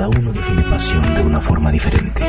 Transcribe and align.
Cada 0.00 0.18
uno 0.18 0.32
define 0.32 0.62
pasión 0.62 1.02
de 1.14 1.20
una 1.20 1.42
forma 1.42 1.70
diferente. 1.70 2.26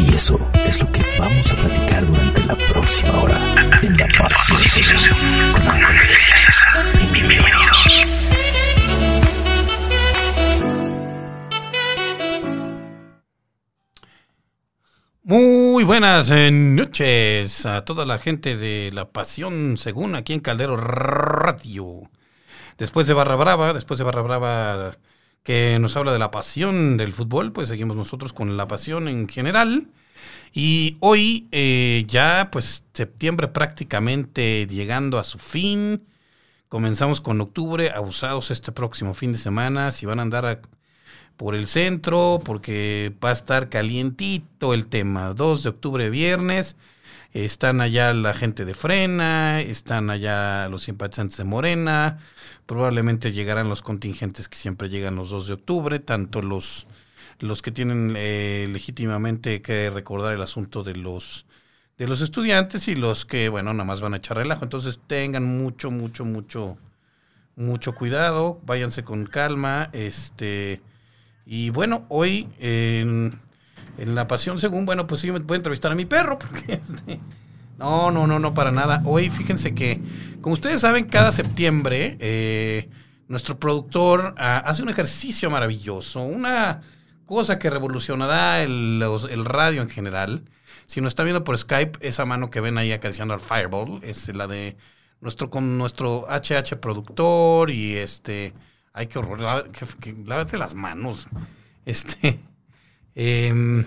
Y 0.00 0.12
eso 0.12 0.40
es 0.66 0.80
lo 0.80 0.90
que 0.90 1.04
vamos 1.20 1.52
a 1.52 1.54
platicar 1.54 2.04
durante 2.04 2.44
la 2.44 2.56
próxima 2.56 3.22
hora 3.22 3.38
en 3.80 3.96
La 3.96 4.08
Pasión 4.08 4.58
con 5.52 7.12
Bienvenidos. 7.12 8.06
Muy 15.22 15.84
buenas 15.84 16.28
eh, 16.32 16.50
noches 16.50 17.66
a 17.66 17.84
toda 17.84 18.04
la 18.04 18.18
gente 18.18 18.56
de 18.56 18.90
La 18.92 19.12
Pasión 19.12 19.76
Según 19.78 20.16
aquí 20.16 20.32
en 20.32 20.40
Caldero 20.40 20.76
Radio. 20.76 22.10
Después 22.78 23.06
de 23.06 23.14
Barra 23.14 23.36
Brava, 23.36 23.72
después 23.72 23.98
de 23.98 24.04
Barra 24.04 24.22
Brava 24.22 24.96
que 25.42 25.78
nos 25.80 25.96
habla 25.96 26.12
de 26.12 26.18
la 26.18 26.30
pasión 26.30 26.96
del 26.96 27.12
fútbol, 27.12 27.52
pues 27.52 27.68
seguimos 27.68 27.96
nosotros 27.96 28.32
con 28.32 28.56
la 28.56 28.68
pasión 28.68 29.08
en 29.08 29.28
general. 29.28 29.88
Y 30.52 30.96
hoy 31.00 31.48
eh, 31.50 32.04
ya 32.06 32.50
pues 32.52 32.84
septiembre 32.92 33.48
prácticamente 33.48 34.66
llegando 34.66 35.18
a 35.18 35.24
su 35.24 35.38
fin. 35.38 36.04
Comenzamos 36.68 37.20
con 37.20 37.40
octubre, 37.40 37.90
abusados 37.90 38.50
este 38.50 38.72
próximo 38.72 39.14
fin 39.14 39.32
de 39.32 39.38
semana, 39.38 39.92
si 39.92 40.06
van 40.06 40.20
a 40.20 40.22
andar 40.22 40.62
por 41.36 41.54
el 41.54 41.66
centro, 41.66 42.40
porque 42.44 43.14
va 43.22 43.30
a 43.30 43.32
estar 43.32 43.68
calientito 43.68 44.74
el 44.74 44.86
tema. 44.86 45.34
2 45.34 45.62
de 45.64 45.68
octubre, 45.70 46.10
viernes. 46.10 46.76
Están 47.32 47.80
allá 47.80 48.12
la 48.12 48.34
gente 48.34 48.66
de 48.66 48.74
Frena, 48.74 49.60
están 49.62 50.10
allá 50.10 50.68
los 50.68 50.82
simpatizantes 50.82 51.38
de 51.38 51.44
Morena, 51.44 52.18
probablemente 52.66 53.32
llegarán 53.32 53.70
los 53.70 53.80
contingentes 53.80 54.48
que 54.50 54.56
siempre 54.56 54.90
llegan 54.90 55.16
los 55.16 55.30
2 55.30 55.46
de 55.46 55.52
octubre, 55.54 55.98
tanto 55.98 56.42
los, 56.42 56.86
los 57.38 57.62
que 57.62 57.70
tienen 57.70 58.14
eh, 58.16 58.68
legítimamente 58.70 59.62
que 59.62 59.88
recordar 59.88 60.34
el 60.34 60.42
asunto 60.42 60.82
de 60.82 60.94
los, 60.94 61.46
de 61.96 62.06
los 62.06 62.20
estudiantes 62.20 62.86
y 62.88 62.94
los 62.94 63.24
que, 63.24 63.48
bueno, 63.48 63.72
nada 63.72 63.86
más 63.86 64.02
van 64.02 64.12
a 64.12 64.18
echar 64.18 64.36
relajo. 64.36 64.64
Entonces 64.64 65.00
tengan 65.06 65.44
mucho, 65.44 65.90
mucho, 65.90 66.26
mucho, 66.26 66.76
mucho 67.56 67.94
cuidado, 67.94 68.60
váyanse 68.66 69.04
con 69.04 69.24
calma, 69.24 69.88
este 69.94 70.82
y 71.44 71.70
bueno, 71.70 72.06
hoy 72.08 72.48
en, 72.60 73.40
La 73.98 74.26
Pasión 74.26 74.58
Según, 74.58 74.86
bueno, 74.86 75.06
pues 75.06 75.20
sí 75.20 75.30
me 75.30 75.40
puedo 75.40 75.56
entrevistar 75.56 75.92
a 75.92 75.94
mi 75.94 76.04
perro, 76.04 76.38
porque 76.40 76.74
este, 76.74 77.20
no, 77.78 78.10
no, 78.10 78.26
no, 78.26 78.38
no, 78.38 78.54
para 78.54 78.70
nada. 78.70 79.00
Hoy 79.04 79.30
fíjense 79.30 79.74
que, 79.74 80.00
como 80.40 80.54
ustedes 80.54 80.80
saben, 80.80 81.04
cada 81.04 81.32
septiembre 81.32 82.16
eh, 82.20 82.88
nuestro 83.28 83.58
productor 83.58 84.34
ah, 84.38 84.58
hace 84.58 84.82
un 84.82 84.88
ejercicio 84.88 85.50
maravilloso, 85.50 86.22
una 86.22 86.80
cosa 87.26 87.58
que 87.58 87.70
revolucionará 87.70 88.62
el, 88.62 89.02
el 89.30 89.44
radio 89.44 89.82
en 89.82 89.88
general. 89.88 90.44
Si 90.86 91.00
nos 91.00 91.12
está 91.12 91.22
viendo 91.22 91.44
por 91.44 91.56
Skype, 91.56 91.98
esa 92.06 92.26
mano 92.26 92.50
que 92.50 92.60
ven 92.60 92.76
ahí 92.76 92.92
acariciando 92.92 93.34
al 93.34 93.40
Fireball 93.40 94.00
es 94.02 94.28
la 94.34 94.46
de 94.46 94.76
nuestro 95.20 95.48
con 95.48 95.78
nuestro 95.78 96.26
HH 96.28 96.76
productor 96.80 97.70
y 97.70 97.96
este 97.96 98.52
Ay, 98.92 99.06
qué 99.06 99.18
horror. 99.18 99.40
Lávate 99.40 100.58
las 100.58 100.74
manos. 100.74 101.26
Este. 101.84 102.38
Em, 103.14 103.84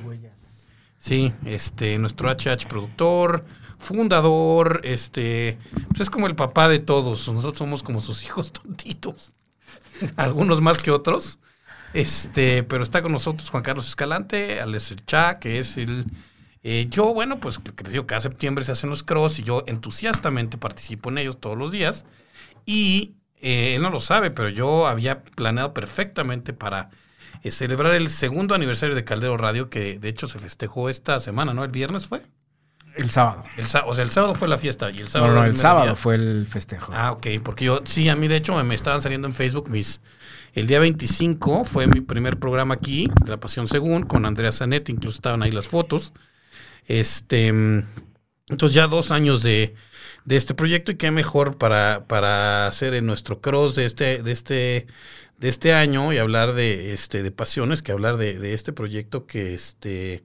sí, 0.98 1.34
este, 1.46 1.98
nuestro 1.98 2.30
HH 2.30 2.68
productor, 2.68 3.46
fundador, 3.78 4.82
este, 4.84 5.58
pues 5.90 6.02
es 6.02 6.10
como 6.10 6.28
el 6.28 6.36
papá 6.36 6.68
de 6.70 6.80
todos. 6.80 7.28
Nosotros 7.28 7.58
somos 7.58 7.84
como 7.84 8.02
sus 8.02 8.24
hijos 8.24 8.52
tontitos. 8.54 9.34
Algunos 10.16 10.62
más 10.62 10.82
que 10.82 10.92
otros. 10.92 11.40
Este, 11.94 12.64
pero 12.64 12.84
está 12.84 13.02
con 13.02 13.14
nosotros 13.14 13.50
Juan 13.50 13.64
Carlos 13.64 13.88
Escalante, 13.88 14.60
Alex 14.60 14.96
Cha, 15.06 15.36
que 15.36 15.60
es 15.60 15.78
el. 15.78 16.06
Eh, 16.62 16.88
yo, 16.90 17.14
bueno, 17.14 17.40
pues 17.40 17.60
creció 17.60 18.06
cada 18.06 18.22
septiembre 18.22 18.66
se 18.66 18.74
hacen 18.74 18.90
los 18.90 19.04
cross 19.04 19.40
y 19.40 19.44
yo 19.44 19.64
entusiastamente 19.68 20.58
participo 20.58 21.10
en 21.10 21.20
ellos 21.20 21.40
todos 21.40 21.58
los 21.58 21.72
días. 21.72 22.06
Y 22.66 23.16
eh, 23.40 23.76
él 23.76 23.82
no 23.82 23.92
lo 23.92 24.00
sabe, 24.00 24.32
pero 24.32 24.50
yo 24.50 24.88
había 24.88 25.24
planeado 25.24 25.74
perfectamente 25.74 26.52
para 26.52 26.90
eh, 27.46 27.52
celebrar 27.52 27.94
el 27.94 28.10
segundo 28.10 28.56
aniversario 28.56 28.96
de 28.96 29.04
Caldero 29.04 29.38
Radio, 29.38 29.70
que 29.70 30.00
de 30.00 30.10
hecho 30.10 30.26
se 30.26 30.40
festejó 30.40 30.90
esta 30.90 31.20
semana, 31.20 31.54
¿no? 31.54 31.64
¿El 31.64 31.70
viernes 31.70 32.08
fue? 32.08 32.24
El 32.96 33.12
sábado. 33.12 33.44
El, 33.56 33.66
o 33.66 33.94
sea, 33.94 34.04
el 34.04 34.10
sábado 34.10 34.34
fue 34.34 34.48
la 34.48 34.58
fiesta 34.58 34.90
y 34.90 35.00
el 35.00 35.10
sábado. 35.10 35.32
No, 35.32 35.42
no, 35.42 35.46
el 35.46 35.56
sábado 35.56 35.96
fue 35.96 36.16
el 36.16 36.48
festejo. 36.48 36.92
Ah, 36.92 37.12
ok, 37.12 37.28
porque 37.44 37.66
yo, 37.66 37.82
sí, 37.84 38.10
a 38.10 38.16
mí 38.16 38.28
de 38.28 38.38
hecho 38.38 38.64
me, 38.64 38.74
estaban 38.74 39.00
saliendo 39.00 39.28
en 39.28 39.36
Facebook 39.36 39.70
mis. 39.70 40.02
El 40.54 40.66
día 40.66 40.80
25 40.80 41.66
fue 41.66 41.86
mi 41.86 42.02
primer 42.02 42.40
programa 42.40 42.74
aquí, 42.74 43.08
de 43.24 43.30
La 43.30 43.38
Pasión 43.38 43.68
Según, 43.68 44.04
con 44.04 44.26
Andrea 44.26 44.52
Zanetti, 44.52 44.92
incluso 44.94 45.18
estaban 45.18 45.44
ahí 45.44 45.52
las 45.52 45.68
fotos. 45.68 46.14
Este. 46.88 47.50
Entonces 48.48 48.74
ya 48.74 48.88
dos 48.88 49.12
años 49.12 49.44
de, 49.44 49.76
de 50.24 50.36
este 50.36 50.56
proyecto 50.56 50.92
y 50.92 50.96
qué 50.96 51.12
mejor 51.12 51.60
para, 51.60 52.06
para 52.08 52.66
hacer 52.66 52.96
en 52.96 53.06
nuestro 53.06 53.40
cross 53.40 53.76
de 53.76 53.86
este, 53.86 54.24
de 54.24 54.32
este, 54.32 54.88
de 55.38 55.50
este 55.50 55.74
año 55.74 56.14
y 56.14 56.18
hablar 56.18 56.54
de, 56.54 56.94
este, 56.94 57.24
de 57.24 57.32
pasiones 57.32 57.82
que 57.82 57.92
hablar 57.92 58.18
de, 58.18 58.54
este 58.54 58.74
proyecto 58.74 59.26
que 59.26 59.54
este, 59.54 60.24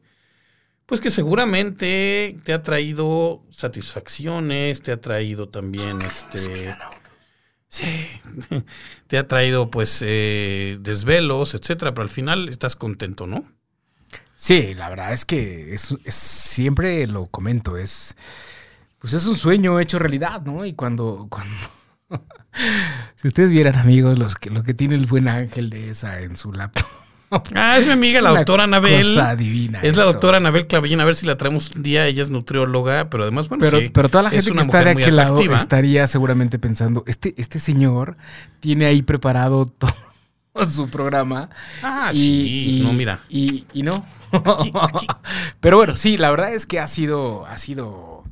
pues 0.87 1.01
que 1.01 1.11
seguramente 1.11 2.37
te 2.45 2.53
ha 2.53 2.63
traído 2.63 3.43
satisfacciones, 3.51 4.83
te 4.83 4.93
ha 4.93 5.01
traído 5.01 5.49
también 5.49 6.03
este. 6.03 6.77
Sí, 7.69 8.09
te 9.07 9.19
ha 9.19 9.29
traído 9.29 9.71
pues 9.71 10.03
eh, 10.05 10.79
desvelos, 10.81 11.55
etcétera, 11.55 11.95
pero 11.95 12.03
al 12.03 12.11
final 12.11 12.49
estás 12.49 12.75
contento, 12.75 13.27
¿no? 13.29 13.45
Sí, 14.35 14.75
la 14.75 14.89
verdad 14.89 15.13
es 15.13 15.25
que 15.25 15.75
es, 15.75 15.97
siempre 16.09 17.07
lo 17.07 17.27
comento, 17.27 17.77
es 17.77 18.17
pues 18.99 19.13
es 19.13 19.27
un 19.27 19.37
sueño 19.37 19.79
hecho 19.81 19.99
realidad, 19.99 20.43
¿no? 20.43 20.65
Y 20.65 20.75
cuando, 20.75 21.27
cuando 21.31 21.55
si 23.17 23.29
ustedes 23.29 23.51
vieran, 23.51 23.77
amigos, 23.77 24.19
los 24.19 24.35
que, 24.37 24.51
lo 24.51 24.63
que 24.63 24.75
tiene 24.75 24.95
el 24.95 25.07
buen 25.07 25.29
ángel 25.29 25.71
de 25.71 25.91
esa 25.91 26.21
en 26.21 26.37
su 26.37 26.53
laptop. 26.53 26.87
Ah, 27.55 27.79
es 27.79 27.87
mi 27.87 27.93
amiga, 27.93 28.21
la 28.21 28.31
doctora 28.31 28.65
Anabel. 28.65 29.05
Cosa 29.05 29.37
divina. 29.37 29.79
Es 29.83 29.97
la 29.97 30.03
doctora 30.03 30.39
Anabel 30.39 30.67
Clavillín. 30.67 31.01
A 31.01 31.05
ver 31.05 31.15
si 31.15 31.27
la 31.27 31.37
traemos 31.37 31.71
un 31.77 31.85
día. 31.85 32.07
Ella 32.07 32.23
es 32.23 32.31
nutrióloga, 32.31 33.09
pero 33.09 33.23
además, 33.23 33.49
bueno, 33.49 33.63
pero, 33.63 33.79
sí, 33.79 33.89
pero 33.89 34.09
toda 34.09 34.25
la 34.25 34.31
gente 34.31 34.51
que 34.51 34.59
está 34.59 34.83
de 34.83 34.91
aquel 34.91 35.15
lado 35.15 35.41
estaría 35.41 36.07
seguramente 36.09 36.59
pensando: 36.59 37.05
este, 37.07 37.35
este 37.37 37.61
señor 37.61 38.17
tiene 38.59 38.87
ahí 38.87 39.03
preparado 39.03 39.65
todo 40.55 40.67
su 40.67 40.91
programa. 40.91 41.51
Ah, 41.85 42.11
y, 42.13 42.17
sí. 42.17 42.81
no, 42.83 42.93
mira. 42.95 43.21
Y, 43.29 43.65
y 43.75 43.85
no. 43.85 44.05
pero 45.61 45.77
bueno, 45.77 45.95
sí, 45.95 46.17
la 46.17 46.33
verdad 46.33 46.53
es 46.53 46.67
que 46.67 46.81
ha 46.81 46.89
sido, 46.89 47.47
ha 47.47 47.59
sido 47.59 48.25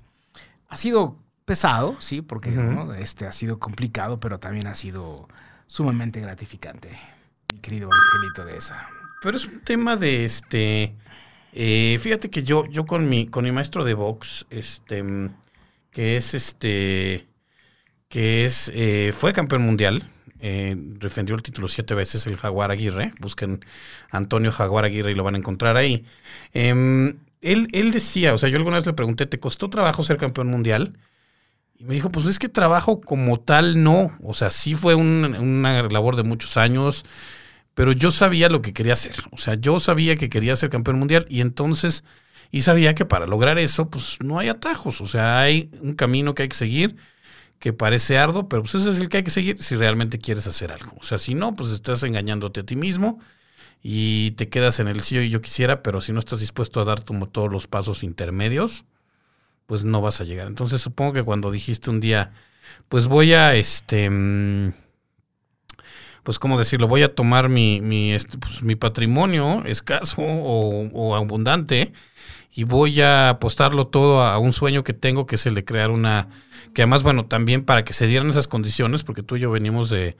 ha 0.68 0.76
sido 0.76 1.16
pesado, 1.48 1.96
sí, 1.98 2.20
porque 2.20 2.52
este 2.98 3.26
ha 3.26 3.32
sido 3.32 3.58
complicado, 3.58 4.20
pero 4.20 4.38
también 4.38 4.66
ha 4.66 4.74
sido 4.74 5.28
sumamente 5.66 6.20
gratificante, 6.20 6.90
mi 7.50 7.58
querido 7.60 7.88
Angelito 7.90 8.44
de 8.44 8.58
esa. 8.58 8.86
Pero 9.22 9.38
es 9.38 9.46
un 9.46 9.60
tema 9.60 9.96
de 9.96 10.26
este. 10.26 10.94
Eh, 11.54 11.98
fíjate 12.02 12.28
que 12.28 12.42
yo, 12.42 12.66
yo 12.66 12.84
con 12.84 13.08
mi, 13.08 13.26
con 13.26 13.44
mi 13.44 13.50
maestro 13.50 13.84
de 13.84 13.94
box, 13.94 14.44
este, 14.50 15.02
que 15.90 16.18
es 16.18 16.34
este, 16.34 17.26
que 18.10 18.44
es, 18.44 18.70
eh, 18.74 19.14
fue 19.16 19.32
campeón 19.32 19.62
mundial, 19.62 20.02
eh, 20.40 20.74
defendió 20.76 21.34
el 21.34 21.42
título 21.42 21.68
siete 21.68 21.94
veces, 21.94 22.26
el 22.26 22.36
Jaguar 22.36 22.70
Aguirre. 22.70 23.14
Busquen 23.20 23.64
Antonio 24.10 24.52
Jaguar 24.52 24.84
Aguirre 24.84 25.12
y 25.12 25.14
lo 25.14 25.24
van 25.24 25.34
a 25.34 25.38
encontrar 25.38 25.78
ahí. 25.78 26.04
Em, 26.52 27.20
él, 27.40 27.68
él 27.72 27.90
decía, 27.90 28.34
o 28.34 28.38
sea, 28.38 28.50
yo 28.50 28.58
alguna 28.58 28.76
vez 28.76 28.84
le 28.84 28.92
pregunté, 28.92 29.24
¿te 29.24 29.40
costó 29.40 29.70
trabajo 29.70 30.02
ser 30.02 30.18
campeón 30.18 30.48
mundial? 30.48 30.92
Y 31.78 31.84
me 31.84 31.94
dijo, 31.94 32.10
pues 32.10 32.26
es 32.26 32.38
que 32.38 32.48
trabajo 32.48 33.00
como 33.00 33.38
tal 33.38 33.82
no. 33.82 34.10
O 34.22 34.34
sea, 34.34 34.50
sí 34.50 34.74
fue 34.74 34.94
una 34.96 35.82
labor 35.84 36.16
de 36.16 36.24
muchos 36.24 36.56
años, 36.56 37.04
pero 37.74 37.92
yo 37.92 38.10
sabía 38.10 38.48
lo 38.48 38.62
que 38.62 38.72
quería 38.72 38.94
hacer. 38.94 39.14
O 39.30 39.38
sea, 39.38 39.54
yo 39.54 39.78
sabía 39.78 40.16
que 40.16 40.28
quería 40.28 40.56
ser 40.56 40.70
campeón 40.70 40.98
mundial 40.98 41.26
y 41.28 41.40
entonces, 41.40 42.04
y 42.50 42.62
sabía 42.62 42.94
que 42.94 43.04
para 43.04 43.26
lograr 43.26 43.58
eso, 43.58 43.90
pues 43.90 44.18
no 44.20 44.38
hay 44.40 44.48
atajos. 44.48 45.00
O 45.00 45.06
sea, 45.06 45.40
hay 45.40 45.70
un 45.80 45.94
camino 45.94 46.34
que 46.34 46.42
hay 46.42 46.48
que 46.48 46.56
seguir 46.56 46.96
que 47.58 47.72
parece 47.72 48.18
arduo, 48.18 48.48
pero 48.48 48.62
pues 48.62 48.74
ese 48.76 48.90
es 48.90 48.98
el 48.98 49.08
que 49.08 49.18
hay 49.18 49.22
que 49.24 49.30
seguir 49.30 49.62
si 49.62 49.76
realmente 49.76 50.18
quieres 50.18 50.46
hacer 50.46 50.72
algo. 50.72 50.92
O 51.00 51.04
sea, 51.04 51.18
si 51.18 51.34
no, 51.34 51.56
pues 51.56 51.70
estás 51.70 52.02
engañándote 52.02 52.60
a 52.60 52.66
ti 52.66 52.76
mismo 52.76 53.20
y 53.82 54.32
te 54.32 54.48
quedas 54.48 54.80
en 54.80 54.88
el 54.88 55.00
sí 55.02 55.18
y 55.18 55.30
yo 55.30 55.40
quisiera, 55.42 55.82
pero 55.82 56.00
si 56.00 56.12
no 56.12 56.18
estás 56.20 56.40
dispuesto 56.40 56.80
a 56.80 56.84
dar 56.84 57.04
como 57.04 57.28
todos 57.28 57.50
los 57.50 57.66
pasos 57.66 58.02
intermedios, 58.02 58.84
pues 59.68 59.84
no 59.84 60.00
vas 60.00 60.20
a 60.22 60.24
llegar. 60.24 60.48
Entonces 60.48 60.80
supongo 60.80 61.12
que 61.12 61.22
cuando 61.22 61.50
dijiste 61.50 61.90
un 61.90 62.00
día, 62.00 62.32
pues 62.88 63.06
voy 63.06 63.34
a 63.34 63.54
este 63.54 64.08
mm, 64.08 64.72
pues 66.22 66.38
cómo 66.38 66.58
decirlo, 66.58 66.88
voy 66.88 67.02
a 67.02 67.14
tomar 67.14 67.50
mi, 67.50 67.82
mi, 67.82 68.14
este, 68.14 68.38
pues, 68.38 68.62
mi 68.62 68.76
patrimonio 68.76 69.62
escaso 69.66 70.22
o, 70.22 71.14
abundante 71.14 71.92
y 72.54 72.64
voy 72.64 73.02
a 73.02 73.28
apostarlo 73.28 73.88
todo 73.88 74.22
a 74.22 74.38
un 74.38 74.54
sueño 74.54 74.84
que 74.84 74.94
tengo, 74.94 75.26
que 75.26 75.34
es 75.34 75.44
el 75.44 75.54
de 75.54 75.66
crear 75.66 75.90
una, 75.90 76.28
que 76.74 76.82
además, 76.82 77.02
bueno, 77.02 77.26
también 77.26 77.64
para 77.64 77.84
que 77.84 77.92
se 77.92 78.06
dieran 78.06 78.30
esas 78.30 78.48
condiciones, 78.48 79.04
porque 79.04 79.22
tú 79.22 79.36
y 79.36 79.40
yo 79.40 79.50
venimos 79.50 79.90
de, 79.90 80.16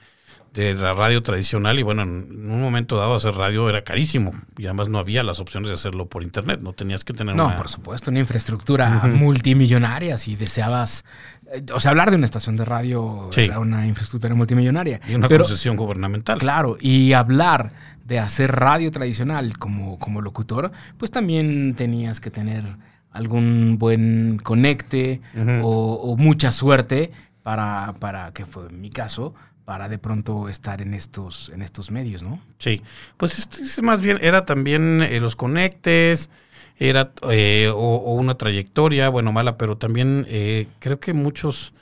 de 0.55 0.75
la 0.75 0.95
radio 0.95 1.23
tradicional 1.23 1.79
y 1.79 1.83
bueno, 1.83 2.03
en 2.03 2.51
un 2.51 2.61
momento 2.61 2.97
dado 2.97 3.15
hacer 3.15 3.35
radio 3.35 3.69
era 3.69 3.85
carísimo 3.85 4.33
y 4.57 4.65
además 4.67 4.89
no 4.89 4.99
había 4.99 5.23
las 5.23 5.41
opciones 5.41 5.69
de 5.69 5.75
hacerlo 5.75 6.07
por 6.07 6.23
internet, 6.23 6.61
no 6.63 6.73
tenías 6.73 7.05
que 7.05 7.13
tener 7.13 7.37
No, 7.37 7.47
una... 7.47 7.57
por 7.57 7.69
supuesto, 7.69 8.11
una 8.11 8.21
infraestructura 8.21 9.03
multimillonaria. 9.07 10.19
Si 10.19 10.37
deseabas, 10.37 11.05
eh, 11.53 11.63
o 11.73 11.79
sea, 11.81 11.91
hablar 11.93 12.11
de 12.11 12.17
una 12.17 12.25
estación 12.27 12.57
de 12.57 12.65
radio 12.65 13.29
Sí. 13.33 13.43
era 13.43 13.59
una 13.61 13.87
infraestructura 13.87 14.35
multimillonaria. 14.35 15.01
y 15.09 15.15
una 15.15 15.29
Pero, 15.29 15.45
concesión 15.45 15.77
gubernamental. 15.77 16.39
claro, 16.39 16.77
y 16.81 17.13
hablar 17.13 17.73
de 18.05 18.19
hacer 18.19 18.51
radio 18.53 18.91
tradicional 18.91 19.59
como, 19.59 19.99
como 19.99 20.23
locutor, 20.23 20.73
pues 20.97 21.11
también 21.11 21.75
tenías 21.77 22.21
que 22.21 22.31
tener 22.31 22.65
algún 23.11 23.77
buen 23.79 24.39
conecte 24.43 25.21
o, 25.63 25.95
o 25.95 26.17
mucha 26.17 26.51
suerte 26.51 27.11
para, 27.43 27.95
para, 27.99 28.33
que 28.33 28.45
fue 28.45 28.69
mi 28.71 28.91
caso, 28.91 29.35
para 29.69 29.91
de 29.91 29.99
pronto 29.99 30.49
estar 30.49 30.81
en 30.81 30.95
estos, 30.95 31.51
en 31.51 31.61
estos 31.61 31.91
medios, 31.91 32.23
¿no? 32.23 32.41
Sí, 32.59 32.81
pues 33.19 33.39
es 33.61 33.83
más 33.83 34.01
bien 34.01 34.19
era 34.23 34.47
también 34.47 35.03
eh, 35.03 35.21
los 35.21 35.37
conectes, 35.37 36.31
era 36.79 37.13
eh, 37.31 37.71
o, 37.75 37.97
o 37.97 38.15
una 38.15 38.39
trayectoria, 38.39 39.11
bueno, 39.11 39.31
mala, 39.31 39.59
pero 39.59 39.77
también 39.77 40.25
eh, 40.31 40.69
creo 40.79 41.01
que 41.01 41.13
muchos, 41.13 41.75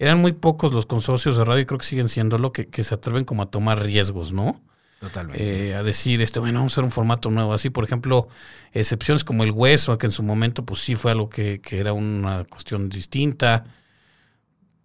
eran 0.00 0.18
muy 0.18 0.32
pocos 0.32 0.72
los 0.72 0.84
consorcios 0.84 1.36
de 1.36 1.44
radio 1.44 1.62
y 1.62 1.66
creo 1.66 1.78
que 1.78 1.86
siguen 1.86 2.08
siendo 2.08 2.38
lo 2.38 2.50
que, 2.50 2.66
que 2.66 2.82
se 2.82 2.96
atreven 2.96 3.24
como 3.24 3.44
a 3.44 3.46
tomar 3.46 3.84
riesgos, 3.84 4.32
¿no? 4.32 4.60
Totalmente. 4.98 5.68
Eh, 5.68 5.76
a 5.76 5.84
decir, 5.84 6.20
este, 6.20 6.40
bueno, 6.40 6.58
vamos 6.58 6.72
a 6.72 6.74
hacer 6.74 6.84
un 6.84 6.90
formato 6.90 7.30
nuevo. 7.30 7.52
Así, 7.52 7.70
por 7.70 7.84
ejemplo, 7.84 8.26
excepciones 8.72 9.22
como 9.22 9.44
el 9.44 9.52
hueso, 9.52 9.96
que 9.96 10.06
en 10.06 10.12
su 10.12 10.24
momento, 10.24 10.64
pues 10.64 10.80
sí 10.80 10.96
fue 10.96 11.12
algo 11.12 11.28
que, 11.28 11.60
que 11.60 11.78
era 11.78 11.92
una 11.92 12.44
cuestión 12.46 12.88
distinta. 12.88 13.62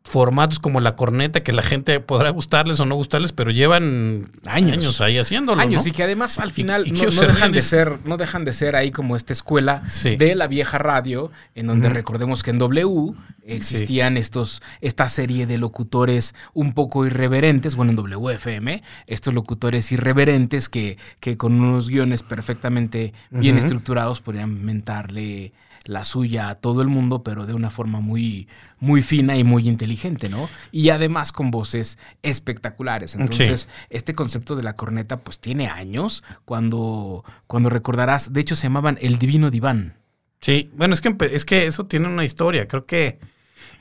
Formatos 0.06 0.60
como 0.60 0.82
la 0.82 0.96
corneta, 0.98 1.44
que 1.44 1.54
la 1.54 1.64
gente 1.64 2.00
podrá 2.02 2.30
gustarles 2.30 2.80
o 2.82 2.86
no 2.86 2.96
gustarles, 2.96 3.32
pero 3.32 3.52
llevan 3.52 4.26
Años. 4.46 4.74
años, 4.74 5.02
ahí 5.02 5.18
haciéndolo. 5.18 5.62
años 5.62 5.84
¿no? 5.84 5.90
y 5.90 5.92
que 5.94 6.04
además 6.04 6.40
al 6.40 6.52
final 6.52 6.86
y 6.88 6.92
no, 6.92 7.10
dejan 7.10 7.52
de 7.54 7.62
ser 7.62 8.06
no 8.06 8.18
dejan 8.18 8.44
de 8.44 8.52
ser 8.52 8.76
ahí 8.76 8.92
como 8.92 9.16
esta 9.16 9.32
escuela 9.34 9.84
Sí. 9.88 10.18
de 10.18 10.36
la 10.36 10.48
vieja 10.48 10.78
radio 10.78 11.32
en 11.56 11.68
donde 11.68 11.88
recordemos 11.90 12.44
que 12.44 12.52
en 12.52 12.58
W 12.58 13.14
existían 13.46 14.18
estos 14.18 14.62
esta 14.82 15.08
serie 15.08 15.46
de 15.48 15.58
locutores 15.58 16.36
un 16.54 16.74
poco 16.74 17.06
irreverentes 17.06 17.76
bueno 17.76 17.92
en 17.92 17.96
WFM 17.98 18.84
estos 19.08 19.34
locutores 19.34 19.92
irreverentes 19.92 20.70
que, 20.70 20.98
que 21.22 21.38
con 21.38 21.60
unos 21.60 21.90
guiones 21.90 22.24
perfectamente 22.24 23.14
bien 23.32 23.58
estructurados 23.58 24.22
podrían 24.22 24.64
mentarle 24.64 25.54
la 25.86 26.04
suya 26.04 26.50
a 26.50 26.56
todo 26.56 26.82
el 26.82 26.88
mundo, 26.88 27.24
pero 27.24 27.46
de 27.46 27.54
una 27.54 27.70
forma 27.70 28.00
muy, 28.00 28.48
muy 28.80 29.02
fina 29.02 29.38
y 29.38 29.44
muy 29.44 29.68
inteligente, 29.68 30.30
¿no? 30.30 30.50
Y 30.72 30.90
además 30.90 31.32
con 31.32 31.52
voces 31.52 31.98
espectaculares. 32.22 33.16
Entonces, 33.16 33.68
este 33.90 34.16
concepto 34.16 34.56
de 34.56 34.64
la 34.64 34.74
corneta, 34.74 35.22
pues 35.22 35.40
tiene 35.40 35.68
años, 35.68 36.24
cuando, 36.46 37.24
cuando 37.48 37.70
recordarás, 37.70 38.34
de 38.34 38.42
hecho 38.42 38.56
se 38.56 38.64
llamaban 38.64 38.98
El 39.02 39.20
Divino 39.20 39.50
Diván. 39.50 39.96
Sí, 40.40 40.70
bueno, 40.76 40.94
es 40.94 41.02
que, 41.02 41.16
es 41.32 41.46
que 41.46 41.66
eso 41.66 41.86
tiene 41.86 42.08
una 42.08 42.26
historia. 42.26 42.68
Creo 42.68 42.86
que 42.86 43.20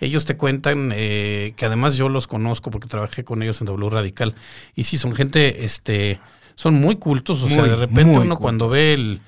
ellos 0.01 0.25
te 0.25 0.37
cuentan 0.37 0.93
eh, 0.95 1.55
que 1.57 1.67
además 1.67 1.97
yo 1.97 2.09
los 2.09 2.27
conozco 2.27 2.71
porque 2.71 2.89
trabajé 2.89 3.25
con 3.25 3.43
ellos 3.43 3.61
en 3.61 3.67
W 3.67 3.91
Radical. 3.91 4.35
Y 4.75 4.85
sí, 4.85 4.97
son 4.97 5.13
gente, 5.13 5.65
este, 5.65 6.21
son 6.55 6.75
muy 6.75 6.97
cultos. 6.97 7.43
O 7.43 7.49
sea, 7.49 7.65
de 7.65 7.77
repente 7.77 8.19
uno 8.19 8.37
cuando 8.37 8.69
ve 8.69 8.95
el, 8.95 9.21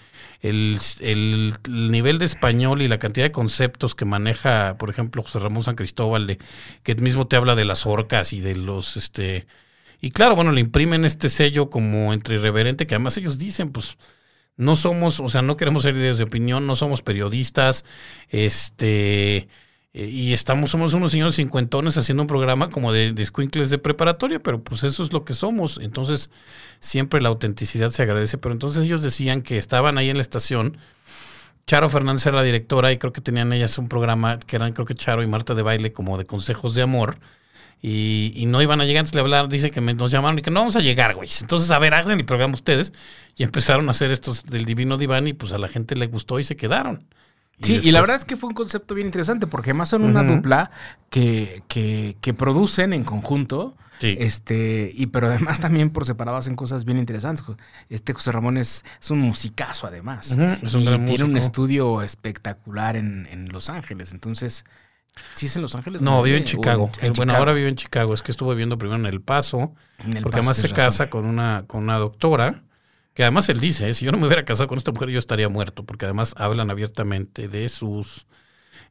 el, 0.44 0.79
el- 1.00 1.55
el 1.67 1.91
nivel 1.91 2.19
de 2.19 2.26
español 2.26 2.82
y 2.82 2.88
la 2.88 2.99
cantidad 2.99 3.26
de 3.26 3.32
conceptos 3.32 3.94
que 3.94 4.05
maneja, 4.05 4.76
por 4.79 4.91
ejemplo, 4.91 5.23
José 5.23 5.38
Ramón 5.41 5.64
San 5.64 5.75
Cristóbal, 5.76 6.26
de, 6.26 6.38
que 6.85 6.94
mismo 6.96 7.26
te 7.29 7.37
habla 7.37 7.55
de 7.56 7.64
las 7.64 7.87
orcas 7.87 8.32
y 8.32 8.41
de 8.41 8.56
los, 8.56 8.96
este, 8.96 9.46
y 10.00 10.11
claro, 10.12 10.37
bueno, 10.37 10.52
le 10.52 10.61
imprimen 10.61 11.05
este 11.05 11.29
sello 11.31 11.70
como 11.70 12.12
entre 12.14 12.37
irreverente, 12.37 12.87
que 12.87 12.94
además 12.94 13.17
ellos 13.19 13.38
dicen, 13.38 13.70
pues, 13.73 13.96
no 14.56 14.76
somos, 14.76 15.20
o 15.20 15.29
sea, 15.29 15.43
no 15.43 15.56
queremos 15.56 15.82
ser 15.85 15.94
líderes 15.94 16.19
de 16.19 16.25
opinión, 16.25 16.67
no 16.67 16.76
somos 16.76 17.02
periodistas, 17.02 17.85
este, 18.29 19.49
eh, 19.94 20.08
y 20.08 20.32
estamos, 20.32 20.70
somos 20.70 20.93
unos 20.94 21.12
señores 21.12 21.37
cincuentones 21.37 21.96
haciendo 21.96 22.25
un 22.25 22.26
programa 22.26 22.69
como 22.69 22.93
de, 22.93 23.12
de 23.12 23.25
de 23.25 23.79
preparatoria, 23.79 24.41
pero 24.41 24.62
pues 24.62 24.82
eso 24.82 25.05
es 25.05 25.12
lo 25.12 25.25
que 25.25 25.35
somos. 25.35 25.79
Entonces, 25.81 26.31
siempre 26.81 27.23
la 27.23 27.29
autenticidad 27.29 27.91
se 27.91 28.02
agradece. 28.02 28.37
Pero 28.38 28.52
entonces 28.52 28.85
ellos 28.85 29.02
decían 29.02 29.43
que 29.43 29.56
estaban 29.56 29.96
ahí 29.96 30.11
en 30.11 30.17
la 30.17 30.23
estación. 30.23 30.79
Charo 31.67 31.88
Fernández 31.88 32.26
era 32.26 32.37
la 32.37 32.43
directora 32.43 32.93
y 32.93 32.99
creo 32.99 33.12
que 33.12 33.20
tenían 33.20 33.52
ellas 33.52 33.79
un 33.79 33.88
programa 33.88 34.38
que 34.41 34.56
eran, 34.56 34.73
creo 34.73 34.85
que 34.85 34.96
Charo 34.96 35.23
y 35.23 35.29
Marta 35.29 35.55
de 35.55 35.62
baile, 35.62 35.93
como 35.93 36.19
de 36.19 36.26
consejos 36.26 36.75
de 36.75 36.82
amor. 36.82 37.19
Y, 37.81 38.32
y 38.35 38.46
no 38.46 38.62
iban 38.62 38.81
a 38.81 38.87
llegar, 38.87 39.00
antes 39.00 39.14
le 39.14 39.20
hablaron, 39.20 39.50
dice 39.50 39.70
que 39.70 39.81
nos 39.81 40.11
llamaron 40.11 40.38
y 40.38 40.43
que 40.43 40.50
no 40.50 40.61
vamos 40.61 40.76
a 40.76 40.81
llegar, 40.81 41.14
güey. 41.14 41.29
Entonces, 41.41 41.70
a 41.70 41.79
ver, 41.79 41.94
hacen 41.94 42.19
el 42.19 42.25
programa 42.25 42.55
ustedes. 42.55 42.93
Y 43.37 43.44
empezaron 43.44 43.88
a 43.88 43.93
hacer 43.93 44.11
estos 44.11 44.44
del 44.44 44.64
Divino 44.64 44.96
Diván 44.99 45.29
y 45.29 45.35
pues 45.35 45.52
a 45.52 45.58
la 45.58 45.69
gente 45.69 45.94
le 45.94 46.06
gustó 46.06 46.41
y 46.41 46.44
se 46.44 46.56
quedaron. 46.56 47.06
Sí, 47.62 47.80
y 47.82 47.90
la 47.92 48.00
verdad 48.00 48.16
es 48.16 48.24
que 48.24 48.36
fue 48.36 48.48
un 48.48 48.54
concepto 48.54 48.94
bien 48.94 49.06
interesante, 49.06 49.46
porque 49.46 49.70
además 49.70 49.88
son 49.88 50.02
una 50.04 50.22
dupla 50.24 50.70
que, 51.10 51.62
que, 51.68 52.16
que 52.20 52.34
producen 52.34 52.92
en 52.92 53.04
conjunto. 53.04 53.76
Sí. 54.00 54.16
Este, 54.18 54.90
y 54.92 55.06
pero 55.06 55.28
además 55.28 55.60
también 55.60 55.90
por 55.90 56.04
separado 56.04 56.36
hacen 56.36 56.56
cosas 56.56 56.84
bien 56.84 56.98
interesantes. 56.98 57.44
Este 57.88 58.12
José 58.12 58.32
Ramón 58.32 58.56
es, 58.56 58.84
es 59.00 59.10
un 59.10 59.20
musicazo 59.20 59.86
además. 59.86 60.32
Es 60.62 60.74
un 60.74 60.82
y 60.82 60.84
gran 60.86 61.06
tiene 61.06 61.24
un 61.24 61.36
estudio 61.36 62.02
espectacular 62.02 62.96
en, 62.96 63.26
en 63.30 63.46
Los 63.52 63.70
Ángeles. 63.70 64.12
Entonces, 64.12 64.64
¿sí 65.34 65.46
es 65.46 65.54
en 65.54 65.62
Los 65.62 65.76
Ángeles? 65.76 66.02
No, 66.02 66.18
¿O 66.18 66.22
vive 66.24 66.38
en 66.38 66.44
Chicago. 66.44 66.90
en 67.00 67.12
bueno, 67.12 67.30
Chicago? 67.30 67.38
ahora 67.38 67.52
vive 67.52 67.68
en 67.68 67.76
Chicago. 67.76 68.12
Es 68.14 68.22
que 68.22 68.32
estuvo 68.32 68.50
viviendo 68.50 68.76
primero 68.78 68.98
en 68.98 69.06
El 69.06 69.20
Paso, 69.22 69.74
En 69.98 70.16
El 70.16 70.24
porque 70.24 70.38
Paso, 70.38 70.50
además 70.50 70.56
se 70.56 70.62
razón. 70.64 70.74
casa 70.76 71.08
con 71.08 71.24
una, 71.24 71.64
con 71.68 71.84
una 71.84 71.96
doctora, 71.98 72.64
que 73.14 73.22
además 73.22 73.49
él 73.49 73.61
dice, 73.61 73.88
¿eh? 73.88 73.94
si 73.94 74.05
yo 74.05 74.12
no 74.12 74.19
me 74.19 74.26
hubiera 74.26 74.44
casado 74.44 74.69
con 74.69 74.76
esta 74.78 74.90
mujer, 74.93 75.08
yo 75.11 75.19
estaría 75.19 75.49
muerto, 75.49 75.84
porque 75.84 76.05
además 76.05 76.34
hablan 76.37 76.70
abiertamente 76.70 77.49
de 77.49 77.69
sus, 77.69 78.26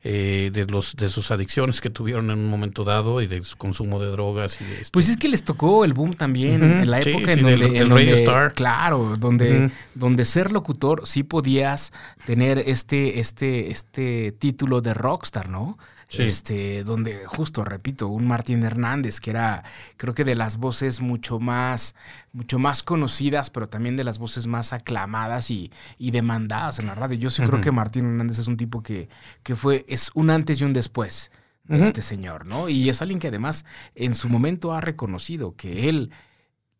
eh, 0.06 0.50
de 0.54 0.66
los, 0.66 0.96
de 0.96 1.10
sus 1.10 1.30
adicciones 1.32 1.80
que 1.82 1.90
tuvieron 1.90 2.32
en 2.32 2.40
un 2.40 2.50
momento 2.50 2.84
dado 2.84 3.22
y 3.22 3.28
de 3.28 3.42
su 3.44 3.58
consumo 3.58 4.02
de 4.02 4.08
drogas 4.08 4.60
y 4.62 4.66
de 4.66 4.76
esto. 4.82 4.90
Pues 4.94 5.10
es 5.10 5.18
que 5.18 5.28
les 5.30 5.44
tocó 5.44 5.86
el 5.86 5.94
boom 5.94 6.14
también 6.14 6.64
en 6.64 6.90
la 6.90 7.00
época 7.00 7.26
sí, 7.34 7.40
en 7.40 7.42
donde, 7.42 7.58
del 7.58 7.76
en 7.76 7.90
Radio 7.90 8.06
donde- 8.12 8.14
Star. 8.14 8.54
claro, 8.54 9.16
donde, 9.20 9.72
donde 9.94 10.26
ser 10.26 10.52
locutor 10.52 11.06
sí 11.06 11.24
podías 11.24 11.92
tener 12.26 12.60
este, 12.66 13.20
este, 13.20 13.72
este 13.72 14.32
título 14.34 14.82
de 14.82 14.94
rockstar, 14.94 15.50
¿no? 15.50 15.78
Sí. 16.14 16.22
Este, 16.22 16.84
donde 16.84 17.26
justo, 17.26 17.64
repito, 17.64 18.08
un 18.08 18.28
Martín 18.28 18.62
Hernández, 18.62 19.20
que 19.20 19.32
era, 19.32 19.64
creo 19.98 20.14
que 20.14 20.24
de 20.24 20.36
las 20.36 20.58
voces 20.58 21.02
mucho 21.02 21.40
más, 21.40 21.96
mucho 22.34 22.60
más 22.60 22.84
conocidas, 22.84 23.50
pero 23.50 23.68
también 23.68 23.96
de 23.98 24.04
las 24.04 24.20
voces 24.20 24.46
más 24.46 24.74
aclamadas 24.74 25.50
y, 25.50 25.72
y 25.98 26.12
demandadas 26.12 26.78
en 26.78 26.86
la 26.86 26.94
radio. 26.94 27.18
Yo 27.18 27.32
sí 27.32 27.42
creo 27.42 27.62
que 27.62 27.72
Martín 27.72 28.06
Hernández 28.06 28.38
es 28.38 28.48
un 28.48 28.58
tipo 28.58 28.84
que, 28.84 29.10
que 29.42 29.56
fue, 29.56 29.86
es 29.88 30.12
un 30.14 30.30
antes 30.30 30.62
y 30.62 30.66
un 30.66 30.74
después 30.74 31.32
de 31.64 31.84
este 31.84 32.04
señor, 32.04 32.46
¿no? 32.46 32.70
Y 32.70 32.90
es 32.90 33.02
alguien 33.02 33.20
que 33.20 33.30
además 33.30 33.66
en 33.96 34.14
su 34.14 34.30
momento 34.30 34.72
ha 34.72 34.82
reconocido 34.82 35.56
que 35.56 35.90
él 35.90 36.12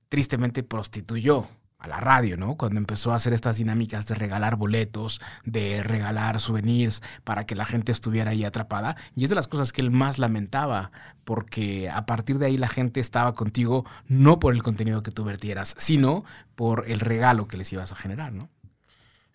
tristemente 0.10 0.62
prostituyó 0.62 1.48
a 1.84 1.88
la 1.90 2.00
radio, 2.00 2.38
¿no? 2.38 2.56
Cuando 2.56 2.80
empezó 2.80 3.12
a 3.12 3.16
hacer 3.16 3.34
estas 3.34 3.58
dinámicas 3.58 4.08
de 4.08 4.16
regalar 4.16 4.56
boletos, 4.56 5.20
de 5.44 5.84
regalar 5.84 6.40
souvenirs 6.40 7.04
para 7.26 7.46
que 7.46 7.56
la 7.56 7.66
gente 7.66 7.92
estuviera 7.92 8.32
ahí 8.32 8.46
atrapada. 8.46 8.96
Y 9.16 9.26
es 9.26 9.30
de 9.30 9.36
las 9.36 9.48
cosas 9.48 9.74
que 9.74 9.82
él 9.82 9.92
más 9.92 10.18
lamentaba, 10.18 10.92
porque 11.26 11.90
a 11.90 12.06
partir 12.06 12.40
de 12.40 12.46
ahí 12.46 12.58
la 12.58 12.70
gente 12.70 13.02
estaba 13.02 13.34
contigo 13.34 13.86
no 14.08 14.40
por 14.40 14.54
el 14.54 14.64
contenido 14.64 15.04
que 15.04 15.12
tú 15.12 15.26
vertieras, 15.26 15.76
sino 15.78 16.24
por 16.56 16.86
el 16.88 17.02
regalo 17.02 17.48
que 17.50 17.58
les 17.58 17.72
ibas 17.74 17.92
a 17.92 17.96
generar, 17.96 18.32
¿no? 18.32 18.50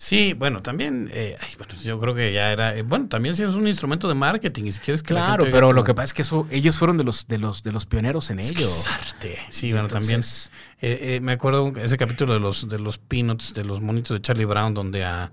Sí, 0.00 0.32
bueno, 0.32 0.62
también, 0.62 1.10
eh, 1.12 1.36
ay, 1.40 1.48
bueno, 1.58 1.74
yo 1.82 1.98
creo 1.98 2.14
que 2.14 2.32
ya 2.32 2.52
era, 2.52 2.76
eh, 2.76 2.82
bueno, 2.82 3.08
también 3.08 3.34
sí 3.34 3.42
es 3.42 3.54
un 3.54 3.66
instrumento 3.66 4.06
de 4.08 4.14
marketing 4.14 4.66
y 4.66 4.72
si 4.72 4.78
quieres 4.78 5.02
que 5.02 5.12
la 5.12 5.26
Claro, 5.26 5.46
pero 5.50 5.72
lo 5.72 5.82
que 5.82 5.92
pasa 5.92 6.04
es 6.04 6.12
que 6.14 6.22
eso, 6.22 6.46
ellos 6.52 6.76
fueron 6.76 6.96
de 6.98 7.02
los, 7.04 7.26
de 7.26 7.38
los, 7.38 7.64
de 7.64 7.72
los 7.72 7.84
pioneros 7.84 8.30
en 8.30 8.38
Es 8.38 8.50
ello. 8.52 8.58
que 8.58 8.62
es 8.62 8.86
arte. 8.86 9.38
Sí, 9.50 9.72
bueno, 9.72 9.88
también. 9.88 10.16
Entonces, 10.20 10.52
Eh, 10.80 11.16
eh, 11.16 11.20
me 11.20 11.32
acuerdo 11.32 11.72
ese 11.76 11.96
capítulo 11.96 12.32
de 12.32 12.38
los 12.38 12.68
de 12.68 12.78
los 12.78 12.98
Peanuts, 12.98 13.54
de 13.54 13.64
los 13.64 13.80
monitos 13.80 14.16
de 14.16 14.22
Charlie 14.22 14.44
Brown, 14.44 14.72
donde 14.74 15.04
a, 15.04 15.32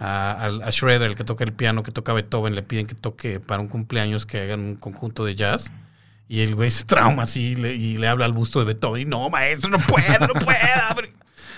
a 0.00 0.70
Shredder, 0.72 1.10
el 1.10 1.14
que 1.14 1.22
toca 1.22 1.44
el 1.44 1.52
piano, 1.52 1.84
que 1.84 1.92
toca 1.92 2.12
Beethoven, 2.12 2.56
le 2.56 2.64
piden 2.64 2.88
que 2.88 2.96
toque 2.96 3.38
para 3.38 3.60
un 3.62 3.68
cumpleaños 3.68 4.26
que 4.26 4.40
hagan 4.40 4.58
un 4.58 4.74
conjunto 4.74 5.24
de 5.24 5.36
jazz. 5.36 5.70
Y 6.28 6.40
el 6.40 6.56
güey 6.56 6.72
se 6.72 6.84
trauma 6.84 7.22
así 7.22 7.52
y 7.52 7.56
le, 7.56 7.74
y 7.76 7.96
le 7.98 8.08
habla 8.08 8.24
al 8.24 8.32
busto 8.32 8.58
de 8.58 8.64
Beethoven. 8.64 9.02
Y 9.02 9.04
no, 9.04 9.30
maestro, 9.30 9.70
no 9.70 9.78
puedo, 9.78 10.26
no 10.26 10.34
puedo. 10.34 11.10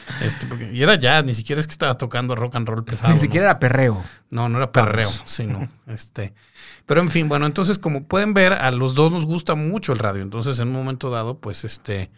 Abre". 0.08 0.26
Este, 0.26 0.46
porque- 0.46 0.70
y 0.72 0.82
era 0.82 0.94
jazz, 0.96 1.24
ni 1.24 1.34
siquiera 1.34 1.60
es 1.60 1.66
que 1.66 1.72
estaba 1.72 1.96
tocando 1.98 2.34
rock 2.34 2.56
and 2.56 2.68
roll 2.68 2.84
pesado. 2.84 3.08
ni 3.08 3.14
¿no? 3.16 3.20
siquiera 3.20 3.46
era 3.46 3.58
perreo. 3.58 4.02
No, 4.30 4.48
no 4.48 4.58
era 4.58 4.72
perreo, 4.72 5.08
Vamos. 5.08 5.22
sí, 5.26 5.46
no. 5.46 5.68
Este. 5.86 6.32
Pero 6.86 7.00
en 7.00 7.08
fin, 7.10 7.28
bueno, 7.28 7.46
entonces, 7.46 7.78
como 7.78 8.04
pueden 8.04 8.34
ver, 8.34 8.52
a 8.54 8.70
los 8.70 8.94
dos 8.94 9.12
nos 9.12 9.24
gusta 9.26 9.54
mucho 9.54 9.92
el 9.92 9.98
radio. 9.98 10.22
Entonces, 10.22 10.58
en 10.58 10.68
un 10.68 10.74
momento 10.74 11.10
dado, 11.10 11.38
pues 11.38 11.64
este. 11.64 12.10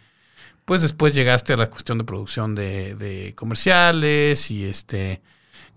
Pues 0.65 0.81
después 0.81 1.13
llegaste 1.13 1.53
a 1.53 1.57
la 1.57 1.69
cuestión 1.69 1.99
de 1.99 2.03
producción 2.05 2.55
de, 2.55 2.95
de 2.95 3.33
comerciales 3.35 4.49
y 4.49 4.65
este. 4.65 5.21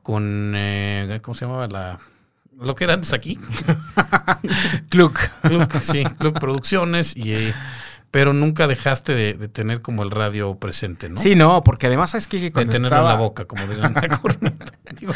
Con. 0.03 0.55
eh, 0.57 1.21
¿Cómo 1.23 1.35
se 1.35 1.45
llamaba? 1.45 1.69
La. 1.69 1.99
Lo 2.59 2.75
que 2.75 2.85
era 2.85 2.95
antes 2.95 3.13
aquí. 3.13 3.39
Club. 4.89 5.17
Club, 5.43 5.71
sí, 5.83 6.05
Club 6.19 6.39
Producciones. 6.41 7.15
Y 7.17 7.33
eh, 7.35 7.55
pero 8.11 8.33
nunca 8.33 8.67
dejaste 8.67 9.15
de, 9.15 9.35
de 9.35 9.49
tener 9.49 9.83
como 9.83 10.03
el 10.03 10.11
radio 10.11 10.57
presente, 10.57 11.09
¿no? 11.09 11.21
Sí, 11.21 11.35
no, 11.35 11.63
porque 11.65 11.87
además 11.89 12.15
es 12.15 12.27
que 12.27 12.41
De 12.41 12.53
cuando 12.53 12.73
tenerlo 12.73 12.97
estaba- 12.97 13.13
en 13.13 13.19
la 13.19 13.23
boca, 13.25 13.45
como 13.45 13.67
dirían 13.67 13.93
la 13.95 14.09
corneta. 14.21 14.67
Digo. 14.99 15.13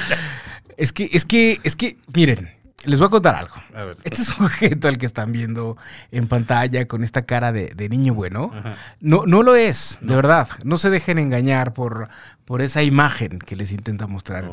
Es 0.77 0.93
que, 0.93 1.09
es 1.13 1.25
que, 1.25 1.61
es 1.65 1.77
que, 1.77 1.97
miren, 2.15 2.51
les 2.85 2.99
voy 2.99 3.07
a 3.07 3.11
contar 3.11 3.35
algo. 3.37 3.55
A 3.75 3.85
ver. 3.85 3.97
Este 4.05 4.25
sujeto 4.25 4.89
al 4.89 4.99
que 4.99 5.07
están 5.07 5.31
viendo 5.33 5.77
en 6.11 6.27
pantalla 6.29 6.87
con 6.89 7.05
esta 7.05 7.23
cara 7.23 7.53
de, 7.53 7.69
de 7.75 7.89
niño 7.89 8.13
bueno, 8.15 8.51
Ajá. 8.55 8.77
no, 9.01 9.25
no 9.27 9.43
lo 9.43 9.55
es, 9.55 9.99
de 10.01 10.17
verdad. 10.17 10.49
No 10.65 10.77
se 10.79 10.91
dejen 10.91 11.19
engañar 11.19 11.75
por, 11.75 12.09
por 12.45 12.61
esa 12.61 12.83
imagen 12.83 13.39
que 13.39 13.55
les 13.57 13.73
intenta 13.73 14.07
mostrar. 14.07 14.45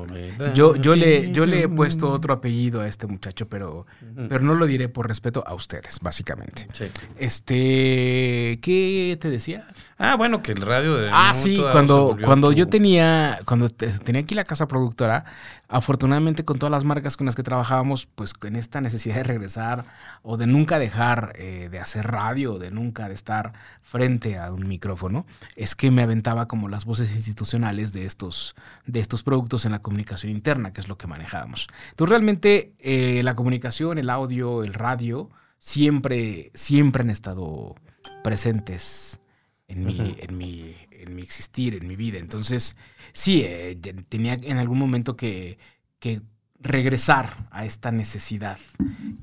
Yo, 0.53 0.75
yo, 0.75 0.95
le, 0.95 1.31
yo 1.31 1.45
le 1.45 1.63
he 1.63 1.67
puesto 1.67 2.09
otro 2.11 2.33
apellido 2.33 2.81
a 2.81 2.87
este 2.87 3.07
muchacho, 3.07 3.47
pero, 3.49 3.85
pero 4.29 4.41
no 4.43 4.53
lo 4.55 4.65
diré 4.67 4.89
por 4.89 5.07
respeto 5.07 5.43
a 5.45 5.53
ustedes, 5.53 5.99
básicamente. 6.01 6.67
Sí. 6.71 6.85
Este, 7.17 8.59
¿qué 8.61 9.17
te 9.19 9.29
decía? 9.29 9.67
Ah, 9.97 10.15
bueno, 10.17 10.41
que 10.43 10.51
el 10.51 10.61
radio 10.61 10.95
de. 10.95 11.09
Ah, 11.11 11.33
sí, 11.35 11.57
cuando, 11.71 12.15
cuando 12.23 12.49
tu- 12.49 12.55
yo 12.55 12.67
tenía, 12.67 13.39
cuando 13.45 13.69
te- 13.69 13.87
tenía 13.99 14.21
aquí 14.21 14.35
la 14.35 14.43
casa 14.43 14.67
productora, 14.67 15.25
afortunadamente 15.67 16.45
con 16.45 16.57
todas 16.59 16.71
las 16.71 16.83
marcas 16.83 17.17
con 17.17 17.25
las 17.25 17.35
que 17.35 17.43
trabajábamos, 17.43 18.07
pues 18.15 18.33
con 18.33 18.55
esta 18.55 18.81
necesidad 18.81 19.15
de 19.15 19.23
regresar 19.23 19.85
o 20.21 20.37
de 20.37 20.47
nunca 20.47 20.79
dejar 20.79 21.33
eh, 21.35 21.69
de 21.71 21.79
hacer 21.79 22.05
radio, 22.07 22.59
de 22.59 22.71
nunca 22.71 23.07
de 23.07 23.13
estar 23.15 23.53
frente 23.81 24.37
a 24.37 24.51
un 24.53 24.67
micrófono, 24.67 25.25
es 25.55 25.75
que 25.75 25.91
me 25.91 26.01
aventaba 26.03 26.47
como 26.47 26.69
las 26.69 26.85
voces 26.85 27.15
institucionales 27.15 27.78
de 27.87 28.05
estos, 28.05 28.55
de 28.85 28.99
estos 28.99 29.23
productos 29.23 29.65
en 29.65 29.71
la 29.71 29.79
comunicación 29.79 30.31
interna, 30.31 30.73
que 30.73 30.81
es 30.81 30.87
lo 30.87 30.97
que 30.97 31.07
manejábamos. 31.07 31.67
Entonces 31.89 32.09
realmente 32.09 32.73
eh, 32.79 33.21
la 33.23 33.33
comunicación, 33.35 33.97
el 33.97 34.09
audio, 34.09 34.63
el 34.63 34.73
radio, 34.73 35.29
siempre, 35.59 36.51
siempre 36.53 37.03
han 37.03 37.09
estado 37.09 37.75
presentes 38.23 39.19
en 39.67 39.85
mi, 39.85 40.15
en 40.19 40.37
mi, 40.37 40.75
en 40.91 41.15
mi 41.15 41.21
existir, 41.21 41.75
en 41.75 41.87
mi 41.87 41.95
vida. 41.95 42.17
Entonces, 42.17 42.75
sí, 43.13 43.43
eh, 43.45 43.77
tenía 44.09 44.33
en 44.33 44.57
algún 44.57 44.79
momento 44.79 45.15
que, 45.15 45.57
que 45.99 46.21
regresar 46.59 47.47
a 47.51 47.65
esta 47.65 47.91
necesidad 47.91 48.57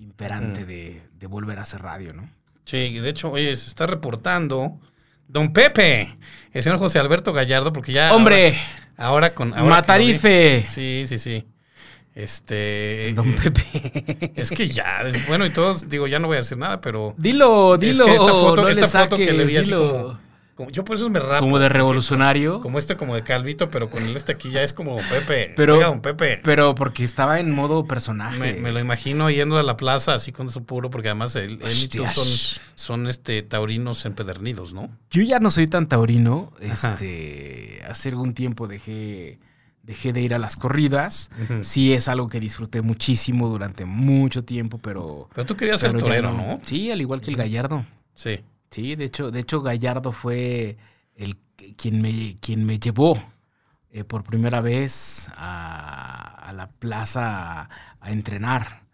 imperante 0.01 0.61
Ujú. 0.61 0.69
de, 0.69 1.03
de 1.19 1.27
volver 1.27 1.59
a 1.59 1.63
hacer 1.63 1.83
radio, 1.83 2.13
¿no? 2.13 2.29
Sí, 2.65 2.99
de 2.99 3.09
hecho, 3.09 3.31
oye, 3.31 3.55
se 3.57 3.69
está 3.69 3.87
reportando 3.87 4.81
Don 5.29 5.53
Pepe, 5.53 6.17
el 6.53 6.63
señor 6.63 6.79
José 6.79 6.99
Alberto 6.99 7.33
Gallardo, 7.33 7.73
porque 7.73 7.93
ya. 7.93 8.15
¡Hombre! 8.15 8.57
Ahora, 8.97 9.09
ahora 9.09 9.35
con. 9.35 9.49
ahora 9.53 9.63
vi- 9.65 9.69
¡Matarife! 9.71 10.65
Sí, 10.67 11.05
sí, 11.07 11.19
sí. 11.19 11.45
Este. 12.15 13.13
Don 13.15 13.29
eh, 13.31 13.37
Pepe. 13.43 14.33
Es 14.37 14.51
que 14.51 14.67
ya, 14.69 15.03
es- 15.05 15.27
bueno, 15.27 15.45
y 15.45 15.51
todos, 15.51 15.89
digo, 15.89 16.07
ya 16.07 16.19
no 16.19 16.29
voy 16.29 16.37
a 16.37 16.41
decir 16.41 16.57
nada, 16.57 16.81
pero. 16.81 17.15
Dilo, 17.19 17.75
Es 17.75 17.81
que 17.81 17.87
dilo. 17.87 18.07
esta 18.07 18.19
foto- 18.27 18.63
no 18.63 18.69
esta 18.69 18.81
le 18.81 18.87
foto 19.05 19.17
que 19.17 19.25
le 19.27 19.33
saques, 19.33 19.47
vi 19.51 19.57
así 19.59 19.65
dilo. 19.67 19.93
como- 19.93 20.26
como- 20.57 20.71
yo 20.71 20.85
por 20.85 20.97
eso 20.97 21.09
me 21.11 21.21
rapo. 21.21 21.41
Como 21.45 21.59
de 21.61 21.69
revolucionario. 21.69 22.61
Como 22.61 22.79
este, 22.81 22.97
como 22.97 23.15
de 23.15 23.23
Calvito, 23.23 23.71
pero 23.71 23.89
con 23.91 24.03
el 24.03 24.17
este 24.17 24.33
aquí 24.33 24.51
ya 24.51 24.63
es 24.65 24.73
como 24.73 24.97
Pepe. 25.09 25.53
Pero- 25.55 25.75
Oiga, 25.77 25.87
Don 25.89 26.01
Pepe. 26.01 26.41
Pero 26.43 26.75
porque 26.75 27.05
estaba 27.05 27.39
en 27.39 27.51
modo 27.55 27.85
personaje. 27.87 28.39
Me, 28.39 28.55
me 28.55 28.73
lo 28.73 28.81
imagino 28.81 29.31
yendo 29.31 29.59
a 29.59 29.63
la 29.63 29.77
plaza 29.77 30.15
así 30.15 30.33
con 30.33 30.49
su 30.49 30.65
puro, 30.65 30.91
porque 30.91 31.09
además 31.09 31.37
él, 31.37 31.61
él 31.63 31.73
y 31.85 31.89
tú 31.89 32.03
Hostias. 32.03 32.15
son, 32.15 32.63
son 32.75 33.07
este 33.07 33.43
taurinos 33.43 34.05
empedernidos, 34.07 34.73
¿no? 34.73 34.89
Yo 35.11 35.23
ya 35.23 35.39
no 35.39 35.51
soy 35.51 35.67
tan 35.69 35.87
taurino. 35.87 36.53
Ajá. 36.69 36.95
Este, 36.95 37.83
hace 37.89 38.09
algún 38.09 38.35
tiempo 38.35 38.67
dejé, 38.67 39.39
dejé 39.83 40.13
de 40.13 40.23
ir 40.23 40.35
a 40.35 40.39
las 40.39 40.57
corridas. 40.57 41.31
Sí 41.61 41.93
es 41.93 42.09
algo 42.09 42.29
que 42.29 42.41
disfruté 42.41 42.81
muchísimo 42.83 43.49
durante 43.49 43.85
mucho 43.85 44.43
tiempo, 44.45 44.79
pero... 44.79 45.29
Pero 45.35 45.47
tú 45.47 45.57
querías 45.57 45.81
ser 45.81 45.97
torero, 45.97 46.33
¿no? 46.33 46.59
Sí, 46.63 46.91
al 46.91 47.01
igual 47.01 47.21
que 47.21 47.31
el 47.31 47.37
Gallardo. 47.37 47.85
Sí. 48.15 48.41
Sí, 48.71 48.97
de 48.97 49.05
hecho, 49.05 49.31
de 49.31 49.41
hecho 49.41 49.61
Gallardo 49.63 50.13
fue 50.13 50.77
el 51.15 51.37
quien 51.77 52.03
me, 52.03 52.37
quien 52.41 52.65
me 52.65 52.79
llevó 52.79 53.15
eh, 53.91 54.05
por 54.05 54.23
primera 54.25 54.61
vez 54.61 55.29
a, 55.37 56.49
a 56.49 56.53
la 56.53 56.71
plaza 56.71 57.63
a, 57.63 57.71
a 58.01 58.11
entrenar. 58.11 58.85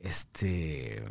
Este, 0.00 1.04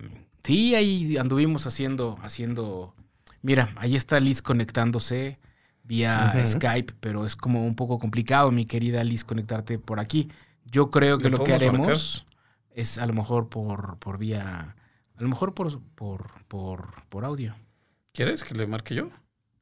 sí, 0.44 0.76
ahí 0.76 1.18
anduvimos 1.18 1.66
haciendo, 1.68 2.18
haciendo. 2.22 2.96
Mira, 3.42 3.72
ahí 3.78 3.96
está 3.96 4.20
Liz 4.20 4.42
conectándose 4.42 5.40
vía. 5.84 6.34
Skype, 6.46 6.94
pero 7.00 7.26
es 7.26 7.36
como 7.36 7.66
un 7.66 7.76
poco 7.76 8.00
complicado, 8.00 8.52
mi 8.52 8.66
querida 8.66 9.04
Liz, 9.04 9.24
conectarte 9.24 9.80
por 9.80 10.00
aquí. 10.00 10.30
Yo 10.66 10.90
creo 10.92 11.18
que 11.18 11.30
¿Le 11.30 11.30
lo 11.30 11.44
que 11.44 11.52
marcar? 11.54 11.70
haremos 11.70 12.26
es 12.72 12.98
a 12.98 13.06
lo 13.06 13.14
mejor 13.14 13.50
por, 13.50 13.98
por 14.00 14.18
vía, 14.18 14.76
a 15.16 15.22
lo 15.22 15.30
mejor 15.30 15.54
por, 15.54 15.82
por, 15.96 16.46
por, 16.48 17.04
por 17.10 17.26
audio. 17.26 17.56
¿Quieres 18.20 18.44
que 18.44 18.54
le 18.54 18.68
marque 18.68 18.96
yo? 18.96 19.08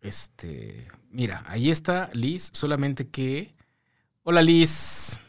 Este, 0.01 0.87
mira, 1.11 1.43
ahí 1.45 1.69
está 1.69 2.09
Liz, 2.13 2.49
solamente 2.53 3.07
que... 3.07 3.53
Hola 4.23 4.41
Liz, 4.41 5.21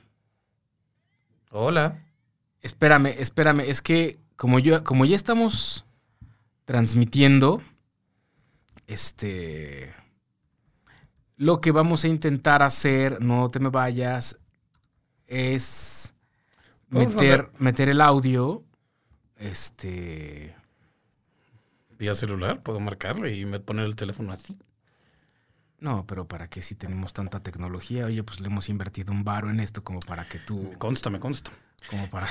Hola. 1.50 2.02
espérame, 2.62 3.08
espérame, 3.18 3.60
es 3.68 3.82
que 3.82 4.18
como 4.34 4.58
yo, 4.58 4.82
como 4.82 5.04
ya 5.04 5.14
estamos 5.14 5.84
transmitiendo, 6.64 7.60
este, 8.86 9.92
lo 11.36 11.60
que 11.60 11.70
vamos 11.70 12.04
a 12.04 12.08
intentar 12.08 12.62
hacer, 12.62 13.22
no 13.22 13.50
te 13.50 13.60
me 13.60 13.68
vayas, 13.68 14.40
es 15.26 16.14
meter, 16.88 17.50
meter 17.58 17.90
el 17.90 18.00
audio, 18.00 18.64
este, 19.36 20.56
Vía 21.98 22.14
celular, 22.14 22.62
puedo 22.62 22.80
marcarle 22.80 23.36
y 23.36 23.44
me 23.44 23.60
poner 23.60 23.84
el 23.86 23.96
teléfono 23.96 24.32
así. 24.32 24.56
no, 25.80 26.06
pero 26.06 26.26
para 26.26 26.48
que 26.48 26.60
si 26.62 26.74
tenemos 26.74 27.12
tanta 27.12 27.40
tecnología, 27.42 28.06
oye, 28.06 28.22
pues 28.24 28.40
le 28.40 28.46
hemos 28.48 28.68
invertido 28.68 29.12
un 29.12 29.24
varo 29.24 29.50
en 29.50 29.60
esto 29.60 29.82
como 29.84 30.00
para 30.00 30.28
que 30.28 30.38
tú... 30.38 30.70
Me 30.72 30.78
consta, 30.78 31.10
me 31.10 31.20
consta. 31.20 31.50
como 31.90 32.08
para, 32.10 32.26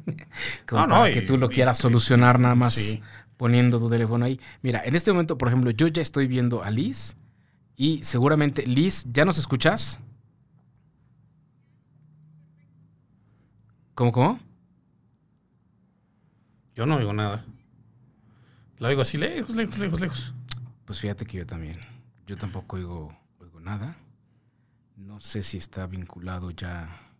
como 0.68 0.82
No, 0.82 0.86
no, 0.86 0.94
para 0.96 1.10
y- 1.10 1.14
que 1.14 1.22
tú 1.22 1.36
lo 1.38 1.46
y- 1.46 1.54
quieras 1.54 1.78
solucionar 1.78 2.38
nada 2.38 2.54
más 2.54 2.74
Sí. 2.74 3.02
poniendo 3.38 3.78
tu 3.78 3.88
teléfono 3.90 4.24
ahí. 4.26 4.38
Mira, 4.62 4.82
en 4.84 4.94
este 4.94 5.10
momento, 5.12 5.38
por 5.38 5.48
ejemplo, 5.48 5.70
yo 5.70 5.86
ya 5.88 6.02
estoy 6.02 6.26
viendo 6.26 6.62
a 6.62 6.70
Liz 6.70 7.16
y 7.76 8.02
seguramente, 8.04 8.66
Liz, 8.66 9.04
¿ya 9.10 9.24
nos 9.24 9.38
escuchas? 9.38 9.98
¿Cómo, 13.94 14.12
cómo? 14.12 14.38
Yo 16.74 16.86
no 16.86 16.96
oigo 16.96 17.12
nada. 17.12 17.44
La 18.82 18.88
oigo 18.88 19.02
así 19.02 19.16
lejos, 19.16 19.54
lejos, 19.54 19.78
lejos, 19.78 20.00
lejos. 20.00 20.34
Pues 20.84 20.98
fíjate 20.98 21.24
que 21.24 21.38
yo 21.38 21.46
también. 21.46 21.78
Yo 22.26 22.36
tampoco 22.36 22.74
oigo, 22.74 23.16
oigo 23.38 23.60
nada. 23.60 23.96
No 24.96 25.20
sé 25.20 25.44
si 25.44 25.56
está 25.56 25.86
vinculado 25.86 26.50
ya 26.50 27.12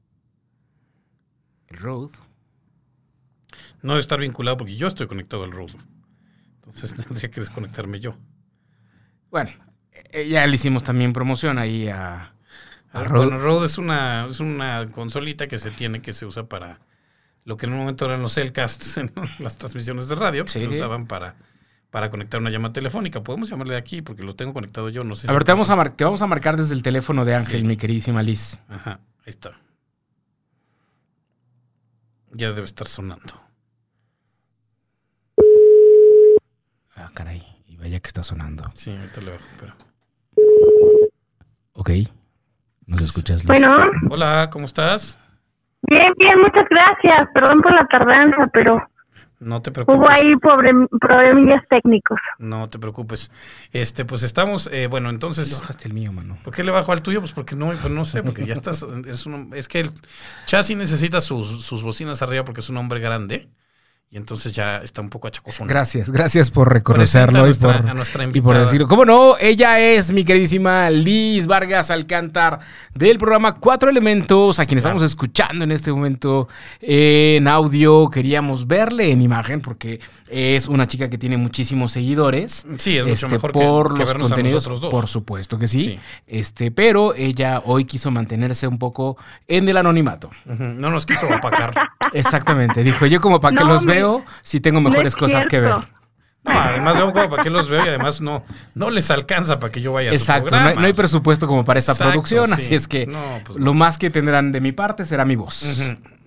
el 1.68 1.76
road. 1.76 2.10
No 3.80 3.92
debe 3.92 4.00
estar 4.00 4.18
vinculado 4.18 4.56
porque 4.56 4.74
yo 4.74 4.88
estoy 4.88 5.06
conectado 5.06 5.44
al 5.44 5.52
road. 5.52 5.70
Entonces 6.56 6.96
tendría 7.06 7.30
que 7.30 7.38
desconectarme 7.38 8.00
yo. 8.00 8.16
Bueno, 9.30 9.52
eh, 10.10 10.26
ya 10.28 10.44
le 10.48 10.56
hicimos 10.56 10.82
también 10.82 11.12
promoción 11.12 11.58
ahí 11.58 11.86
a, 11.86 12.34
a 12.92 13.04
Rode. 13.04 13.26
Bueno, 13.26 13.38
Rode 13.40 13.66
es 13.66 13.78
una, 13.78 14.26
es 14.28 14.40
una 14.40 14.84
consolita 14.88 15.46
que 15.46 15.60
se 15.60 15.70
tiene, 15.70 16.02
que 16.02 16.12
se 16.12 16.26
usa 16.26 16.48
para 16.48 16.80
lo 17.44 17.56
que 17.56 17.66
en 17.66 17.72
un 17.74 17.78
momento 17.78 18.04
eran 18.06 18.20
los 18.20 18.34
Cellcasts 18.34 18.96
en 18.96 19.12
las 19.38 19.58
transmisiones 19.58 20.08
de 20.08 20.16
radio, 20.16 20.42
que 20.44 20.50
Sí. 20.50 20.58
se 20.58 20.66
usaban 20.66 21.06
para, 21.06 21.36
para 21.92 22.10
conectar 22.10 22.40
una 22.40 22.50
llamada 22.50 22.72
telefónica. 22.72 23.22
Podemos 23.22 23.48
llamarle 23.50 23.74
de 23.74 23.78
aquí 23.78 24.00
porque 24.02 24.22
lo 24.24 24.34
tengo 24.34 24.52
conectado 24.54 24.88
yo, 24.88 25.04
no 25.04 25.14
sé 25.14 25.30
A 25.30 25.34
ver, 25.34 25.44
te 25.44 25.52
vamos 25.52 25.68
a, 25.70 25.76
mar- 25.76 25.92
te 25.92 26.02
vamos 26.04 26.22
a 26.22 26.26
marcar 26.26 26.56
desde 26.56 26.74
el 26.74 26.82
teléfono 26.82 27.24
de 27.24 27.34
Ángel, 27.36 27.60
Sí. 27.60 27.66
mi 27.66 27.76
queridísima 27.76 28.22
Liz. 28.22 28.62
Ajá, 28.68 28.92
ahí 29.18 29.26
está. 29.26 29.52
Ya 32.32 32.50
debe 32.52 32.64
estar 32.64 32.88
sonando. 32.88 33.34
Ah, 36.96 37.10
caray. 37.14 37.42
Y 37.66 37.76
vaya 37.76 38.00
que 38.00 38.06
está 38.06 38.22
sonando. 38.22 38.64
Sí, 38.74 38.90
ahorita 38.96 39.20
le 39.20 39.30
bajo, 39.32 39.44
pero. 39.60 39.74
Ok. 41.74 41.90
¿Nos 42.86 43.00
escuchas, 43.02 43.42
Liz? 43.42 43.48
Bueno, 43.48 43.76
Hola, 44.10 44.48
¿cómo 44.50 44.64
estás? 44.66 45.18
bien, 45.82 46.12
bien, 46.18 46.40
muchas 46.40 46.66
gracias. 46.70 47.28
Perdón 47.34 47.60
por 47.60 47.74
la 47.74 47.86
tardanza, 47.86 48.46
pero 48.52 48.78
No 49.42 49.60
te 49.62 49.70
preocupes. 49.72 49.98
hubo 50.00 50.08
ahí 50.08 50.34
pobre, 50.36 50.70
problemillas 51.00 51.62
técnicos. 51.68 52.18
No 52.38 52.68
te 52.68 52.78
preocupes. 52.78 53.30
Este, 53.72 54.04
pues 54.04 54.22
estamos, 54.22 54.68
eh, 54.72 54.86
bueno, 54.86 55.08
Le 55.08 55.14
entonces, 55.14 55.60
bajaste 55.60 55.88
el 55.88 55.94
mío, 55.94 56.12
mano. 56.12 56.38
¿por 56.44 56.54
qué 56.54 56.62
le 56.64 56.70
bajo 56.70 56.92
al 56.92 57.02
tuyo? 57.02 57.20
Pues 57.20 57.32
porque 57.32 57.56
no, 57.56 57.66
pues 57.72 57.90
no 57.90 58.04
sé, 58.04 58.22
porque 58.22 58.46
ya 58.46 58.54
estás, 58.54 58.86
es, 59.06 59.26
un- 59.26 59.50
es 59.54 59.68
que 59.68 59.80
el 59.80 59.88
chasis 60.46 60.76
necesita 60.76 61.20
sus, 61.20 61.64
sus 61.64 61.82
bocinas 61.82 62.22
arriba 62.22 62.44
porque 62.44 62.60
es 62.60 62.70
un 62.70 62.76
hombre 62.76 63.00
grande 63.00 63.48
y 64.14 64.18
entonces 64.18 64.52
ya 64.54 64.76
está 64.76 65.00
un 65.00 65.08
poco 65.08 65.26
achacosona. 65.26 65.68
Gracias, 65.70 66.10
gracias 66.10 66.50
por 66.50 66.70
reconocerlo 66.70 67.38
y 67.38 67.40
a 67.40 67.44
nuestra- 67.46 67.78
por, 67.80 67.90
a 67.90 67.94
nuestra 67.94 68.28
y 68.30 68.40
por 68.42 68.58
decirlo. 68.58 68.86
¿Cómo 68.86 69.06
no? 69.06 69.36
Ella 69.40 69.80
es 69.80 70.12
mi 70.12 70.22
queridísima 70.22 70.90
Liz 70.90 71.46
Vargas 71.46 71.90
Alcántar 71.90 72.60
del 72.94 73.16
programa 73.16 73.54
Cuatro 73.54 73.88
Elementos, 73.88 74.60
a 74.60 74.66
quien 74.66 74.76
estamos 74.78 75.02
escuchando 75.02 75.64
en 75.64 75.72
este 75.72 75.90
momento 75.90 76.46
en 76.82 77.48
audio. 77.48 78.10
Queríamos 78.10 78.66
verle 78.66 79.10
en 79.12 79.22
imagen 79.22 79.62
porque 79.62 79.98
es 80.28 80.68
una 80.68 80.86
chica 80.86 81.08
que 81.08 81.16
tiene 81.16 81.38
muchísimos 81.38 81.92
seguidores. 81.92 82.66
Sí, 82.78 82.98
es 82.98 83.06
mucho 83.06 83.26
este, 83.26 83.28
mejor 83.36 83.52
que- 83.52 83.58
por 83.60 83.94
que 83.94 84.00
los 84.00 84.08
vernos 84.08 84.30
a 84.30 84.34
contenidos, 84.34 84.56
nosotros 84.68 84.80
dos. 84.82 84.90
por 84.90 85.08
supuesto 85.08 85.58
que 85.58 85.66
sí. 85.68 85.72
Sí. 85.82 86.00
Este, 86.26 86.70
pero 86.70 87.14
ella 87.14 87.62
hoy 87.64 87.86
quiso 87.86 88.10
mantenerse 88.10 88.66
un 88.66 88.78
poco 88.78 89.16
en 89.48 89.66
el 89.70 89.76
anonimato. 89.78 90.28
No 90.44 90.90
nos 90.90 91.06
quiso 91.06 91.26
opacar. 91.28 91.72
Exactamente. 92.12 92.82
Dijo, 92.84 93.06
yo 93.06 93.20
como 93.22 93.40
para 93.40 93.54
No, 93.54 93.64
los 93.72 93.84
me- 93.86 94.01
veo 94.06 94.24
si 94.42 94.60
tengo 94.60 94.80
No 94.80 94.88
mejores 94.90 95.14
es 95.14 95.16
cosas 95.16 95.48
que 95.48 95.60
ver. 95.60 95.74
No, 96.44 96.50
además 96.50 96.98
yo 96.98 97.12
como 97.12 97.30
para 97.30 97.40
qué 97.44 97.50
los 97.50 97.68
veo 97.68 97.84
y 97.84 97.88
además 97.88 98.20
no, 98.20 98.42
no 98.74 98.90
les 98.90 99.12
alcanza 99.12 99.60
para 99.60 99.70
que 99.70 99.80
yo 99.80 99.92
vaya 99.92 100.10
a 100.10 100.14
su 100.14 100.16
Exacto, 100.18 100.46
no 100.46 100.48
programa. 100.48 100.70
hay, 100.70 100.76
no 100.76 100.86
hay 100.86 100.92
presupuesto 100.92 101.46
como 101.46 101.64
para 101.64 101.78
esta 101.78 101.92
Exacto, 101.92 102.10
producción, 102.12 102.46
sí. 102.48 102.52
así 102.54 102.74
es 102.74 102.88
que 102.88 103.06
No, 103.06 103.20
pues 103.44 103.58
no. 103.58 103.64
lo 103.66 103.74
más 103.74 103.96
que 103.96 104.10
tendrán 104.10 104.50
de 104.50 104.60
mi 104.60 104.72
parte 104.72 105.04
será 105.04 105.24
mi 105.24 105.36
voz. 105.36 105.62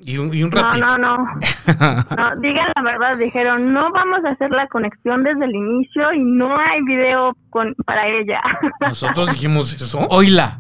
Y, 0.08 0.18
un, 0.18 0.34
y 0.34 0.42
un 0.44 0.52
ratito. 0.52 0.86
no, 1.00 1.18
no. 1.18 1.18
No, 1.68 2.36
digan 2.42 2.68
la 2.76 2.82
verdad, 2.82 3.18
dijeron, 3.18 3.74
no 3.74 3.92
vamos 3.92 4.24
a 4.24 4.30
hacer 4.30 4.52
la 4.52 4.68
conexión 4.68 5.22
desde 5.24 5.44
el 5.46 5.54
inicio 5.54 6.14
y 6.14 6.24
no 6.24 6.58
hay 6.58 6.82
video 6.88 7.36
con, 7.50 7.76
para 7.86 8.08
ella. 8.08 8.40
Nosotros 8.80 9.32
dijimos 9.32 9.74
eso. 9.74 10.00
Oíla. 10.10 10.60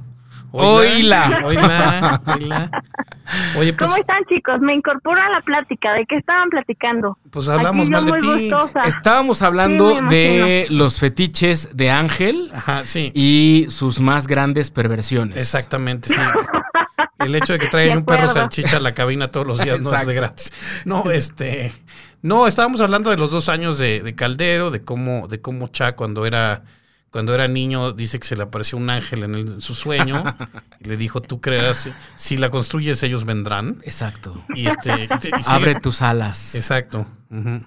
Oíla. 0.63 1.41
Oíla. 1.43 2.21
Oíla. 2.25 2.71
Oye, 3.57 3.73
pues, 3.73 3.89
¿Cómo 3.89 3.99
están 3.99 4.23
chicos? 4.29 4.59
Me 4.61 4.73
incorporo 4.75 5.21
a 5.21 5.29
la 5.29 5.41
plática. 5.41 5.93
¿De 5.93 6.05
qué 6.05 6.17
estaban 6.17 6.49
platicando? 6.49 7.17
pues 7.31 7.47
hablamos 7.49 7.89
mal 7.89 8.05
de 8.05 8.11
ti. 8.13 8.49
gustosa. 8.49 8.83
Estábamos 8.83 9.41
hablando 9.41 9.89
Sí, 9.91 10.05
de 10.09 10.67
los 10.69 10.99
fetiches 10.99 11.75
de 11.75 11.89
Ángel 11.91 12.51
Ajá, 12.53 12.83
sí. 12.85 13.11
y 13.15 13.65
sus 13.69 13.99
más 13.99 14.27
grandes 14.27 14.71
perversiones. 14.71 15.37
Exactamente, 15.37 16.09
sí. 16.09 16.21
El 17.19 17.33
hecho 17.33 17.53
de 17.53 17.59
que 17.59 17.67
traigan 17.67 17.93
De 17.95 17.99
un 17.99 18.05
perro 18.05 18.27
salchicha 18.27 18.77
a 18.77 18.79
la 18.81 18.93
cabina 18.93 19.29
todos 19.29 19.47
los 19.47 19.63
días 19.63 19.79
no 19.81 19.93
es 19.95 20.05
de 20.05 20.13
gratis. 20.13 20.51
No, 20.83 21.09
este. 21.09 21.71
No, 22.21 22.45
estábamos 22.45 22.81
hablando 22.81 23.09
de 23.09 23.17
los 23.17 23.31
dos 23.31 23.49
años 23.49 23.77
de, 23.77 24.01
de 24.01 24.15
Caldero, 24.15 24.69
de 24.69 24.83
cómo, 24.83 25.27
de 25.27 25.41
cómo 25.41 25.67
Cha 25.67 25.95
cuando 25.95 26.25
era, 26.25 26.63
cuando 27.15 27.33
era 27.33 27.47
niño 27.47 27.93
dice 27.93 28.19
que 28.19 28.27
se 28.27 28.35
le 28.35 28.43
apareció 28.43 28.77
un 28.77 28.89
ángel 28.89 29.23
en, 29.23 29.35
el- 29.35 29.47
en 29.53 29.61
su 29.61 29.73
sueño 29.73 30.21
y 30.81 30.89
le 30.89 30.97
dijo, 30.97 31.21
tú 31.21 31.39
creerás, 31.39 31.89
si 32.17 32.35
la 32.35 32.49
construyes 32.49 33.01
ellos 33.03 33.23
vendrán. 33.23 33.79
Exacto. 33.85 34.43
Y 34.53 34.67
este. 34.67 35.05
y 35.05 35.07
te- 35.07 35.29
y 35.29 35.31
sigue- 35.41 35.55
Abre 35.55 35.75
tus 35.75 36.01
alas. 36.01 36.55
Exacto. 36.55 37.07
ujú. 37.29 37.61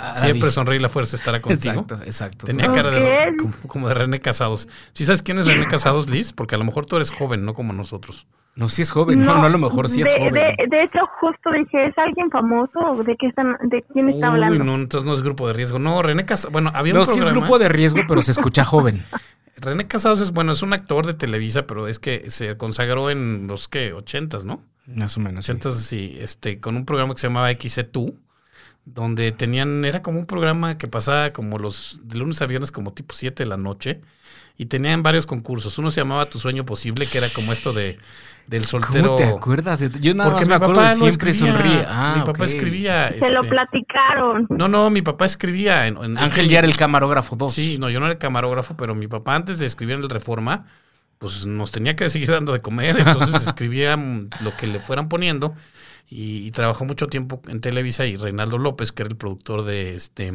Ah, 0.00 0.14
Siempre 0.14 0.42
David. 0.42 0.50
sonreír 0.52 0.82
la 0.82 0.88
fuerza 0.88 1.16
estará 1.16 1.42
contigo. 1.42 1.72
Exacto, 1.82 2.00
exacto. 2.04 2.46
Tenía 2.46 2.70
cara 2.70 2.92
de 2.92 3.36
como, 3.40 3.54
como 3.66 3.88
de 3.88 3.94
René 3.94 4.20
Casados. 4.20 4.68
¿Sí 4.94 5.04
sabes 5.04 5.20
quién 5.22 5.40
es 5.40 5.46
René 5.48 5.66
Casados, 5.66 6.08
Liz? 6.08 6.32
Porque 6.32 6.54
a 6.54 6.58
lo 6.58 6.64
mejor 6.64 6.86
tú 6.86 6.94
eres 6.94 7.10
joven, 7.10 7.44
no 7.44 7.54
como 7.54 7.72
nosotros. 7.72 8.28
No, 8.54 8.68
si 8.68 8.82
es 8.82 8.90
joven, 8.92 9.20
no, 9.24 9.34
no, 9.34 9.44
a 9.44 9.48
lo 9.48 9.56
mejor 9.58 9.88
sí 9.88 10.02
es 10.02 10.10
joven. 10.12 10.34
De, 10.34 10.54
de 10.68 10.82
hecho, 10.84 10.98
justo 11.20 11.50
dije, 11.52 11.86
¿es 11.86 11.96
alguien 11.96 12.30
famoso 12.30 13.02
de 13.02 13.16
qué 13.16 13.28
están, 13.28 13.56
de 13.62 13.82
quién 13.92 14.10
está 14.10 14.28
Uy, 14.28 14.34
hablando? 14.34 14.64
no, 14.64 14.74
entonces 14.74 15.06
no 15.06 15.14
es 15.14 15.22
grupo 15.22 15.46
de 15.48 15.54
riesgo. 15.54 15.78
No, 15.78 16.02
René 16.02 16.26
Casados, 16.26 16.52
bueno, 16.52 16.70
había 16.74 16.92
No, 16.92 17.00
un 17.00 17.06
sí 17.06 17.12
es 17.12 17.18
programa. 17.24 17.40
grupo 17.46 17.58
de 17.58 17.68
riesgo, 17.70 18.00
pero 18.06 18.20
se 18.20 18.32
escucha 18.32 18.64
joven. 18.64 19.02
René 19.56 19.86
Casados 19.86 20.20
es, 20.20 20.32
bueno, 20.32 20.52
es 20.52 20.62
un 20.62 20.72
actor 20.74 21.06
de 21.06 21.14
Televisa, 21.14 21.66
pero 21.66 21.88
es 21.88 21.98
que 21.98 22.30
se 22.30 22.56
consagró 22.58 23.10
en 23.10 23.46
los, 23.46 23.68
¿qué? 23.68 23.92
Ochentas, 23.94 24.44
¿no? 24.44 24.62
Más 24.86 25.16
o 25.16 25.20
menos. 25.20 25.46
sí. 25.46 25.52
Ochentas, 25.52 25.74
sí, 25.76 26.16
este, 26.20 26.60
con 26.60 26.76
un 26.76 26.84
programa 26.84 27.14
que 27.14 27.20
se 27.20 27.28
llamaba 27.28 27.50
XC2, 27.52 28.14
donde 28.84 29.30
tenían, 29.32 29.84
era 29.84 30.02
como 30.02 30.18
un 30.18 30.26
programa 30.26 30.76
que 30.76 30.88
pasaba 30.88 31.32
como 31.32 31.58
los, 31.58 32.00
de 32.02 32.18
lunes 32.18 32.42
a 32.42 32.46
viernes 32.46 32.72
como 32.72 32.92
tipo 32.92 33.14
7 33.14 33.44
de 33.44 33.48
la 33.48 33.56
noche, 33.56 34.00
y 34.56 34.66
tenían 34.66 35.02
varios 35.02 35.26
concursos. 35.26 35.78
Uno 35.78 35.90
se 35.90 36.00
llamaba 36.00 36.28
Tu 36.28 36.38
Sueño 36.38 36.64
Posible, 36.66 37.06
que 37.06 37.18
era 37.18 37.28
como 37.30 37.52
esto 37.52 37.72
de, 37.72 37.98
del 38.46 38.64
soltero... 38.64 39.16
¿Cómo 39.16 39.16
te 39.16 39.24
acuerdas? 39.24 39.80
Yo 40.00 40.14
nada 40.14 40.30
Porque 40.30 40.46
más 40.46 40.48
me 40.48 40.58
mi 40.58 40.62
acuerdo 40.64 40.74
papá 40.80 40.90
de 40.90 40.96
siempre 40.96 41.30
escribía. 41.30 41.52
sonríe. 41.54 41.84
Ah, 41.88 42.14
mi 42.18 42.24
papá 42.24 42.44
escribía. 42.44 43.08
Se 43.18 43.30
lo 43.32 43.38
este, 43.42 43.48
platicaron. 43.48 44.46
No, 44.50 44.68
no, 44.68 44.90
mi 44.90 45.02
papá 45.02 45.24
escribía. 45.24 45.86
En, 45.86 45.96
Ángel 46.18 46.46
que- 46.46 46.48
ya 46.48 46.58
era 46.58 46.68
el 46.68 46.76
camarógrafo 46.76 47.34
2. 47.36 47.52
Sí, 47.52 47.76
no, 47.80 47.88
yo 47.90 47.98
no 48.00 48.06
era 48.06 48.18
camarógrafo, 48.18 48.76
pero 48.76 48.94
mi 48.94 49.08
papá 49.08 49.34
antes 49.36 49.58
de 49.58 49.66
escribir 49.66 49.96
en 49.96 50.02
el 50.02 50.10
Reforma, 50.10 50.66
pues 51.18 51.46
nos 51.46 51.70
tenía 51.70 51.96
que 51.96 52.10
seguir 52.10 52.30
dando 52.30 52.52
de 52.52 52.60
comer, 52.60 52.98
entonces 52.98 53.42
escribía 53.46 53.96
lo 54.40 54.56
que 54.56 54.66
le 54.66 54.80
fueran 54.80 55.08
poniendo 55.08 55.54
y, 56.08 56.46
y 56.46 56.50
trabajó 56.50 56.84
mucho 56.84 57.06
tiempo 57.06 57.40
en 57.48 57.60
Televisa 57.60 58.06
y 58.06 58.16
Reinaldo 58.16 58.58
López, 58.58 58.92
que 58.92 59.02
era 59.02 59.08
el 59.10 59.16
productor 59.16 59.62
de 59.64 59.94
este 59.94 60.32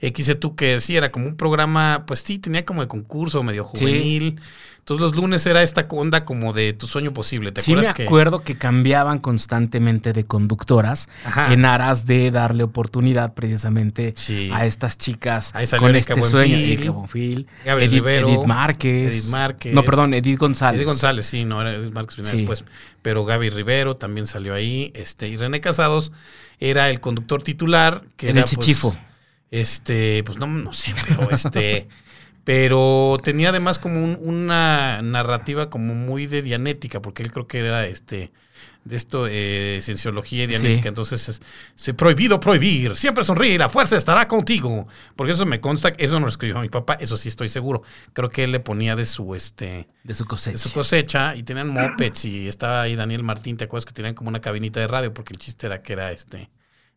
mm, 0.00 0.04
XC2, 0.06 0.54
que 0.56 0.80
sí 0.80 0.96
era 0.96 1.10
como 1.10 1.26
un 1.26 1.36
programa, 1.36 2.04
pues 2.06 2.20
sí, 2.20 2.38
tenía 2.38 2.64
como 2.64 2.80
de 2.82 2.88
concurso, 2.88 3.42
medio 3.42 3.68
Sí. 3.74 3.80
juvenil. 3.80 4.40
Entonces 4.78 5.02
los 5.02 5.16
lunes 5.16 5.44
era 5.44 5.62
esta 5.62 5.86
onda 5.90 6.24
como 6.24 6.54
de 6.54 6.72
tu 6.72 6.86
sueño 6.86 7.12
posible, 7.12 7.52
¿te 7.52 7.60
Sí 7.60 7.72
me 7.72 7.80
acuerdas 7.80 7.94
que? 7.96 8.04
acuerdo 8.04 8.40
que 8.40 8.56
cambiaban 8.56 9.18
constantemente 9.18 10.14
de 10.14 10.24
conductoras 10.24 11.10
Ajá. 11.24 11.52
en 11.52 11.66
aras 11.66 12.06
de 12.06 12.30
darle 12.30 12.62
oportunidad 12.62 13.34
precisamente 13.34 14.14
Sí. 14.16 14.48
a 14.50 14.64
estas 14.64 14.96
chicas 14.96 15.54
Ahí 15.54 15.66
salió 15.66 15.82
con 15.82 15.90
Erika 15.94 16.14
este 16.14 16.26
sueño. 16.26 16.56
Erika 16.56 16.90
Edith, 17.66 17.90
Rivero, 17.92 18.28
Edith 18.30 18.46
Márquez. 18.46 19.08
Edith 19.12 19.24
Márquez. 19.30 19.74
No, 19.74 19.82
perdón, 19.82 20.14
Edith 20.14 20.38
González. 20.38 20.78
Edith 20.78 20.88
González, 20.88 21.26
sí, 21.26 21.44
no, 21.44 21.60
era 21.60 21.74
Edith 21.74 21.92
Márquez 21.92 22.24
Sí. 22.26 22.36
después. 22.38 22.64
Pero 23.02 23.26
Gaby 23.26 23.50
Rivero 23.50 23.96
también 23.96 24.26
salió 24.26 24.54
ahí. 24.54 24.90
Este, 24.94 25.28
y 25.28 25.36
René 25.36 25.60
Casados 25.60 26.12
era 26.60 26.88
el 26.88 27.00
conductor 27.00 27.42
titular. 27.42 28.04
Que 28.16 28.30
era, 28.30 28.38
el 28.40 28.44
chichifo. 28.46 28.88
Pues, 28.92 29.00
este, 29.50 30.22
pues 30.24 30.38
no, 30.38 30.46
no 30.46 30.72
sé, 30.72 30.94
pero 31.06 31.30
este. 31.30 31.88
pero 32.44 33.18
tenía 33.22 33.50
además 33.50 33.78
como 33.78 34.02
un- 34.02 34.18
una 34.20 35.02
narrativa 35.02 35.68
como 35.70 35.94
muy 35.94 36.26
de 36.26 36.42
dianética, 36.42 37.00
porque 37.02 37.22
él 37.22 37.30
creo 37.32 37.46
que 37.46 37.58
era 37.60 37.86
este. 37.86 38.32
De 38.84 38.96
esto, 38.96 39.26
eh, 39.28 39.80
cienciología 39.82 40.44
y 40.44 40.46
dianética. 40.46 40.82
Sí. 40.84 40.88
Entonces, 40.88 41.28
es, 41.28 41.42
se 41.74 41.92
prohibido 41.92 42.40
prohibir. 42.40 42.96
Siempre 42.96 43.22
sonríe, 43.22 43.58
la 43.58 43.68
fuerza 43.68 43.98
estará 43.98 44.26
contigo. 44.26 44.88
Porque 45.14 45.32
eso 45.32 45.44
me 45.44 45.60
consta, 45.60 45.92
que 45.92 46.02
eso 46.06 46.14
no 46.18 46.24
lo 46.24 46.30
escribió 46.30 46.58
mi 46.60 46.70
papá, 46.70 46.94
eso 46.94 47.18
sí 47.18 47.28
estoy 47.28 47.50
seguro. 47.50 47.82
Creo 48.14 48.30
que 48.30 48.44
él 48.44 48.52
le 48.52 48.60
ponía 48.60 48.96
de 48.96 49.04
su 49.04 49.34
este 49.34 49.88
De 50.04 50.14
su 50.14 50.24
cosecha. 50.24 50.52
de 50.52 50.58
su 50.58 50.72
cosecha 50.72 51.36
y 51.36 51.42
tenían 51.42 51.68
mopeds 51.68 52.24
y 52.24 52.48
estaba 52.48 52.80
ahí 52.80 52.96
Daniel 52.96 53.24
Martín, 53.24 53.58
¿te 53.58 53.64
acuerdas 53.64 53.84
que 53.84 53.92
tenían 53.92 54.14
como 54.14 54.30
una 54.30 54.40
cabinita 54.40 54.80
de 54.80 54.86
radio? 54.86 55.12
Porque 55.12 55.34
el 55.34 55.38
chiste 55.38 55.66
era 55.66 55.82
que 55.82 55.92
era 55.92 56.10
este 56.12 56.48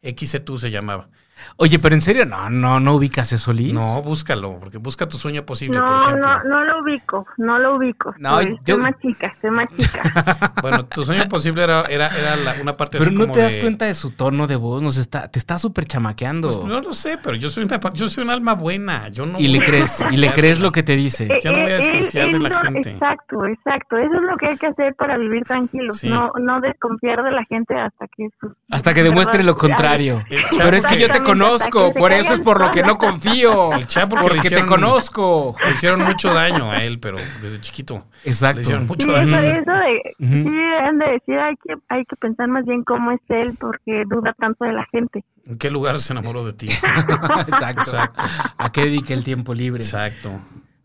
XC2 0.02 0.60
se 0.60 0.72
llamaba. 0.72 1.10
Oye, 1.58 1.80
pero 1.80 1.95
en 1.95 2.01
serio, 2.01 2.25
no, 2.25 2.49
no, 2.49 2.80
no 2.80 2.95
ubicas 2.95 3.32
eso, 3.34 3.54
Liz. 3.54 3.73
No, 3.73 4.01
búscalo, 4.01 4.58
porque 4.60 4.77
busca 4.77 5.08
tu 5.08 5.17
sueño 5.17 5.45
posible, 5.45 5.77
No, 5.80 6.15
no, 6.15 6.43
no 6.43 6.63
lo 6.63 6.82
ubico, 6.82 7.25
no 7.38 7.60
lo 7.60 7.75
ubico. 7.75 8.13
No, 8.17 8.36
Soy, 8.36 8.58
yo- 8.65 8.75
soy 8.75 8.84
más 8.84 8.99
chica, 8.99 9.34
soy 9.41 9.51
más 9.51 9.67
chica. 9.77 10.51
Bueno, 10.62 10.86
tu 10.86 11.04
sueño 11.04 11.27
posible 11.27 11.63
era, 11.63 11.82
era, 11.84 12.08
era 12.08 12.36
la- 12.36 12.56
una 12.62 12.75
parte 12.75 12.97
Pero 12.97 13.10
así 13.10 13.15
no 13.15 13.21
como 13.21 13.34
te 13.34 13.41
das 13.41 13.56
de- 13.56 13.62
cuenta 13.62 13.86
de 13.86 13.93
su 13.93 14.12
tono 14.12 14.47
de 14.47 14.56
voz, 14.56 14.82
nos 14.84 14.97
está, 14.97 15.27
te 15.30 15.39
está 15.39 15.58
súper 15.58 15.86
chamaqueando. 15.86 16.49
Pues 16.49 16.63
no 16.63 16.82
lo 16.82 16.93
sé, 16.93 17.17
pero 17.21 17.36
yo 17.36 17.49
soy 17.49 17.63
una 17.63 17.80
yo 17.93 18.08
soy 18.10 18.23
un 18.23 18.30
alma 18.30 18.54
buena. 18.54 19.10
Yo 19.10 19.25
no 19.25 19.39
y 19.39 19.47
le 19.47 19.60
crees, 19.63 20.06
y 20.12 20.17
le 20.17 20.32
crees 20.32 20.60
lo 20.60 20.71
que 20.71 20.84
te 20.84 20.95
dice. 20.95 21.25
Eh, 21.25 21.38
Ya 21.43 21.51
no 21.51 21.60
voy 21.62 21.71
a 21.71 21.75
eh, 21.75 21.77
desconfiar 21.77 22.30
eh, 22.30 22.34
de 22.34 22.39
la 22.39 22.62
gente. 22.62 22.91
Exacto, 22.91 23.45
exacto. 23.45 23.97
Eso 23.97 24.15
es 24.15 24.21
lo 24.21 24.38
que 24.38 24.47
hay 24.47 24.58
que 24.58 24.67
hacer 24.67 24.95
para 24.95 25.17
vivir 25.17 25.43
tranquilos. 25.43 25.97
Sí. 25.99 26.10
No, 26.10 26.32
no 26.39 26.62
desconfiar 26.62 27.23
de 27.23 27.32
la 27.32 27.43
gente 27.45 27.75
hasta 27.75 28.08
que... 28.08 28.30
Hasta 28.69 28.93
que 28.93 29.04
demuestre 29.04 29.43
lo 29.43 29.56
contrario. 29.58 30.23
Chavo 30.30 30.63
Pero 30.65 30.77
es 30.77 30.86
que 30.86 30.99
yo 30.99 31.10
te 31.10 31.21
conozco, 31.39 31.94
por 31.94 32.12
eso 32.12 32.34
es 32.34 32.39
por 32.39 32.60
lo 32.60 32.72
que 32.72 32.84
no 32.84 32.98
confío. 32.98 33.74
El 33.74 33.88
chavo 33.88 34.17
porque 34.17 34.36
le 34.36 34.41
te 34.41 34.48
hicieron- 34.48 34.67
conozco. 34.67 35.56
Le 35.65 35.72
hicieron 35.72 36.02
mucho 36.02 36.34
daño 36.34 36.72
a 36.72 36.84
él, 36.84 37.00
pero 37.00 37.17
desde 37.41 37.60
chiquito. 37.62 38.06
Le 38.24 38.32
Exacto. 38.32 38.62
hicieron 38.62 38.84
Sí, 38.84 38.88
mucho 38.89 39.08
eso, 39.17 39.30
daño. 39.32 39.39
eso 39.39 39.72
de... 39.72 40.26
Ujú. 40.26 40.50
Sí, 40.50 40.56
deben 40.56 40.98
de 41.00 41.06
decir, 41.12 41.39
hay 41.39 41.56
que, 41.56 41.74
hay 41.89 42.06
que 42.06 42.15
pensar 42.15 42.48
más 42.48 42.65
bien 42.65 42.84
cómo 42.84 43.12
es 43.12 43.20
él 43.30 43.56
porque 43.60 44.04
duda 44.10 44.34
tanto 44.39 44.65
de 44.65 44.74
la 44.74 44.86
gente. 44.91 45.24
¿En 45.46 45.58
qué 45.58 45.70
lugar 45.72 46.00
se 46.00 46.13
enamoró 46.13 46.46
de 46.46 46.54
ti? 46.54 46.70
Exacto. 47.48 47.82
Exacto. 47.82 48.22
¿A 48.58 48.72
qué 48.72 48.82
dedica 48.86 49.13
el 49.13 49.24
tiempo 49.24 49.54
libre? 49.54 49.82
Exacto. 49.84 50.32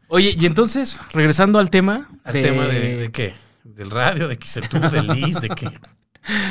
Oye, 0.09 0.35
y 0.38 0.46
entonces, 0.46 1.00
regresando 1.12 1.59
al 1.59 1.68
tema. 1.70 2.09
¿Al 2.24 2.32
tema 2.35 2.66
de, 2.66 2.96
de 2.96 3.11
qué? 3.11 3.35
¿Del 3.64 3.90
radio? 3.90 4.28
¿De 4.28 4.38
XC2? 4.38 4.90
¿Del 4.90 5.06
Liz? 5.09 5.40
¿De 5.40 5.48
qué? 5.48 5.68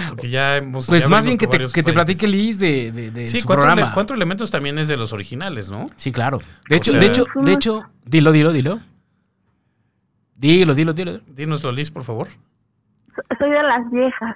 Porque 0.09 0.29
ya 0.29 0.57
hemos... 0.57 0.87
Pues 0.87 1.03
ya 1.03 1.09
más 1.09 1.25
bien 1.25 1.37
que 1.37 1.47
te, 1.47 1.57
que 1.57 1.83
te 1.83 1.93
platique 1.93 2.27
Liz 2.27 2.59
de, 2.59 2.91
de, 2.91 3.11
de 3.11 3.25
Sí, 3.25 3.39
su 3.39 3.45
cuatro, 3.45 3.61
programa. 3.61 3.81
ele- 3.87 3.91
cuatro 3.93 4.15
elementos 4.15 4.49
también 4.51 4.77
es 4.79 4.87
de 4.87 4.97
los 4.97 5.11
originales, 5.13 5.69
¿no? 5.69 5.89
Sí, 5.95 6.11
claro. 6.11 6.39
De 6.69 6.75
O 6.75 6.77
hecho, 6.77 6.91
sea- 6.91 6.99
de 6.99 7.05
hecho, 7.07 7.25
de 7.35 7.53
hecho, 7.53 7.83
dilo, 8.05 8.31
dilo, 8.31 8.51
dilo. 8.53 8.79
Dilo, 10.35 10.75
dilo, 10.75 10.93
dilo. 10.93 11.19
Dínoslo, 11.27 11.71
Liz, 11.71 11.91
por 11.91 12.03
favor. 12.03 12.27
So- 13.15 13.21
Soy 13.39 13.49
de 13.49 13.63
las 13.63 13.89
viejas. 13.91 14.35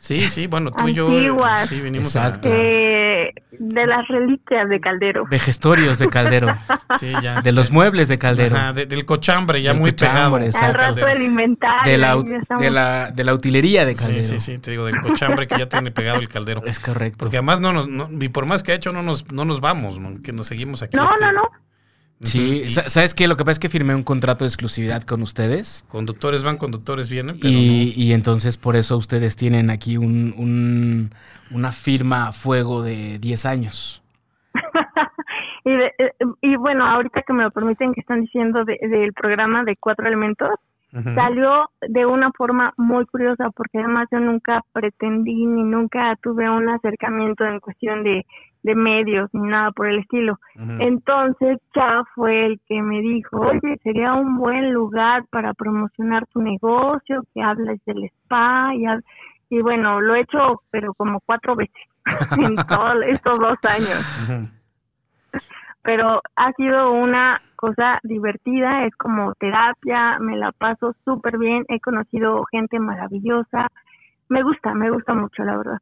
Sí, 0.00 0.30
sí, 0.30 0.46
bueno, 0.46 0.70
tú 0.70 0.88
y 0.88 0.94
yo 0.94 1.08
Antiguas. 1.08 1.68
sí 1.68 1.74
Exacto. 1.94 2.48
a... 2.48 2.52
Eh, 2.54 3.34
de 3.58 3.86
las 3.86 4.08
reliquias 4.08 4.66
de 4.70 4.80
Caldero. 4.80 5.24
De 5.28 5.38
gestorios 5.38 5.98
de 5.98 6.08
Caldero. 6.08 6.48
Sí, 6.98 7.12
ya. 7.22 7.40
De 7.42 7.52
los 7.52 7.70
muebles 7.70 8.08
de 8.08 8.18
Caldero. 8.18 8.56
Ajá, 8.56 8.72
de- 8.72 8.86
del 8.86 9.04
cochambre 9.04 9.60
ya 9.62 9.72
Del 9.72 9.80
muy 9.80 9.90
cochambre, 9.90 10.46
pegado. 10.50 10.66
Al 10.66 10.74
rato 10.74 11.20
inventario. 11.22 11.92
De 11.92 11.98
la, 11.98 12.16
de 12.58 12.70
la, 12.70 13.10
de 13.10 13.24
la 13.24 13.34
utilería 13.34 13.84
de 13.84 13.94
Sí, 13.94 14.04
Caldero. 14.06 14.22
sí, 14.26 14.40
sí, 14.40 14.58
te 14.58 14.70
digo, 14.70 14.86
del 14.86 14.96
cochambre 15.00 15.46
que 15.46 15.58
ya 15.58 15.68
tiene 15.68 15.90
pegado 15.90 16.18
el 16.18 16.28
caldero. 16.28 16.62
Es 16.64 16.80
correcto. 16.80 17.18
Porque 17.18 17.36
además 17.36 17.60
no 17.60 17.72
nos, 17.74 17.86
no- 17.88 18.08
y 18.18 18.28
por 18.30 18.46
más 18.46 18.62
que 18.62 18.72
ha 18.72 18.74
hecho, 18.76 18.92
no 18.92 19.02
nos, 19.02 19.30
no 19.30 19.44
nos 19.44 19.60
vamos, 19.60 19.98
que 20.24 20.32
nos 20.32 20.46
seguimos 20.46 20.82
aquí. 20.82 20.96
No, 20.96 21.04
este, 21.04 21.24
no, 21.26 21.32
no. 21.32 21.42
Sí, 22.22 22.64
¿sabes 22.70 23.14
qué? 23.14 23.26
Lo 23.28 23.36
que 23.36 23.44
pasa 23.44 23.52
es 23.52 23.58
que 23.58 23.68
firmé 23.70 23.94
un 23.94 24.02
contrato 24.02 24.44
de 24.44 24.48
exclusividad 24.48 25.02
con 25.04 25.22
ustedes. 25.22 25.84
Conductores 25.88 26.44
van, 26.44 26.58
conductores 26.58 27.08
vienen, 27.08 27.38
pero 27.40 27.52
Y, 27.52 27.94
y 27.96 28.12
entonces 28.12 28.58
por 28.58 28.76
eso 28.76 28.96
ustedes 28.98 29.36
tienen 29.36 29.70
aquí 29.70 29.96
un, 29.96 30.34
un- 30.36 31.10
una 31.50 31.72
firma 31.72 32.28
a 32.28 32.32
fuego 32.32 32.82
de 32.82 33.18
10 33.18 33.46
años. 33.46 34.02
y, 35.64 35.70
de- 35.70 35.92
eh, 35.98 36.12
y 36.42 36.56
bueno, 36.56 36.84
ahorita 36.86 37.22
que 37.22 37.32
me 37.32 37.42
lo 37.44 37.50
permiten, 37.50 37.94
que 37.94 38.00
están 38.00 38.20
diciendo 38.20 38.64
de- 38.64 38.78
del 38.88 39.12
programa 39.14 39.64
de 39.64 39.76
Cuatro 39.76 40.06
Elementos, 40.06 40.50
salió 41.14 41.70
de 41.88 42.04
una 42.04 42.32
forma 42.32 42.74
muy 42.76 43.06
curiosa, 43.06 43.48
porque 43.54 43.78
además 43.78 44.08
yo 44.10 44.18
nunca 44.18 44.60
pretendí 44.72 45.46
ni 45.46 45.62
nunca 45.62 46.16
tuve 46.20 46.50
un 46.50 46.68
acercamiento 46.68 47.44
en 47.44 47.60
cuestión 47.60 48.02
de, 48.02 48.26
de 48.62 48.74
medios 48.74 49.30
ni 49.32 49.48
nada 49.48 49.70
por 49.72 49.86
el 49.88 50.00
estilo. 50.00 50.38
Entonces 50.80 51.58
ya 51.74 52.02
fue 52.14 52.46
el 52.46 52.60
que 52.68 52.82
me 52.82 53.00
dijo, 53.00 53.40
oye, 53.40 53.78
sería 53.82 54.14
un 54.14 54.36
buen 54.36 54.72
lugar 54.72 55.24
para 55.30 55.54
promocionar 55.54 56.26
tu 56.26 56.40
negocio, 56.42 57.24
que 57.34 57.42
hables 57.42 57.80
del 57.86 58.04
spa 58.04 58.72
y, 58.74 58.84
y 59.48 59.62
bueno, 59.62 60.00
lo 60.00 60.14
he 60.14 60.20
hecho 60.20 60.62
pero 60.70 60.94
como 60.94 61.20
cuatro 61.20 61.56
veces 61.56 61.74
en 62.38 62.56
todos 62.56 62.96
estos 63.06 63.38
dos 63.38 63.58
años. 63.62 64.04
Pero 65.82 66.20
ha 66.36 66.52
sido 66.52 66.92
una 66.92 67.40
cosa 67.56 68.00
divertida, 68.02 68.84
es 68.84 68.94
como 68.96 69.34
terapia, 69.34 70.18
me 70.18 70.36
la 70.36 70.52
paso 70.52 70.94
súper 71.04 71.38
bien, 71.38 71.64
he 71.68 71.80
conocido 71.80 72.44
gente 72.50 72.78
maravillosa, 72.78 73.68
me 74.28 74.42
gusta, 74.42 74.74
me 74.74 74.90
gusta 74.90 75.14
mucho, 75.14 75.42
la 75.42 75.56
verdad. 75.56 75.78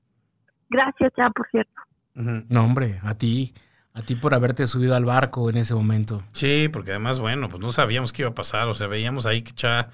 Gracias 0.70 1.12
ya, 1.16 1.30
por 1.30 1.48
cierto. 1.48 1.87
No, 2.18 2.64
hombre, 2.64 3.00
a 3.02 3.14
ti. 3.14 3.54
A 3.94 4.02
ti 4.02 4.14
por 4.14 4.34
haberte 4.34 4.66
subido 4.66 4.94
al 4.94 5.04
barco 5.04 5.50
en 5.50 5.56
ese 5.56 5.74
momento. 5.74 6.22
Sí, 6.32 6.68
porque 6.72 6.90
además, 6.90 7.20
bueno, 7.20 7.48
pues 7.48 7.60
no 7.60 7.72
sabíamos 7.72 8.12
qué 8.12 8.22
iba 8.22 8.30
a 8.30 8.34
pasar, 8.34 8.68
o 8.68 8.74
sea, 8.74 8.86
veíamos 8.86 9.26
ahí 9.26 9.42
que 9.42 9.52
ya... 9.56 9.90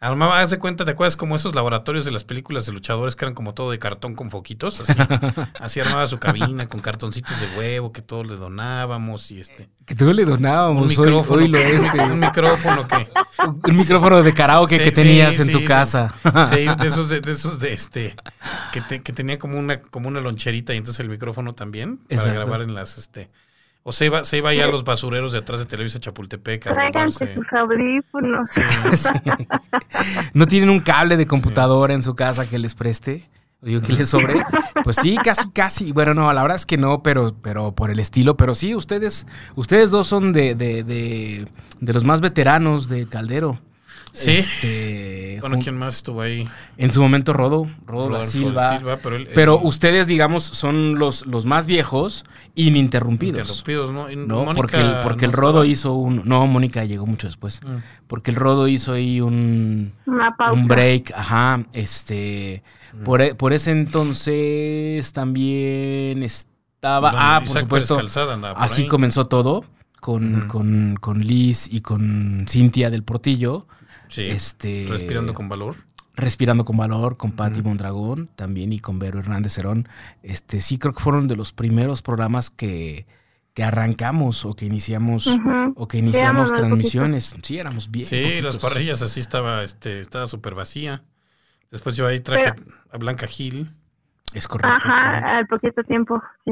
Armaba, 0.00 0.40
haz 0.40 0.50
de 0.50 0.60
cuenta, 0.60 0.84
¿te 0.84 0.92
acuerdas 0.92 1.16
como 1.16 1.34
esos 1.34 1.56
laboratorios 1.56 2.04
de 2.04 2.12
las 2.12 2.22
películas 2.22 2.66
de 2.66 2.72
luchadores 2.72 3.16
que 3.16 3.24
eran 3.24 3.34
como 3.34 3.52
todo 3.52 3.72
de 3.72 3.80
cartón 3.80 4.14
con 4.14 4.30
foquitos? 4.30 4.78
Así, 4.80 4.92
así 5.60 5.80
armaba 5.80 6.06
su 6.06 6.18
cabina 6.20 6.68
con 6.68 6.80
cartoncitos 6.80 7.40
de 7.40 7.48
huevo 7.58 7.90
que 7.90 8.00
todos 8.00 8.24
le 8.28 8.36
donábamos 8.36 9.28
y 9.32 9.40
este... 9.40 9.68
Que 9.86 9.96
tú 9.96 10.12
le 10.12 10.24
donábamos 10.24 10.82
Un 10.84 10.88
micrófono, 10.88 11.42
hoy 11.42 11.50
que- 11.50 11.74
este, 11.74 12.00
un 12.00 12.20
micrófono 12.20 12.86
que... 12.86 13.08
un 13.68 13.74
micrófono 13.76 14.22
de 14.22 14.32
karaoke 14.34 14.76
Sí, 14.78 14.84
que 14.84 14.90
sí, 14.90 15.02
tenías 15.02 15.38
en 15.40 15.50
tu 15.50 15.58
sí. 15.58 15.64
casa. 15.64 16.14
Sí, 16.48 16.66
de 16.78 16.86
esos 16.86 17.08
de, 17.08 17.20
de 17.20 17.32
esos 17.32 17.58
de 17.58 17.72
este 17.72 18.14
que, 18.72 18.80
te- 18.82 19.00
que 19.00 19.12
tenía 19.12 19.38
como 19.40 19.58
una 19.58 19.78
como 19.78 20.06
una 20.08 20.20
loncherita 20.20 20.74
y 20.74 20.76
entonces 20.76 21.00
el 21.00 21.08
micrófono 21.08 21.54
también 21.56 21.98
para 22.08 22.32
grabar 22.32 22.62
en 22.62 22.74
las 22.74 22.98
este 22.98 23.30
o 23.88 23.92
se 23.92 24.04
iba 24.04 24.22
se 24.22 24.36
iba 24.36 24.52
ya 24.52 24.66
a 24.66 24.68
los 24.68 24.84
basureros 24.84 25.32
de 25.32 25.38
atrás 25.38 25.60
de 25.60 25.66
Televisa 25.66 25.98
Chapultepec 25.98 26.66
a 26.66 26.74
Tráiganse 26.74 27.34
sus 27.34 27.46
audífonos. 27.54 28.50
Sí, 28.50 28.60
Sí. 28.92 29.08
¿No 30.34 30.46
tienen 30.46 30.68
un 30.68 30.80
cable 30.80 31.16
de 31.16 31.26
computadora 31.26 31.94
en 31.94 32.02
su 32.02 32.14
casa 32.14 32.46
que 32.46 32.58
les 32.58 32.74
preste? 32.74 33.30
O 33.62 33.66
Digo 33.66 33.80
que 33.80 33.94
les 33.94 34.10
sobre. 34.10 34.44
Pues 34.84 34.96
sí, 34.96 35.16
casi, 35.24 35.50
casi. 35.52 35.92
Bueno, 35.92 36.12
no, 36.12 36.30
la 36.34 36.42
verdad 36.42 36.56
es 36.56 36.66
que 36.66 36.76
no, 36.76 37.02
pero, 37.02 37.34
pero 37.40 37.74
por 37.74 37.90
el 37.90 37.98
estilo. 37.98 38.36
Pero 38.36 38.54
sí, 38.54 38.74
ustedes, 38.74 39.26
ustedes 39.56 39.90
dos 39.90 40.06
son 40.06 40.34
de, 40.34 40.54
de, 40.54 40.84
de, 40.84 41.48
de 41.80 41.92
los 41.94 42.04
más 42.04 42.20
veteranos 42.20 42.90
de 42.90 43.08
Caldero. 43.08 43.58
Sí. 44.18 44.32
Este, 44.32 45.38
Bueno, 45.40 45.58
¿quién 45.62 45.76
más 45.78 45.96
estuvo 45.96 46.20
ahí? 46.20 46.48
En 46.76 46.90
su 46.90 47.00
momento 47.00 47.32
Rodo, 47.32 47.70
Rodo 47.86 48.10
da 48.10 48.24
Silva. 48.24 48.76
Silva, 48.78 48.98
pero, 49.00 49.14
él- 49.16 49.28
Pero 49.32 49.54
él- 49.60 49.60
ustedes, 49.62 50.08
digamos, 50.08 50.42
son 50.42 50.98
los, 50.98 51.24
los 51.26 51.46
más 51.46 51.66
viejos 51.66 52.24
ininterrumpidos. 52.56 53.38
interrumpidos, 53.48 53.92
¿no? 53.92 54.08
No, 54.26 54.44
Mónica 54.44 54.54
porque 54.56 54.76
el, 54.80 54.92
porque 55.04 55.24
el 55.26 55.30
no 55.30 55.36
Rodo 55.36 55.48
estaba. 55.62 55.66
hizo 55.66 55.94
un... 55.94 56.22
No, 56.24 56.46
Mónica 56.48 56.84
llegó 56.84 57.06
mucho 57.06 57.28
después. 57.28 57.60
Mm. 57.64 57.76
Porque 58.08 58.30
el 58.32 58.36
Rodo 58.36 58.66
hizo 58.66 58.92
ahí 58.92 59.20
un, 59.20 59.92
Una 60.06 60.34
pausa. 60.36 60.52
un 60.52 60.66
break, 60.66 61.12
ajá, 61.14 61.64
este... 61.72 62.62
Mm. 62.94 63.04
Por, 63.04 63.22
e- 63.22 63.34
por 63.36 63.52
ese 63.52 63.70
entonces 63.70 65.12
también 65.12 66.22
estaba... 66.22 67.10
Don 67.12 67.20
ah, 67.22 67.38
por 67.40 67.48
Isaac 67.50 67.62
supuesto, 67.62 67.96
Calzada 67.96 68.54
por 68.54 68.62
así 68.64 68.82
ahí. 68.82 68.88
comenzó 68.88 69.24
todo. 69.24 69.64
Con, 70.00 70.46
con, 70.46 70.96
con 71.00 71.18
Liz 71.18 71.68
y 71.72 71.80
con 71.80 72.46
Cintia 72.48 72.88
del 72.88 73.02
Portillo. 73.02 73.66
Sí, 74.08 74.22
este, 74.28 74.86
respirando 74.88 75.34
con 75.34 75.48
valor. 75.48 75.76
Respirando 76.14 76.64
con 76.64 76.76
Valor, 76.76 77.16
con 77.16 77.30
Patti 77.30 77.62
Mondragón 77.62 78.28
también 78.34 78.72
y 78.72 78.80
con 78.80 78.98
Vero 78.98 79.20
Hernández 79.20 79.52
Cerón. 79.52 79.88
Este, 80.24 80.60
sí 80.60 80.76
creo 80.76 80.92
que 80.92 81.00
fueron 81.00 81.28
de 81.28 81.36
los 81.36 81.52
primeros 81.52 82.02
programas 82.02 82.50
que, 82.50 83.06
que 83.54 83.62
arrancamos 83.62 84.44
o 84.44 84.54
que 84.54 84.64
iniciamos 84.66 85.28
o 85.76 85.86
que 85.86 85.98
iniciamos 85.98 86.52
transmisiones. 86.52 87.36
Sí, 87.40 87.58
éramos 87.58 87.88
bien. 87.92 88.06
Sí, 88.08 88.20
poquitos. 88.20 88.42
las 88.42 88.58
parrillas 88.58 89.00
así 89.00 89.20
estaba 89.20 89.62
este 89.62 90.00
estaba 90.00 90.26
súper 90.26 90.54
vacía. 90.56 91.04
Después 91.70 91.94
yo 91.94 92.04
ahí 92.06 92.18
traje 92.18 92.52
Pero- 92.52 92.66
a 92.90 92.98
Blanca 92.98 93.28
Gil. 93.28 93.70
Es 94.34 94.48
correcto. 94.48 94.88
Ajá, 94.88 95.38
al 95.38 95.46
poquito 95.46 95.84
tiempo, 95.84 96.20
sí. 96.44 96.50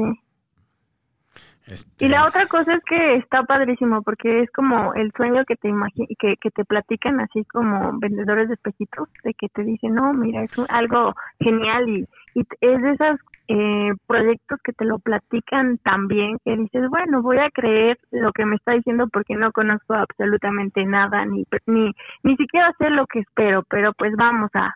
Este, 1.67 2.05
Y 2.05 2.09
la 2.09 2.25
otra 2.25 2.47
cosa 2.47 2.73
es 2.73 2.83
que 2.85 3.15
está 3.15 3.43
padrísimo 3.43 4.01
porque 4.01 4.41
es 4.43 4.51
como 4.51 4.93
el 4.93 5.11
sueño 5.11 5.43
que 5.45 5.55
te 5.55 5.71
que, 6.17 6.35
que 6.37 6.51
te 6.51 6.65
platican 6.65 7.19
así 7.19 7.43
como 7.45 7.99
vendedores 7.99 8.47
de 8.47 8.53
espejitos, 8.53 9.09
de 9.23 9.33
que 9.33 9.49
te 9.49 9.63
dicen, 9.63 9.95
no, 9.95 10.13
mira, 10.13 10.43
es 10.43 10.57
algo 10.69 11.13
genial 11.39 11.89
y, 11.89 12.07
es 12.35 12.81
de 12.81 12.91
esos 12.91 13.19
eh, 13.47 13.91
proyectos 14.05 14.59
que 14.63 14.73
te 14.73 14.85
lo 14.85 14.99
platican 14.99 15.77
tan 15.79 16.07
bien 16.07 16.37
que 16.45 16.55
dices, 16.55 16.87
bueno, 16.89 17.21
voy 17.21 17.39
a 17.39 17.49
creer 17.49 17.97
lo 18.11 18.31
que 18.31 18.45
me 18.45 18.55
está 18.55 18.73
diciendo 18.73 19.07
porque 19.11 19.35
no 19.35 19.51
conozco 19.51 19.93
absolutamente 19.93 20.85
nada 20.85 21.25
ni 21.25 21.45
ni 21.65 21.91
ni 22.23 22.35
siquiera 22.35 22.73
sé 22.77 22.89
lo 22.89 23.07
que 23.07 23.19
espero, 23.19 23.63
pero 23.69 23.93
pues 23.93 24.15
vamos 24.15 24.51
a 24.53 24.75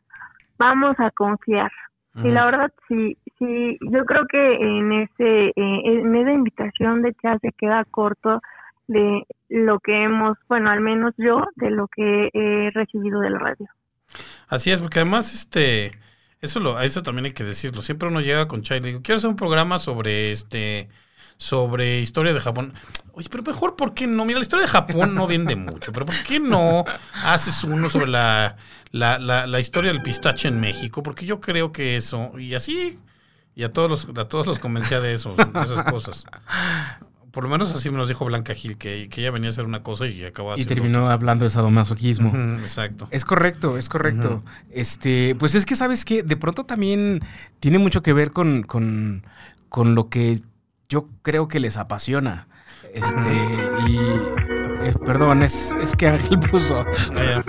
vamos 0.58 0.96
a 1.00 1.12
confiar. 1.12 1.72
Y 2.16 2.30
la 2.30 2.46
verdad, 2.46 2.72
sí, 2.88 3.18
sí, 3.40 3.78
yo 3.80 4.04
creo 4.06 4.28
que 4.28 4.56
en 4.56 4.92
ese, 4.92 5.48
eh, 5.48 5.54
en 5.56 6.16
esa 6.16 6.32
invitación 6.32 7.02
de 7.02 7.14
chat 7.22 7.40
se 7.42 7.54
queda 7.54 7.86
corto 7.86 8.42
de 8.88 9.26
lo 9.48 9.80
que 9.80 10.04
hemos, 10.04 10.38
bueno, 10.50 10.70
al 10.70 10.82
menos 10.82 11.14
yo, 11.18 11.46
de 11.56 11.72
lo 11.72 11.88
que 11.88 12.30
he 12.34 12.72
recibido 12.72 13.22
de 13.22 13.30
la 13.30 13.40
radio. 13.40 13.68
Así 14.50 14.72
es, 14.72 14.82
porque 14.82 15.00
además, 15.00 15.34
este, 15.34 15.92
eso 16.42 16.60
lo, 16.60 16.76
a 16.76 16.84
eso 16.84 17.02
también 17.02 17.26
hay 17.26 17.34
que 17.34 17.46
decirlo. 17.46 17.82
Siempre 17.82 18.10
uno 18.10 18.20
llega 18.20 18.48
con 18.48 18.62
Chai 18.62 18.80
y 18.80 18.82
le 18.82 18.88
digo, 18.90 19.02
quiero 19.02 19.18
hacer 19.18 19.30
un 19.30 19.38
programa 19.38 19.80
sobre 19.80 20.32
este, 20.32 20.90
sobre 21.42 22.00
historia 22.02 22.36
de 22.36 22.40
Japón. 22.40 22.72
Oye, 23.14 23.28
pero 23.32 23.42
mejor, 23.42 23.76
¿por 23.76 23.96
qué 23.96 24.06
no? 24.06 24.26
Mira, 24.26 24.38
la 24.38 24.44
historia 24.44 24.68
de 24.68 24.72
Japón 24.72 25.16
no 25.16 25.26
vende 25.26 25.56
mucho, 25.56 25.92
pero 25.92 26.06
¿por 26.06 26.22
qué 26.22 26.40
no 26.40 26.86
haces 27.24 27.64
uno 27.64 27.90
sobre 27.90 28.06
la, 28.06 28.58
la, 28.92 29.18
la, 29.18 29.48
la 29.48 29.60
historia 29.60 29.92
del 29.92 30.04
pistache 30.04 30.50
en 30.50 30.60
México? 30.60 31.02
Porque 31.02 31.26
yo 31.26 31.42
creo 31.42 31.72
que 31.72 31.96
eso, 31.96 32.38
y 32.38 32.54
así, 32.54 33.00
y 33.56 33.64
a 33.64 33.72
todos 33.72 33.90
los, 33.90 34.08
a 34.16 34.28
todos 34.28 34.46
los 34.46 34.60
convencía 34.60 35.00
de 35.00 35.16
eso, 35.16 35.36
de 35.36 35.64
esas 35.64 35.82
cosas. 35.82 36.26
Por 37.32 37.46
lo 37.46 37.50
menos 37.50 37.74
así 37.74 37.90
me 37.90 37.98
nos 37.98 38.08
dijo 38.08 38.24
Blanca 38.24 38.54
Gil, 38.54 38.78
que, 38.78 39.10
que 39.10 39.22
ella 39.22 39.32
venía 39.32 39.50
a 39.50 39.52
hacer 39.52 39.66
una 39.66 39.82
cosa 39.82 40.06
y 40.06 40.24
acabó 40.24 40.56
Y 40.58 40.66
terminó 40.66 41.10
hablando 41.10 41.44
de 41.44 41.50
sadomasoquismo. 41.50 42.30
Ujú, 42.30 42.62
exacto. 42.62 43.08
Es 43.10 43.26
correcto, 43.26 43.80
es 43.80 43.90
correcto. 43.90 44.44
Este, 44.70 45.36
pues 45.40 45.56
es 45.56 45.66
que 45.66 45.76
sabes 45.76 46.06
que 46.06 46.22
de 46.22 46.38
pronto 46.38 46.66
también 46.66 47.22
tiene 47.60 47.80
mucho 47.80 48.04
que 48.04 48.14
ver 48.14 48.30
con, 48.30 48.62
con, 48.62 49.26
con 49.70 49.96
lo 49.96 50.08
que 50.08 50.38
yo 50.92 51.08
creo 51.22 51.48
que 51.48 51.62
les 51.62 51.78
apasiona. 51.78 52.50
Este, 52.94 53.32
y 53.88 53.96
eh, 53.96 54.94
perdón, 55.06 55.42
es, 55.42 55.74
es 55.82 55.96
que 55.96 56.08
Ángel 56.08 56.38
puso, 56.52 56.84
Ah, 57.16 57.44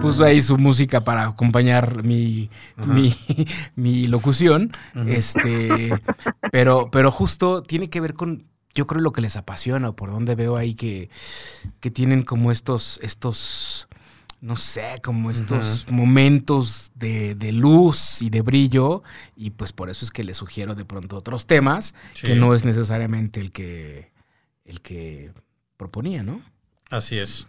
puso 0.00 0.24
ahí 0.24 0.40
su 0.40 0.56
música 0.56 1.02
para 1.02 1.24
acompañar 1.24 2.04
mi, 2.04 2.50
mi, 2.76 3.16
mi 3.74 4.06
locución. 4.06 4.70
Este, 5.08 5.92
pero, 6.52 6.88
pero 6.92 7.10
justo 7.10 7.64
tiene 7.64 7.90
que 7.90 8.00
ver 8.00 8.14
con, 8.14 8.46
yo 8.74 8.86
creo, 8.86 9.00
lo 9.00 9.10
que 9.10 9.22
les 9.22 9.36
apasiona, 9.36 9.88
o 9.88 9.96
por 9.96 10.12
donde 10.12 10.36
veo 10.36 10.56
ahí 10.56 10.74
que, 10.74 11.10
que 11.80 11.90
tienen 11.90 12.22
como 12.22 12.52
estos, 12.52 13.00
estos, 13.02 13.87
no 14.40 14.56
sé, 14.56 14.96
como 15.02 15.30
estos 15.30 15.90
momentos 15.90 16.92
de, 16.94 17.34
de 17.34 17.52
luz 17.52 18.22
y 18.22 18.30
de 18.30 18.42
brillo. 18.42 19.02
Y 19.36 19.50
pues 19.50 19.72
por 19.72 19.90
eso 19.90 20.04
es 20.04 20.10
que 20.10 20.24
les 20.24 20.36
sugiero 20.36 20.74
de 20.74 20.84
pronto 20.84 21.16
otros 21.16 21.46
temas, 21.46 21.94
que 22.20 22.34
no 22.34 22.54
es 22.54 22.64
necesariamente 22.64 23.40
el 23.40 23.50
que, 23.50 24.12
el 24.64 24.80
que 24.80 25.32
proponía, 25.76 26.22
¿no? 26.22 26.42
Así 26.90 27.18
es. 27.18 27.48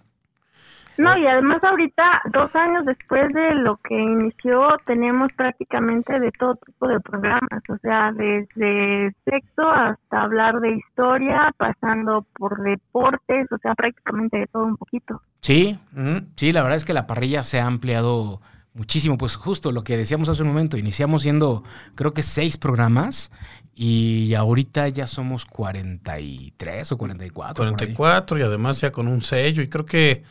No, 1.00 1.18
y 1.18 1.26
además 1.26 1.64
ahorita, 1.64 2.24
dos 2.34 2.54
años 2.58 2.86
después 2.86 3.32
de 3.34 3.56
lo 3.56 3.78
que 3.78 3.96
inició, 3.96 4.60
tenemos 4.86 5.32
prácticamente 5.32 6.20
de 6.20 6.30
todo 6.34 6.56
tipo 6.56 6.90
de 6.90 7.00
programas, 7.00 7.64
o 7.70 7.78
sea, 7.78 8.12
desde 8.12 9.16
sexo 9.24 9.70
hasta 9.70 10.22
hablar 10.22 10.60
de 10.60 10.76
historia, 10.76 11.56
pasando 11.58 12.28
por 12.38 12.62
deportes, 12.64 13.48
o 13.50 13.58
sea, 13.60 13.76
prácticamente 13.76 14.40
de 14.40 14.48
todo 14.48 14.66
un 14.66 14.76
poquito. 14.76 15.22
Sí, 15.40 15.80
Ujú. 15.96 16.26
sí, 16.36 16.52
la 16.52 16.64
verdad 16.64 16.76
es 16.76 16.84
que 16.84 16.94
la 16.94 17.08
parrilla 17.08 17.44
se 17.44 17.62
ha 17.62 17.66
ampliado 17.66 18.42
muchísimo. 18.74 19.18
Pues 19.18 19.38
justo 19.38 19.72
lo 19.72 19.86
que 19.86 19.96
decíamos 19.96 20.28
hace 20.28 20.42
un 20.42 20.50
momento, 20.50 20.76
iniciamos 20.76 21.22
siendo 21.22 21.64
creo 21.96 22.12
que 22.12 22.24
seis 22.24 22.58
programas 22.58 23.32
y 23.74 24.34
ahorita 24.34 24.90
ya 24.90 25.08
somos 25.08 25.46
43 25.46 26.92
o 26.92 26.98
44. 26.98 27.56
por 27.56 27.66
ahí. 27.68 27.72
44 27.72 28.38
y 28.38 28.42
además 28.42 28.82
ya 28.82 28.92
con 28.92 29.08
un 29.08 29.22
sello 29.22 29.64
y 29.64 29.70
creo 29.70 29.86
que 29.86 30.24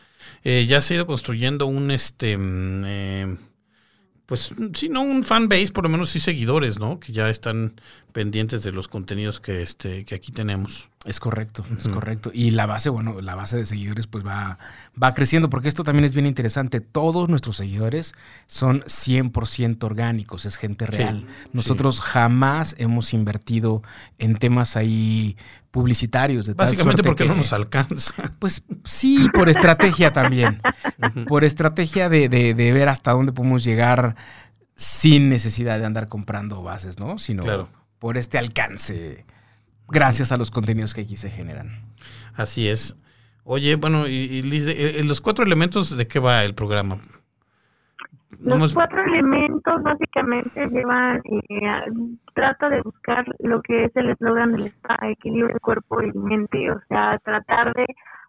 eh, 0.43 0.65
ya 0.67 0.81
se 0.81 0.93
ha 0.93 0.97
ido 0.97 1.05
construyendo 1.05 1.65
un 1.65 1.91
este 1.91 2.37
mm, 2.37 2.83
eh, 2.85 3.37
pues 4.25 4.51
sí 4.73 4.89
no 4.89 5.01
un 5.01 5.23
fan 5.23 5.49
base 5.49 5.71
por 5.71 5.83
lo 5.83 5.89
menos 5.89 6.09
sí 6.09 6.19
seguidores 6.19 6.79
no 6.79 6.99
que 6.99 7.13
ya 7.13 7.29
están 7.29 7.79
pendientes 8.11 8.63
de 8.63 8.71
los 8.71 8.87
contenidos 8.87 9.39
que 9.39 9.61
este 9.61 10.03
que 10.05 10.15
aquí 10.15 10.31
tenemos 10.31 10.89
Es 11.05 11.19
correcto, 11.19 11.63
es 11.77 11.87
correcto. 11.87 12.31
Y 12.33 12.51
la 12.51 12.65
base, 12.65 12.89
bueno, 12.89 13.21
la 13.21 13.35
base 13.35 13.55
de 13.57 13.65
seguidores 13.65 14.07
pues 14.07 14.25
va, 14.25 14.57
va 15.01 15.13
creciendo, 15.13 15.49
porque 15.49 15.69
esto 15.69 15.83
también 15.83 16.03
es 16.05 16.13
bien 16.13 16.25
interesante. 16.25 16.81
Todos 16.81 17.29
nuestros 17.29 17.55
seguidores 17.57 18.13
son 18.47 18.81
100% 18.81 19.83
orgánicos, 19.83 20.45
es 20.45 20.57
gente 20.57 20.85
real. 20.87 21.25
Nosotros 21.53 22.01
jamás 22.01 22.75
hemos 22.79 23.13
invertido 23.13 23.81
en 24.17 24.35
temas 24.37 24.75
ahí 24.75 25.37
publicitarios. 25.71 26.45
De 26.47 26.55
tal 26.55 26.65
básicamente 26.65 27.03
suerte 27.03 27.09
porque 27.09 27.25
no 27.25 27.33
que- 27.33 27.39
nos 27.39 27.53
alcanza 27.53 28.13
Pues 28.39 28.63
sí, 28.83 29.27
por 29.33 29.49
estrategia 29.49 30.11
también. 30.11 30.61
Por 31.27 31.43
estrategia 31.43 32.09
de, 32.09 32.27
de- 32.27 32.53
de 32.55 32.71
ver 32.73 32.89
hasta 32.89 33.11
dónde 33.11 33.31
podemos 33.31 33.63
llegar 33.63 34.15
sin 34.75 35.29
necesidad 35.29 35.77
de 35.79 35.85
andar 35.85 36.07
comprando 36.07 36.63
bases, 36.63 36.99
¿no? 36.99 37.19
Sino 37.19 37.43
Claro. 37.43 37.69
Por 37.99 38.17
este 38.17 38.37
alcance, 38.37 39.25
gracias 39.87 40.31
a 40.31 40.37
los 40.37 40.51
contenidos 40.51 40.93
que 40.93 41.01
aquí 41.01 41.15
se 41.15 41.29
generan. 41.29 41.83
así 42.35 42.67
es. 42.67 42.95
Oye 43.43 43.75
bueno 43.75 44.07
y, 44.07 44.11
y 44.11 44.41
Liz, 44.43 44.67
eh, 44.67 44.99
eh, 44.99 45.03
los 45.03 45.21
cuatro 45.21 45.43
elementos 45.43 45.95
de 45.95 46.07
qué 46.07 46.19
va 46.19 46.43
el 46.43 46.53
programa 46.53 46.99
Los 48.45 48.73
cuatro 48.73 49.01
elementos 49.03 49.81
básicamente 49.81 50.67
llevan, 50.67 51.21
eh, 51.25 51.59
trata 52.33 52.69
de 52.69 52.81
buscar 52.81 53.25
lo 53.39 53.61
que 53.61 53.85
es 53.85 53.95
el 53.95 54.11
eslogan 54.11 54.53
del 54.53 54.67
spa, 54.67 54.97
equilibrio 55.09 55.53
de 55.53 55.59
cuerpo 55.59 56.01
y 56.01 56.11
mente, 56.13 56.71
o 56.71 56.79
sea, 56.87 57.17
tratar 57.19 57.73
de 57.73 57.85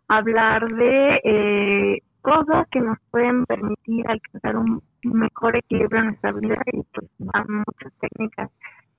hablar 0.09 0.67
de 0.69 1.21
eh, 1.23 2.03
cosas 2.23 2.67
que 2.71 2.81
nos 2.81 2.99
pueden 3.11 3.45
permitir 3.47 4.09
alcanzar 4.09 4.57
un 4.57 4.83
mejor 5.03 5.57
equilibrio 5.57 6.01
en 6.01 6.07
nuestra 6.07 6.33
vida 6.33 6.63
y 6.73 6.83
pues 6.93 7.09
van 7.19 7.47
muchas 7.49 7.93
técnicas, 8.01 8.51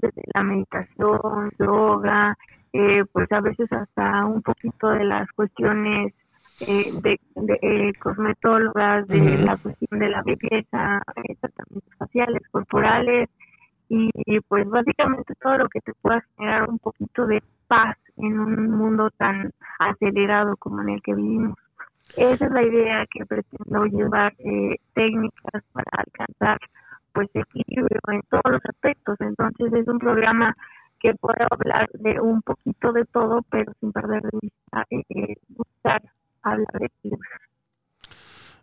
desde 0.01 0.23
la 0.33 0.43
meditación, 0.43 1.51
yoga, 1.59 2.37
eh, 2.73 3.03
pues 3.11 3.31
a 3.31 3.41
veces 3.41 3.71
hasta 3.71 4.25
un 4.25 4.41
poquito 4.41 4.89
de 4.89 5.03
las 5.03 5.29
cuestiones 5.31 6.13
eh, 6.67 6.91
de, 7.01 7.19
de 7.35 7.59
eh, 7.61 7.93
cosmetólogas, 7.99 9.07
de 9.07 9.37
la 9.39 9.57
cuestión 9.57 9.99
de 9.99 10.09
la 10.09 10.21
belleza, 10.23 11.01
eh, 11.15 11.35
tratamientos 11.39 11.95
faciales, 11.97 12.41
corporales, 12.51 13.29
y, 13.89 14.09
y, 14.25 14.39
pues 14.41 14.69
básicamente 14.69 15.33
todo 15.41 15.57
lo 15.57 15.69
que 15.69 15.81
te 15.81 15.93
pueda 16.01 16.23
generar 16.37 16.69
un 16.69 16.79
poquito 16.79 17.25
de 17.25 17.43
paz 17.67 17.97
en 18.15 18.39
un 18.39 18.71
mundo 18.71 19.09
tan 19.17 19.51
acelerado 19.79 20.55
como 20.57 20.81
en 20.81 20.89
el 20.89 21.01
que 21.01 21.13
vivimos. 21.13 21.57
Esa 22.15 22.45
es 22.45 22.51
la 22.51 22.63
idea 22.63 23.05
que 23.07 23.25
pretendo 23.25 23.85
llevar 23.85 24.33
eh, 24.39 24.77
técnicas 24.93 25.63
para 25.73 25.91
alcanzar 25.91 26.57
pues 27.13 27.30
equilibrio 27.34 28.00
en 28.08 28.21
todos 28.30 28.43
los 28.50 28.62
aspectos. 28.65 29.17
Entonces 29.19 29.74
es 29.74 29.88
un 29.88 30.00
programa 30.00 30.56
que 31.00 31.13
puede 31.15 31.45
hablar 31.50 31.89
de 31.93 32.19
un 32.19 32.41
poquito 32.41 32.93
de 32.93 33.06
todo, 33.06 33.41
pero 33.50 33.74
sin 33.80 33.91
perder 33.91 34.21
de 34.21 34.39
vista 34.41 34.86
eh, 34.89 35.04
eh, 35.10 35.36
buscar 35.50 36.02
hablar 36.43 36.67
de 36.80 36.86
equilibrio. 36.86 37.30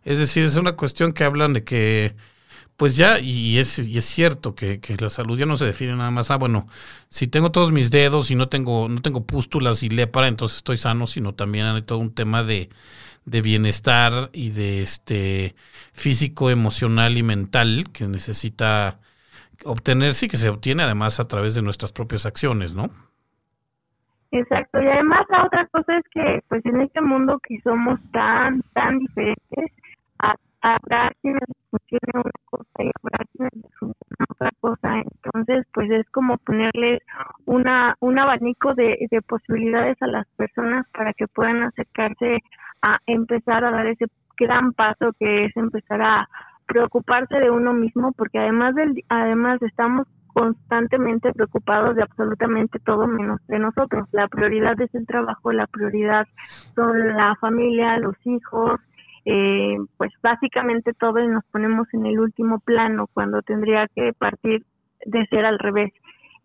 Es 0.03 0.17
decir, 0.17 0.45
es 0.45 0.57
una 0.57 0.75
cuestión 0.77 1.11
que 1.11 1.25
hablan 1.25 1.53
de 1.53 1.63
que, 1.65 2.15
pues 2.77 2.95
ya, 2.95 3.19
y 3.19 3.57
es, 3.57 3.79
y 3.79 3.97
es 3.97 4.05
cierto 4.05 4.55
que, 4.55 4.79
la 4.97 5.09
salud 5.09 5.37
ya 5.37 5.45
no 5.45 5.57
se 5.57 5.65
define 5.65 5.95
nada 5.95 6.11
más, 6.11 6.31
ah, 6.31 6.37
bueno, 6.37 6.67
si 7.09 7.27
tengo 7.27 7.51
todos 7.51 7.73
mis 7.73 7.91
dedos 7.91 8.31
y 8.31 8.35
no 8.35 8.47
tengo, 8.47 8.87
no 8.87 9.01
tengo 9.01 9.25
pústulas 9.25 9.83
y 9.83 9.89
lepra, 9.89 10.29
entonces 10.29 10.57
estoy 10.57 10.77
sano, 10.77 11.07
sino 11.07 11.35
también 11.35 11.65
hay 11.65 11.81
todo 11.81 11.99
un 11.99 12.13
tema 12.13 12.43
de, 12.43 12.69
de 13.29 13.41
bienestar 13.41 14.29
y 14.33 14.51
de 14.51 14.81
este 14.81 15.55
físico, 15.93 16.49
emocional 16.49 17.17
y 17.17 17.23
mental 17.23 17.85
que 17.93 18.07
necesita 18.07 18.99
obtenerse 19.65 20.25
y 20.25 20.29
que 20.29 20.37
se 20.37 20.49
obtiene 20.49 20.83
además 20.83 21.19
a 21.19 21.27
través 21.27 21.55
de 21.55 21.61
nuestras 21.61 21.91
propias 21.91 22.25
acciones, 22.25 22.75
¿no? 22.75 22.89
Exacto, 24.31 24.81
y 24.81 24.87
además 24.87 25.25
la 25.29 25.45
otra 25.45 25.67
cosa 25.67 25.97
es 25.97 26.03
que 26.13 26.43
pues 26.47 26.63
en 26.65 26.81
este 26.81 27.01
mundo 27.01 27.39
que 27.47 27.59
somos 27.61 27.99
tan, 28.11 28.61
tan 28.73 28.99
diferentes, 28.99 29.71
habrá 30.61 31.11
quienes 31.21 31.43
funcione 31.69 32.11
una 32.13 32.31
cosa 32.45 32.83
y 32.83 32.91
habrá 33.01 33.25
quienes 33.31 33.75
funcione 33.79 34.25
otra 34.29 34.51
cosa, 34.59 35.01
entonces 35.01 35.65
pues 35.73 35.89
es 35.91 36.09
como 36.09 36.37
ponerles 36.37 37.01
una, 37.45 37.95
un 37.99 38.19
abanico 38.19 38.73
de, 38.73 39.07
de 39.09 39.21
posibilidades 39.21 40.01
a 40.01 40.07
las 40.07 40.27
personas 40.35 40.85
para 40.93 41.13
que 41.13 41.27
puedan 41.27 41.63
acercarse 41.63 42.39
a 42.81 42.97
empezar 43.05 43.63
a 43.63 43.71
dar 43.71 43.87
ese 43.87 44.05
gran 44.37 44.73
paso 44.73 45.11
que 45.19 45.45
es 45.45 45.57
empezar 45.57 46.01
a 46.01 46.29
preocuparse 46.65 47.37
de 47.39 47.49
uno 47.49 47.73
mismo, 47.73 48.11
porque 48.13 48.39
además 48.39 48.75
del, 48.75 49.03
además 49.09 49.61
estamos 49.61 50.07
constantemente 50.33 51.33
preocupados 51.33 51.95
de 51.95 52.03
absolutamente 52.03 52.79
todo 52.79 53.07
menos 53.07 53.45
de 53.47 53.59
nosotros. 53.59 54.07
La 54.11 54.27
prioridad 54.27 54.79
es 54.79 54.93
el 54.93 55.05
trabajo, 55.05 55.51
la 55.51 55.67
prioridad 55.67 56.27
son 56.75 57.17
la 57.17 57.35
familia, 57.41 57.97
los 57.97 58.15
hijos, 58.25 58.79
eh, 59.25 59.77
pues 59.97 60.11
básicamente 60.21 60.93
todo 60.93 61.19
y 61.19 61.27
nos 61.27 61.43
ponemos 61.45 61.87
en 61.93 62.05
el 62.05 62.19
último 62.19 62.59
plano 62.59 63.07
cuando 63.13 63.41
tendría 63.41 63.87
que 63.87 64.13
partir 64.13 64.63
de 65.05 65.25
ser 65.27 65.45
al 65.45 65.59
revés. 65.59 65.91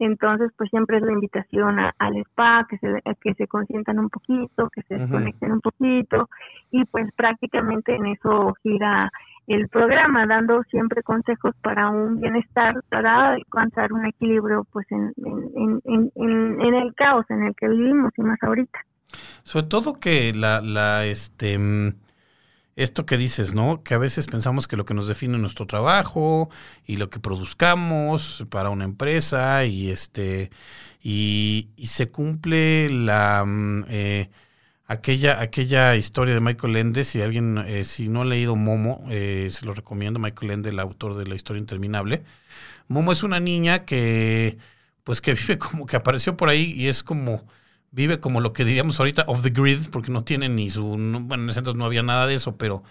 Entonces, 0.00 0.50
pues 0.56 0.70
siempre 0.70 0.96
es 0.96 1.02
la 1.04 1.12
invitación 1.12 1.78
a- 1.78 1.94
al 1.98 2.16
spa, 2.16 2.66
que 2.68 2.78
se, 2.78 2.88
a 2.88 3.14
que 3.14 3.34
se 3.34 3.46
consientan 3.46 3.98
un 4.00 4.10
poquito, 4.10 4.68
que 4.70 4.82
se 4.82 4.94
desconecten 4.98 5.52
un 5.52 5.60
poquito, 5.60 6.28
y 6.72 6.84
pues 6.86 7.06
prácticamente 7.14 7.94
en 7.94 8.06
eso 8.06 8.54
gira 8.62 9.10
el 9.46 9.68
programa, 9.68 10.26
dando 10.26 10.62
siempre 10.64 11.02
consejos 11.02 11.54
para 11.62 11.90
un 11.90 12.20
bienestar, 12.20 12.74
para 12.88 13.34
alcanzar 13.34 13.92
un 13.92 14.06
equilibrio 14.06 14.66
pues 14.72 14.86
en, 14.90 15.12
en, 15.24 15.80
en, 15.84 16.12
en, 16.16 16.60
en 16.60 16.74
el 16.74 16.94
caos 16.94 17.26
en 17.30 17.44
el 17.44 17.54
que 17.54 17.68
vivimos 17.68 18.12
y 18.16 18.22
más 18.22 18.42
ahorita. 18.42 18.80
Sobre 19.44 19.66
todo 19.66 20.00
que 20.00 20.32
la, 20.34 20.60
la, 20.60 21.04
este, 21.04 21.58
mm, 21.58 21.92
esto 22.76 23.06
que 23.06 23.16
dices, 23.16 23.54
¿no? 23.54 23.82
Que 23.82 23.94
a 23.94 23.98
veces 23.98 24.26
pensamos 24.26 24.66
que 24.66 24.76
lo 24.76 24.84
que 24.84 24.94
nos 24.94 25.08
define 25.08 25.34
es 25.34 25.40
nuestro 25.40 25.66
trabajo 25.66 26.50
y 26.86 26.96
lo 26.96 27.10
que 27.10 27.20
produzcamos 27.20 28.44
para 28.50 28.70
una 28.70 28.84
empresa 28.84 29.64
y 29.64 29.90
este, 29.90 30.50
y, 31.02 31.68
y 31.76 31.86
se 31.88 32.10
cumple 32.10 32.90
la, 32.90 33.44
mm, 33.46 33.84
eh, 33.88 34.30
aquella, 34.86 35.40
aquella 35.40 35.96
historia 35.96 36.34
de 36.34 36.40
Michael 36.40 36.76
Ende, 36.76 37.04
si 37.04 37.22
alguien, 37.22 37.58
eh, 37.58 37.84
si 37.84 38.08
no 38.08 38.22
ha 38.22 38.24
leído 38.24 38.56
Momo, 38.56 39.04
eh, 39.10 39.48
se 39.50 39.66
lo 39.66 39.74
recomiendo, 39.74 40.18
Michael 40.18 40.52
Ende, 40.52 40.70
el 40.70 40.80
autor 40.80 41.16
de 41.16 41.26
la 41.26 41.34
historia 41.34 41.60
interminable. 41.60 42.24
Momo 42.88 43.12
es 43.12 43.22
una 43.22 43.40
niña 43.40 43.84
que, 43.84 44.58
pues 45.04 45.20
que 45.20 45.34
vive 45.34 45.58
como 45.58 45.86
que 45.86 45.96
apareció 45.96 46.36
por 46.36 46.48
ahí 46.48 46.72
y 46.76 46.88
es 46.88 47.02
como, 47.02 47.44
vive 47.94 48.20
como 48.20 48.40
lo 48.40 48.52
que 48.52 48.64
diríamos 48.64 48.98
ahorita 49.00 49.24
off 49.28 49.42
the 49.42 49.50
grid, 49.50 49.88
porque 49.90 50.10
no 50.12 50.24
tiene 50.24 50.48
ni 50.48 50.70
su, 50.70 50.98
no- 50.98 51.20
bueno, 51.20 51.44
en 51.44 51.50
ese 51.50 51.60
entonces 51.60 51.78
no 51.78 51.84
había 51.86 52.02
nada 52.02 52.26
de 52.26 52.34
eso, 52.34 52.56
pero 52.56 52.82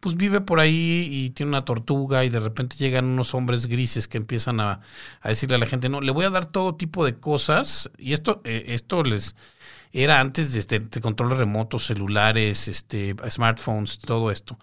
pues 0.00 0.16
vive 0.16 0.40
por 0.40 0.60
ahí 0.60 1.08
y 1.10 1.30
tiene 1.30 1.50
una 1.50 1.64
tortuga 1.64 2.24
y 2.24 2.28
de 2.30 2.40
repente 2.40 2.76
llegan 2.76 3.06
unos 3.06 3.34
hombres 3.34 3.66
grises 3.66 4.08
que 4.08 4.18
empiezan 4.18 4.60
a, 4.60 4.80
a 5.20 5.28
decirle 5.28 5.56
a 5.56 5.58
la 5.58 5.66
gente, 5.66 5.88
no, 5.88 6.00
le 6.00 6.12
voy 6.12 6.24
a 6.24 6.30
dar 6.30 6.46
todo 6.46 6.74
tipo 6.76 7.04
de 7.04 7.16
cosas 7.18 7.90
y 7.98 8.12
esto, 8.12 8.40
eh, 8.44 8.64
esto 8.68 9.02
les 9.04 9.36
era 9.92 10.20
antes 10.20 10.52
de, 10.52 10.60
este, 10.60 10.80
de 10.80 11.00
controles 11.00 11.38
remotos, 11.38 11.86
celulares, 11.86 12.68
este, 12.68 13.14
smartphones, 13.30 13.98
todo 13.98 14.30
esto. 14.30 14.58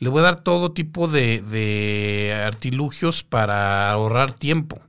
Le 0.00 0.08
voy 0.10 0.20
a 0.20 0.24
dar 0.24 0.42
todo 0.42 0.72
tipo 0.72 1.08
de, 1.08 1.42
de 1.42 2.34
artilugios 2.46 3.24
para 3.24 3.90
ahorrar 3.92 4.32
tiempo. 4.32 4.80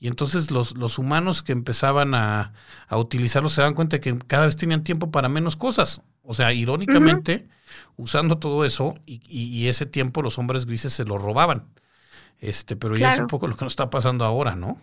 Y 0.00 0.08
entonces 0.08 0.50
los, 0.50 0.76
los 0.76 0.98
humanos 0.98 1.42
que 1.42 1.52
empezaban 1.52 2.14
a, 2.14 2.54
a 2.88 2.96
utilizarlos 2.96 3.52
se 3.52 3.60
daban 3.60 3.74
cuenta 3.74 4.00
que 4.00 4.18
cada 4.26 4.46
vez 4.46 4.56
tenían 4.56 4.82
tiempo 4.82 5.10
para 5.10 5.28
menos 5.28 5.56
cosas. 5.56 6.02
O 6.22 6.32
sea, 6.34 6.52
irónicamente, 6.54 7.46
usando 7.96 8.38
todo 8.38 8.64
eso, 8.64 8.94
y, 9.04 9.20
y- 9.28 9.48
y 9.58 9.68
ese 9.68 9.84
tiempo 9.86 10.22
los 10.22 10.38
hombres 10.38 10.64
grises 10.66 10.92
se 10.94 11.04
lo 11.04 11.18
robaban. 11.18 11.64
Este, 12.40 12.76
pero 12.76 12.96
ya 12.96 13.08
es 13.08 13.14
Claro. 13.14 13.24
un 13.24 13.28
poco 13.28 13.46
lo 13.46 13.54
que 13.56 13.64
nos 13.66 13.72
está 13.72 13.90
pasando 13.90 14.24
ahora, 14.24 14.56
¿no? 14.56 14.78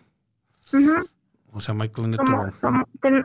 Ujú. 0.71 1.07
O 1.53 1.59
sea, 1.61 1.73
Michael 1.73 2.15
somos, 2.17 2.53
somos, 2.61 2.83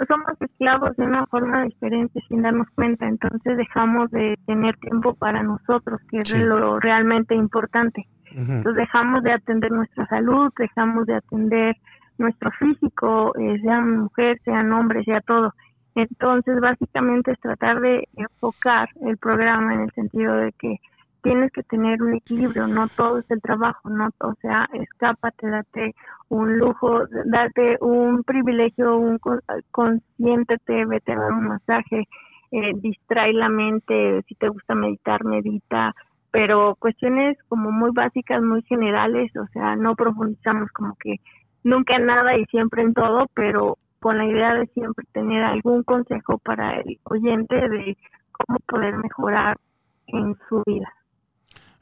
somos 0.09 0.31
esclavos 0.41 0.97
de 0.97 1.05
una 1.05 1.27
forma 1.27 1.65
diferente 1.65 2.21
sin 2.29 2.41
darnos 2.41 2.69
cuenta, 2.75 3.07
entonces 3.07 3.59
dejamos 3.59 4.11
de 4.11 4.39
tener 4.47 4.77
tiempo 4.79 5.15
para 5.15 5.43
nosotros, 5.43 6.01
que 6.11 6.19
es 6.21 6.29
Sí. 6.31 6.39
lo 6.39 6.81
realmente 6.81 7.35
importante. 7.35 8.09
Entonces 8.37 8.75
dejamos 8.77 9.23
de 9.23 9.33
atender 9.33 9.71
nuestra 9.71 10.07
salud, 10.07 10.53
dejamos 10.59 11.07
de 11.07 11.14
atender 11.14 11.77
nuestro 12.18 12.51
físico, 12.53 13.33
eh, 13.38 13.59
sean 13.62 14.01
mujer, 14.03 14.40
sean 14.45 14.73
hombre, 14.73 15.05
sea 15.05 15.21
todo. 15.21 15.55
Entonces 15.95 16.61
básicamente 16.61 17.33
es 17.33 17.40
tratar 17.40 17.81
de 17.81 18.09
enfocar 18.16 18.88
el 19.03 19.18
programa 19.18 19.75
en 19.75 19.81
el 19.81 19.90
sentido 19.92 20.35
de 20.37 20.53
que 20.53 20.81
tienes 21.23 21.53
que 21.53 21.62
tener 21.62 22.03
un 22.03 22.14
equilibrio, 22.14 22.66
no 22.66 22.88
todo 22.88 23.18
es 23.18 23.31
el 23.31 23.40
trabajo, 23.40 23.88
no, 23.88 24.11
o 24.21 24.35
sea, 24.40 24.68
escápate, 24.73 25.49
date 25.49 25.95
un 26.29 26.59
lujo, 26.59 27.07
date 27.27 27.79
un 27.81 28.25
privilegio, 28.25 28.97
un 28.97 29.18
con- 29.18 29.40
consiéntete, 29.71 30.85
vete 30.87 31.12
a 31.12 31.18
dar 31.18 31.33
un 31.33 31.49
masaje, 31.49 32.09
eh, 32.51 32.73
distrae 32.77 33.33
la 33.33 33.49
mente, 33.49 34.23
si 34.27 34.35
te 34.35 34.49
gusta 34.49 34.75
meditar, 34.75 35.25
medita, 35.25 35.95
pero 36.33 36.75
cuestiones 36.77 37.37
como 37.49 37.71
muy 37.71 37.90
básicas, 37.92 38.42
muy 38.42 38.62
generales, 38.62 39.31
o 39.37 39.47
sea, 39.53 39.77
no 39.77 39.95
profundizamos 39.95 40.71
como 40.73 40.97
que 40.97 41.21
nunca 41.62 41.97
en 41.97 42.07
nada 42.07 42.37
y 42.37 42.45
siempre 42.47 42.83
en 42.83 42.95
todo, 42.95 43.27
pero 43.35 43.79
con 44.01 44.18
la 44.18 44.25
idea 44.25 44.55
de 44.55 44.66
siempre 44.68 45.05
tener 45.12 45.45
algún 45.45 45.85
consejo 45.85 46.38
para 46.38 46.81
el 46.81 46.99
oyente 47.05 47.55
de 47.55 47.97
cómo 48.33 48.59
poder 48.66 48.97
mejorar 48.97 49.59
en 50.07 50.35
su 50.49 50.62
vida. 50.66 50.88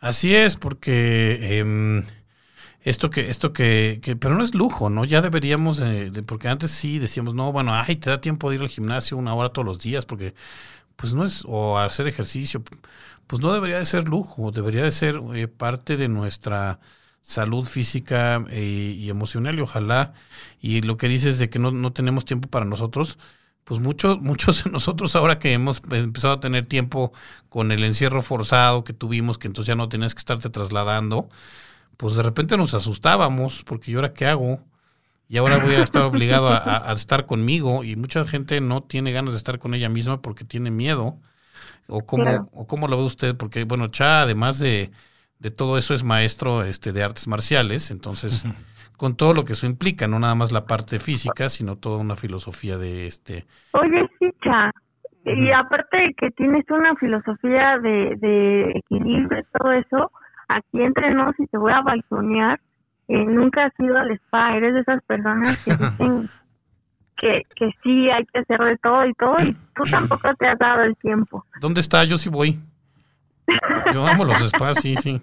Así 0.01 0.35
es, 0.35 0.57
porque 0.57 1.59
em, 1.59 2.03
esto 2.83 3.09
que, 3.11 3.31
esto 3.31 3.53
que, 3.53 4.01
que, 4.03 4.17
pero 4.17 4.35
no 4.35 4.43
es 4.43 4.55
lujo, 4.55 4.91
¿no? 4.91 5.05
Ya 5.05 5.23
deberíamos, 5.23 5.81
eh, 5.81 6.11
porque 6.27 6.49
antes 6.49 6.73
sí 6.73 6.99
decíamos, 6.99 7.35
no, 7.35 7.53
bueno, 7.53 7.73
ay, 7.73 7.97
te 7.97 8.11
da 8.11 8.21
tiempo 8.21 8.51
de 8.51 8.57
ir 8.57 8.63
al 8.63 8.69
gimnasio 8.69 9.17
una 9.17 9.35
hora 9.35 9.51
todos 9.51 9.67
los 9.67 9.81
días, 9.81 10.07
porque 10.07 10.35
pues 11.01 11.15
no 11.15 11.25
es, 11.25 11.45
o 11.47 11.79
hacer 11.79 12.07
ejercicio, 12.09 12.63
pues 13.27 13.41
no 13.43 13.53
debería 13.55 13.79
de 13.79 13.87
ser 13.87 14.09
lujo, 14.09 14.51
debería 14.53 14.83
de 14.85 14.93
ser 14.93 15.21
eh, 15.35 15.49
parte 15.49 15.97
de 15.97 16.09
nuestra 16.09 16.81
salud 17.23 17.65
física 17.67 18.45
eh, 18.51 18.97
y 18.99 19.09
emocional 19.11 19.59
y 19.59 19.63
ojalá, 19.63 20.15
y 20.61 20.83
lo 20.83 20.99
que 20.99 21.09
dices 21.09 21.39
de 21.39 21.49
que 21.51 21.59
no, 21.59 21.71
no 21.71 21.93
tenemos 21.95 22.27
tiempo 22.27 22.49
para 22.51 22.67
nosotros, 22.67 23.19
pues 23.65 23.81
muchos, 23.81 24.21
muchos 24.23 24.65
de 24.65 24.71
nosotros 24.71 25.17
ahora 25.17 25.39
que 25.39 25.55
hemos 25.55 25.83
empezado 25.91 26.35
a 26.35 26.41
tener 26.41 26.67
tiempo 26.67 27.13
con 27.49 27.73
el 27.73 27.83
encierro 27.85 28.21
forzado 28.23 28.85
que 28.85 28.93
tuvimos, 28.93 29.39
que 29.39 29.49
entonces 29.49 29.69
ya 29.69 29.77
no 29.77 29.89
tenías 29.89 30.15
que 30.15 30.19
estarte 30.21 30.51
trasladando, 30.51 31.31
pues 31.97 32.15
de 32.15 32.23
repente 32.23 32.57
nos 32.59 32.75
asustábamos, 32.75 33.63
porque 33.65 33.91
yo 33.93 34.01
ahora 34.01 34.13
qué 34.15 34.27
hago, 34.27 34.63
y 35.31 35.39
ahora 35.39 35.59
voy 35.59 35.77
a 35.77 35.85
estar 35.85 36.03
obligado 36.05 36.51
a, 36.51 36.59
a- 36.59 36.91
a 36.91 36.95
estar 36.95 37.27
conmigo, 37.27 37.85
y 37.85 37.97
mucha 37.97 38.27
gente 38.27 38.61
no 38.63 38.83
tiene 38.85 39.13
ganas 39.13 39.35
de 39.35 39.39
estar 39.39 39.61
con 39.61 39.75
ella 39.75 39.91
misma 39.91 40.23
porque 40.23 40.45
tiene 40.47 40.73
miedo. 40.73 41.21
¿O 41.89 42.07
cómo, 42.07 42.25
Claro. 42.25 42.49
o 42.53 42.67
cómo 42.67 42.89
lo 42.89 42.97
ve 42.99 43.05
usted? 43.05 43.37
Porque, 43.37 43.65
bueno, 43.65 43.89
Cha, 43.89 44.23
además 44.23 44.59
de, 44.59 44.91
de 45.39 45.51
todo 45.51 45.79
eso, 45.79 45.95
es 45.95 46.05
maestro 46.05 46.63
este, 46.65 46.93
de 46.93 47.03
artes 47.03 47.29
marciales, 47.29 47.91
entonces, 47.91 48.45
con 48.97 49.17
todo 49.17 49.35
lo 49.35 49.45
que 49.45 49.55
eso 49.55 49.67
implica, 49.67 50.07
no 50.09 50.19
nada 50.19 50.35
más 50.35 50.53
la 50.53 50.67
parte 50.67 50.99
física, 51.01 51.49
sino 51.49 51.77
toda 51.79 51.99
una 51.99 52.17
filosofía 52.17 52.79
de 52.79 53.07
este. 53.07 53.47
Oye, 53.73 54.09
sí, 54.19 54.31
Cha, 54.43 54.71
y 55.25 55.51
aparte 55.53 55.99
de 56.01 56.15
que 56.15 56.31
tienes 56.33 56.65
una 56.71 56.95
filosofía 56.97 57.79
de, 57.79 58.17
de 58.17 58.71
equilibrio 58.75 59.41
y 59.41 59.59
todo 59.59 59.73
eso, 59.73 60.11
aquí 60.49 60.83
entre 60.83 61.15
nos, 61.15 61.39
y 61.39 61.47
te 61.47 61.59
voy 61.59 61.73
a 61.73 61.83
balconear, 61.83 62.61
eh, 63.11 63.25
nunca 63.25 63.67
has 63.67 63.73
ido 63.79 63.97
al 63.99 64.11
spa, 64.13 64.57
eres 64.57 64.75
de 64.75 64.81
esas 64.81 65.03
personas 65.05 65.59
que 65.65 65.71
dicen 65.99 66.29
que, 67.17 67.43
que 67.57 67.71
sí 67.83 68.09
hay 68.11 68.25
que 68.27 68.39
hacer 68.41 68.59
de 68.61 68.77
todo 68.79 69.05
y 69.07 69.13
todo, 69.15 69.37
y 69.43 69.53
tú 69.75 69.83
tampoco 69.91 70.33
te 70.39 70.47
has 70.49 70.59
dado 70.59 70.83
el 70.85 70.97
tiempo. 70.97 71.45
¿Dónde 71.61 71.81
está? 71.81 72.05
Yo 72.05 72.17
sí 72.19 72.29
voy. 72.31 72.59
Yo 73.93 74.07
amo 74.07 74.25
los 74.25 74.39
spas, 74.49 74.81
sí, 74.81 74.97
sí. 74.97 75.21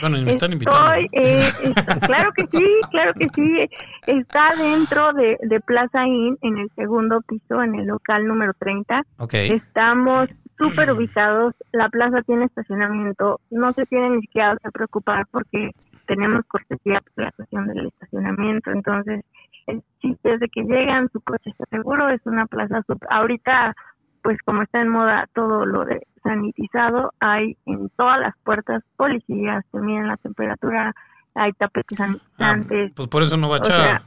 Bueno, 0.00 0.18
me 0.22 0.30
están 0.30 0.52
invitando. 0.52 0.92
Estoy, 0.94 1.08
eh, 1.12 1.48
es- 1.64 1.98
claro 2.06 2.30
que 2.34 2.46
sí, 2.46 2.64
claro 2.90 3.12
que 3.14 3.28
sí. 3.34 3.68
Está 4.06 4.50
dentro 4.56 5.12
de, 5.12 5.36
de 5.42 5.60
Plaza 5.60 6.06
Inn, 6.06 6.38
en 6.42 6.58
el 6.58 6.70
segundo 6.74 7.20
piso, 7.22 7.62
en 7.62 7.74
el 7.74 7.86
local 7.86 8.26
número 8.26 8.52
30. 8.58 9.02
Ok. 9.18 9.34
Estamos 9.34 10.30
súper 10.58 10.90
ubicados. 10.92 11.54
La 11.72 11.88
plaza 11.90 12.22
tiene 12.22 12.46
estacionamiento. 12.46 13.40
No 13.50 13.72
se 13.72 13.84
tienen 13.86 14.14
ni 14.16 14.20
siquiera 14.22 14.56
que 14.62 14.70
preocupar 14.70 15.26
porque 15.30 15.70
tenemos 16.14 16.44
cortesía 16.46 17.00
por 17.14 17.24
la 17.24 17.32
cuestión 17.32 17.66
del 17.68 17.86
estacionamiento. 17.86 18.70
Entonces, 18.70 19.24
el 19.66 19.82
chiste 20.00 20.34
es 20.34 20.40
de 20.40 20.48
que 20.48 20.62
llegan, 20.64 21.08
su 21.12 21.20
coche 21.20 21.50
está 21.50 21.64
seguro. 21.70 22.08
Es 22.10 22.20
una 22.26 22.46
plaza. 22.46 22.82
Ahorita, 23.10 23.74
pues 24.22 24.38
como 24.44 24.62
está 24.62 24.80
en 24.80 24.88
moda 24.88 25.28
todo 25.34 25.64
lo 25.66 25.84
de 25.84 26.06
sanitizado, 26.22 27.12
hay 27.20 27.56
en 27.66 27.88
todas 27.96 28.20
las 28.20 28.34
puertas 28.44 28.82
policías 28.96 29.64
que 29.72 29.78
miden 29.78 30.08
la 30.08 30.16
temperatura, 30.16 30.92
hay 31.34 31.52
tapetes 31.52 31.98
Ah, 32.00 32.06
sanitizantes. 32.06 32.92
pues 32.94 33.08
por 33.08 33.22
eso 33.22 33.36
no 33.36 33.48
va 33.48 33.56
a 33.56 33.60
o 33.60 33.62
echar. 33.62 33.76
sea- 33.80 34.02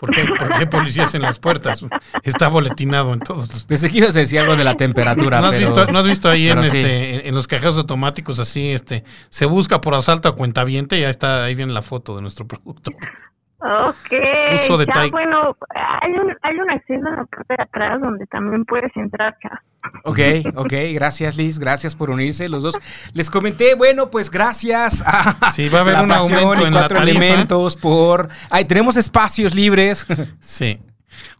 ¿Por 0.00 0.10
qué, 0.12 0.24
por 0.38 0.48
qué 0.48 0.54
hay 0.60 0.66
policías 0.66 1.14
en 1.14 1.20
las 1.22 1.38
puertas? 1.38 1.84
Está 2.22 2.48
boletinado 2.48 3.12
en 3.12 3.20
todos 3.20 3.48
los... 3.48 3.64
Pensé 3.66 3.90
que 3.90 3.98
ibas 3.98 4.16
a 4.16 4.20
decir 4.20 4.40
algo 4.40 4.56
de 4.56 4.64
la 4.64 4.74
temperatura, 4.76 5.40
¿No 5.40 5.46
has, 5.48 5.52
pero... 5.52 5.66
visto, 5.68 5.86
¿No 5.92 5.98
has 5.98 6.06
visto 6.06 6.30
ahí 6.30 6.48
en, 6.48 6.64
sí. 6.64 6.78
este, 6.78 7.14
en- 7.16 7.26
en 7.26 7.34
los 7.34 7.46
cajeros 7.46 7.76
automáticos 7.76 8.38
así, 8.38 8.68
este, 8.70 9.04
se 9.28 9.44
busca 9.44 9.80
por 9.82 9.94
asalto 9.94 10.28
a 10.30 10.34
cuentaviente 10.34 10.98
y 10.98 11.04
ahí 11.04 11.10
está, 11.10 11.44
ahí 11.44 11.54
viene 11.54 11.72
la 11.74 11.82
foto 11.82 12.16
de 12.16 12.22
nuestro 12.22 12.48
productor. 12.48 12.94
Ok, 13.62 14.12
Uso 14.54 14.78
de 14.78 14.86
ya 14.86 15.08
bueno, 15.10 15.56
hay 16.02 16.12
un, 16.12 16.34
hay 16.42 16.56
un 16.58 16.70
acceso 16.72 16.94
en 17.06 17.16
la 17.16 17.24
parte 17.26 17.54
de 17.56 17.62
atrás 17.62 18.00
donde 18.00 18.26
también 18.26 18.64
puedes 18.64 18.90
entrar 18.96 19.36
ya. 19.44 19.62
Ok, 20.04 20.18
ok, 20.56 20.72
gracias 20.94 21.36
Liz, 21.36 21.58
gracias 21.58 21.94
por 21.94 22.10
unirse 22.10 22.48
los 22.48 22.62
dos. 22.62 22.78
Les 23.12 23.28
comenté, 23.30 23.74
bueno, 23.74 24.10
pues 24.10 24.30
gracias 24.30 25.02
a 25.06 25.50
Sí, 25.52 25.68
va 25.68 25.78
a 25.78 25.80
haber 25.82 25.94
La 25.94 26.02
un 26.04 26.12
aumento 26.12 26.62
y 26.62 26.64
en 26.64 26.72
la 26.74 26.80
cuatro 26.80 26.98
tarifa. 26.98 27.18
elementos 27.18 27.76
por... 27.76 28.28
Ay, 28.50 28.64
tenemos 28.64 28.96
espacios 28.96 29.54
libres. 29.54 30.06
Sí. 30.40 30.80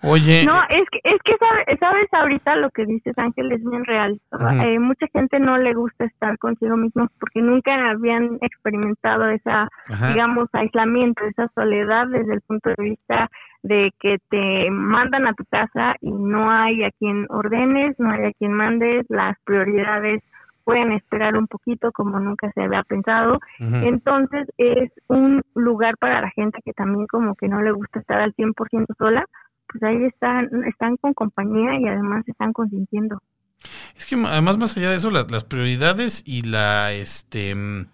Oye, 0.03 0.45
No, 0.45 0.61
es 0.69 0.83
que, 0.91 1.01
es 1.05 1.21
que 1.25 1.37
sabe- 1.39 1.77
sabes 1.79 2.09
ahorita 2.13 2.57
lo 2.57 2.71
que 2.71 2.87
dices 2.87 3.17
Ángel 3.19 3.53
es 3.53 3.63
bien 3.65 3.85
real. 3.85 4.21
Eh, 4.65 4.79
mucha 4.79 5.07
gente 5.13 5.39
no 5.39 5.59
le 5.59 5.75
gusta 5.75 6.05
estar 6.07 6.39
consigo 6.39 6.77
mismos 6.77 7.09
porque 7.19 7.41
nunca 7.43 7.91
habían 7.91 8.39
experimentado 8.41 9.29
esa, 9.29 9.69
digamos, 10.13 10.49
aislamiento, 10.53 11.25
esa 11.25 11.49
soledad 11.55 12.07
desde 12.09 12.35
el 12.35 12.41
punto 12.43 12.71
de 12.77 12.83
vista 12.85 13.31
de 13.63 13.93
que 14.01 14.19
te 14.31 14.71
mandan 14.71 15.27
a 15.27 15.35
tu 15.35 15.45
casa 15.45 15.95
y 16.01 16.11
no 16.11 16.51
hay 16.51 16.83
a 16.85 16.91
quien 16.93 17.27
ordenes, 17.29 17.95
no 17.99 18.11
hay 18.11 18.25
a 18.27 18.33
quien 18.33 18.53
mandes, 18.53 19.05
las 19.09 19.37
prioridades 19.45 20.23
pueden 20.65 20.93
esperar 20.93 21.37
un 21.37 21.47
poquito 21.47 21.91
como 21.93 22.21
nunca 22.21 22.51
se 22.53 22.63
había 22.63 22.83
pensado. 22.85 23.39
Entonces 23.85 24.47
es 24.57 24.91
un 25.09 25.43
lugar 25.55 25.97
para 25.99 26.21
la 26.21 26.31
gente 26.31 26.61
que 26.65 26.73
también 26.73 27.07
como 27.07 27.35
que 27.35 27.49
no 27.49 27.61
le 27.61 27.73
gusta 27.73 27.99
estar 28.01 28.21
al 28.21 28.35
100% 28.35 28.87
sola, 28.97 29.25
pues 29.71 29.83
ahí 29.83 30.05
están, 30.05 30.49
están 30.67 30.97
con 30.97 31.15
compañía 31.15 31.79
y 31.81 31.87
además 31.87 32.25
están 32.27 32.53
consintiendo. 32.53 33.23
Es 33.97 34.07
que 34.07 34.15
además 34.15 34.57
más 34.59 34.77
allá 34.77 34.91
de 34.91 34.97
eso, 34.97 35.11
la- 35.11 35.27
las 35.29 35.45
prioridades 35.45 36.23
y 36.25 36.43
la 36.43 36.93
este 36.93 37.55
mm, 37.55 37.87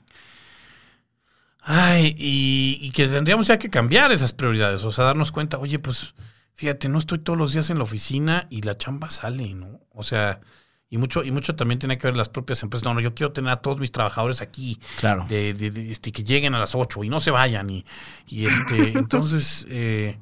ay, 1.62 2.14
y, 2.16 2.78
y 2.80 2.90
que 2.92 3.08
tendríamos 3.08 3.46
ya 3.46 3.58
que 3.58 3.70
cambiar 3.70 4.12
esas 4.12 4.32
prioridades, 4.32 4.84
o 4.84 4.92
sea, 4.92 5.04
darnos 5.04 5.32
cuenta, 5.32 5.58
oye, 5.58 5.78
pues 5.78 6.14
fíjate, 6.54 6.88
no 6.88 6.98
estoy 6.98 7.18
todos 7.18 7.38
los 7.38 7.52
días 7.52 7.70
en 7.70 7.78
la 7.78 7.84
oficina 7.84 8.46
y 8.50 8.62
la 8.62 8.76
chamba 8.78 9.10
sale, 9.10 9.54
¿no? 9.54 9.80
O 9.92 10.02
sea, 10.04 10.40
y 10.88 10.98
mucho, 10.98 11.24
y 11.24 11.32
mucho 11.32 11.56
también 11.56 11.80
tiene 11.80 11.98
que 11.98 12.06
ver 12.06 12.16
las 12.16 12.28
propias 12.28 12.62
empresas. 12.62 12.84
No, 12.84 12.94
no, 12.94 13.00
yo 13.00 13.12
quiero 13.14 13.32
tener 13.32 13.50
a 13.50 13.56
todos 13.56 13.80
mis 13.80 13.90
trabajadores 13.90 14.40
aquí, 14.40 14.78
Claro. 15.00 15.26
de, 15.28 15.52
de- 15.52 15.70
de, 15.72 15.90
este, 15.90 16.12
que 16.12 16.22
lleguen 16.22 16.54
a 16.54 16.60
las 16.60 16.74
8 16.76 17.02
y 17.02 17.08
no 17.08 17.18
se 17.18 17.32
vayan. 17.32 17.68
Y, 17.70 17.84
y 18.28 18.46
este, 18.46 18.92
entonces, 18.96 19.66
eh, 19.68 20.18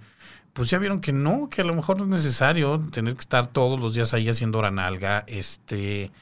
pues 0.55 0.71
ya 0.71 0.79
vieron 0.79 1.01
que 1.01 1.12
no, 1.12 1.51
que 1.51 1.61
a 1.61 1.64
lo 1.64 1.75
mejor 1.75 1.99
no 1.99 2.05
es 2.05 2.11
necesario 2.11 2.79
tener 2.90 3.14
que 3.14 3.21
estar 3.21 3.49
todos 3.49 3.79
los 3.79 3.93
días 3.93 4.14
ahí 4.14 4.29
haciendo 4.29 4.59
hora 4.59 4.71
nalga. 4.71 5.25
Este, 5.27 6.12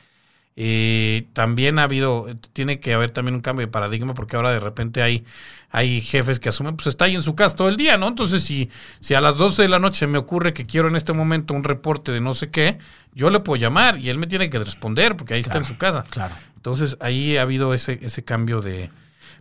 eh, 0.56 1.26
también 1.34 1.78
ha 1.78 1.84
habido, 1.84 2.26
tiene 2.52 2.80
que 2.80 2.94
haber 2.94 3.10
también 3.10 3.34
un 3.34 3.42
cambio 3.42 3.66
de 3.66 3.70
paradigma 3.70 4.14
porque 4.14 4.36
ahora 4.36 4.50
de 4.50 4.60
repente 4.60 5.02
hay, 5.02 5.24
hay 5.70 6.00
jefes 6.00 6.40
que 6.40 6.48
asumen, 6.48 6.76
pues 6.76 6.86
está 6.86 7.04
ahí 7.04 7.14
en 7.14 7.22
su 7.22 7.34
casa 7.34 7.56
todo 7.56 7.68
el 7.68 7.76
día, 7.76 7.98
¿no? 7.98 8.08
Entonces, 8.08 8.42
si, 8.42 8.70
si 9.00 9.12
a 9.14 9.20
las 9.20 9.36
12 9.36 9.62
de 9.62 9.68
la 9.68 9.78
noche 9.78 10.06
me 10.06 10.16
ocurre 10.16 10.54
que 10.54 10.64
quiero 10.64 10.88
en 10.88 10.96
este 10.96 11.12
momento 11.12 11.52
un 11.52 11.64
reporte 11.64 12.10
de 12.10 12.20
no 12.20 12.32
sé 12.32 12.48
qué, 12.48 12.78
yo 13.14 13.28
le 13.28 13.40
puedo 13.40 13.60
llamar 13.60 13.98
y 13.98 14.08
él 14.08 14.18
me 14.18 14.26
tiene 14.26 14.48
que 14.48 14.58
responder 14.58 15.14
porque 15.14 15.34
ahí 15.34 15.40
está 15.40 15.58
en 15.58 15.64
su 15.64 15.76
casa. 15.76 16.04
Claro. 16.04 16.34
Entonces 16.56 16.96
ahí 17.00 17.36
ha 17.36 17.42
habido 17.42 17.74
ese, 17.74 17.98
ese 18.02 18.24
cambio 18.24 18.62
de... 18.62 18.90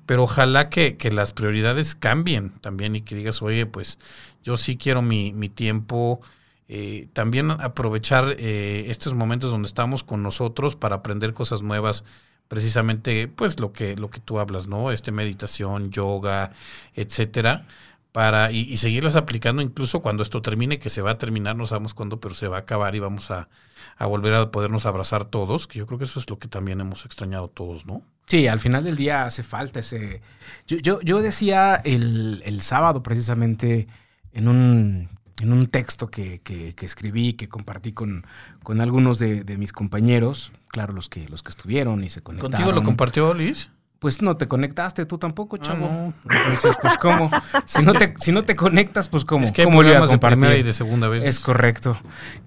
Pero 0.05 0.23
ojalá 0.23 0.69
que, 0.69 0.97
que 0.97 1.11
las 1.11 1.31
prioridades 1.31 1.95
cambien 1.95 2.51
también 2.59 2.95
y 2.95 3.01
que 3.01 3.15
digas, 3.15 3.41
oye, 3.41 3.65
pues 3.65 3.99
yo 4.43 4.57
sí 4.57 4.77
quiero 4.77 5.01
mi, 5.01 5.33
mi 5.33 5.49
tiempo, 5.49 6.21
eh, 6.67 7.09
también 7.13 7.51
aprovechar 7.51 8.35
eh, 8.39 8.85
estos 8.87 9.13
momentos 9.13 9.51
donde 9.51 9.67
estamos 9.67 10.03
con 10.03 10.23
nosotros 10.23 10.77
para 10.77 10.95
aprender 10.95 11.33
cosas 11.33 11.61
nuevas, 11.61 12.05
precisamente 12.47 13.27
pues 13.27 13.59
lo 13.59 13.73
que, 13.73 13.95
lo 13.97 14.09
que 14.09 14.21
tú 14.21 14.39
hablas, 14.39 14.67
¿no? 14.67 14.91
Este 14.91 15.11
meditación, 15.11 15.91
yoga, 15.91 16.53
etcétera, 16.95 17.67
para 18.11 18.51
y, 18.51 18.61
y, 18.61 18.77
seguirlas 18.77 19.15
aplicando 19.15 19.61
incluso 19.61 20.01
cuando 20.01 20.23
esto 20.23 20.41
termine, 20.41 20.79
que 20.79 20.89
se 20.89 21.01
va 21.01 21.11
a 21.11 21.17
terminar, 21.17 21.55
no 21.55 21.65
sabemos 21.65 21.93
cuándo, 21.93 22.19
pero 22.19 22.35
se 22.35 22.47
va 22.47 22.57
a 22.57 22.61
acabar 22.61 22.95
y 22.95 22.99
vamos 22.99 23.31
a, 23.31 23.49
a, 23.97 24.06
volver 24.06 24.33
a 24.33 24.52
podernos 24.52 24.85
abrazar 24.85 25.25
todos, 25.25 25.67
que 25.67 25.79
yo 25.79 25.85
creo 25.85 25.97
que 25.99 26.06
eso 26.06 26.19
es 26.19 26.29
lo 26.29 26.39
que 26.39 26.47
también 26.47 26.79
hemos 26.81 27.06
extrañado 27.06 27.49
todos, 27.49 27.85
¿no? 27.85 28.02
Sí, 28.32 28.48
al 28.48 28.62
final 28.62 28.86
del 28.86 28.96
día 28.96 29.25
hace 29.25 29.44
falta 29.44 29.82
ese... 29.82 30.21
Yo, 30.65 30.77
yo, 30.77 31.02
yo 31.02 31.21
decía 31.21 31.75
el, 31.84 32.42
el, 32.46 32.62
sábado 32.62 33.04
precisamente 33.04 33.88
en 34.32 34.48
un, 34.48 35.10
en 35.42 35.52
un 35.52 35.67
texto 35.67 36.08
que, 36.08 36.40
que, 36.40 36.73
que, 36.73 36.86
escribí, 36.86 37.34
que 37.34 37.50
compartí 37.50 37.92
con, 37.92 38.25
con 38.63 38.79
algunos 38.79 39.19
de, 39.19 39.44
de, 39.44 39.58
mis 39.58 39.73
compañeros, 39.73 40.54
claro, 40.69 40.94
los 40.94 41.10
que, 41.10 41.27
los 41.27 41.44
que 41.44 41.50
estuvieron 41.50 42.06
y 42.06 42.08
se 42.08 42.21
conectaron. 42.21 42.52
¿Contigo 42.54 42.71
lo 42.71 42.84
compartió 42.84 43.34
Liz? 43.34 43.69
Pues 44.02 44.19
no 44.23 44.35
te 44.35 44.47
conectaste 44.47 45.06
tú 45.06 45.19
tampoco, 45.19 45.58
chavo. 45.58 45.85
Ah, 45.87 46.12
no. 46.25 46.35
Entonces, 46.35 46.75
pues 46.81 46.97
cómo. 46.97 47.29
Si 47.65 47.83
no 47.85 47.93
te, 47.93 48.15
si 48.17 48.31
no 48.31 48.43
te 48.43 48.56
conectas, 48.56 49.08
pues 49.08 49.23
cómo. 49.25 49.43
Es 49.43 49.52
que 49.52 49.62
hay 49.62 49.65
¿Cómo 49.65 49.77
problemas 49.77 50.10
de 50.10 50.17
primera 50.17 50.58
y 50.58 50.63
de 50.63 50.73
segunda 50.73 51.08
vez. 51.08 51.23
Es 51.23 51.39
correcto. 51.39 51.95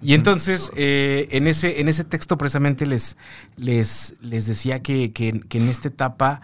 Y 0.02 0.14
entonces, 0.14 0.72
eh, 0.74 1.28
en, 1.30 1.46
ese, 1.46 1.80
en 1.80 1.86
ese 1.86 2.02
texto 2.02 2.36
precisamente 2.36 2.86
les, 2.86 3.16
les, 3.56 4.16
les 4.20 4.48
decía 4.48 4.82
que, 4.82 5.12
que, 5.12 5.42
que 5.48 5.58
en 5.58 5.68
esta 5.68 5.86
etapa 5.86 6.40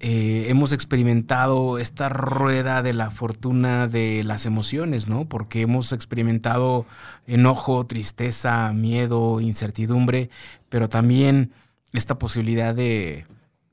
eh, 0.00 0.46
hemos 0.48 0.72
experimentado 0.72 1.78
esta 1.78 2.08
rueda 2.08 2.82
de 2.82 2.92
la 2.92 3.10
fortuna 3.10 3.86
de 3.86 4.24
las 4.24 4.46
emociones, 4.46 5.06
¿no? 5.06 5.26
Porque 5.26 5.60
hemos 5.60 5.92
experimentado 5.92 6.86
enojo, 7.28 7.86
tristeza, 7.86 8.72
miedo, 8.72 9.40
incertidumbre, 9.40 10.28
pero 10.68 10.88
también 10.88 11.52
esta 11.92 12.18
posibilidad 12.18 12.74
de 12.74 13.26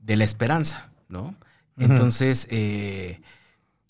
de 0.08 0.16
la 0.16 0.24
esperanza, 0.24 0.88
¿no? 1.08 1.36
Entonces, 1.76 2.48
eh, 2.50 3.20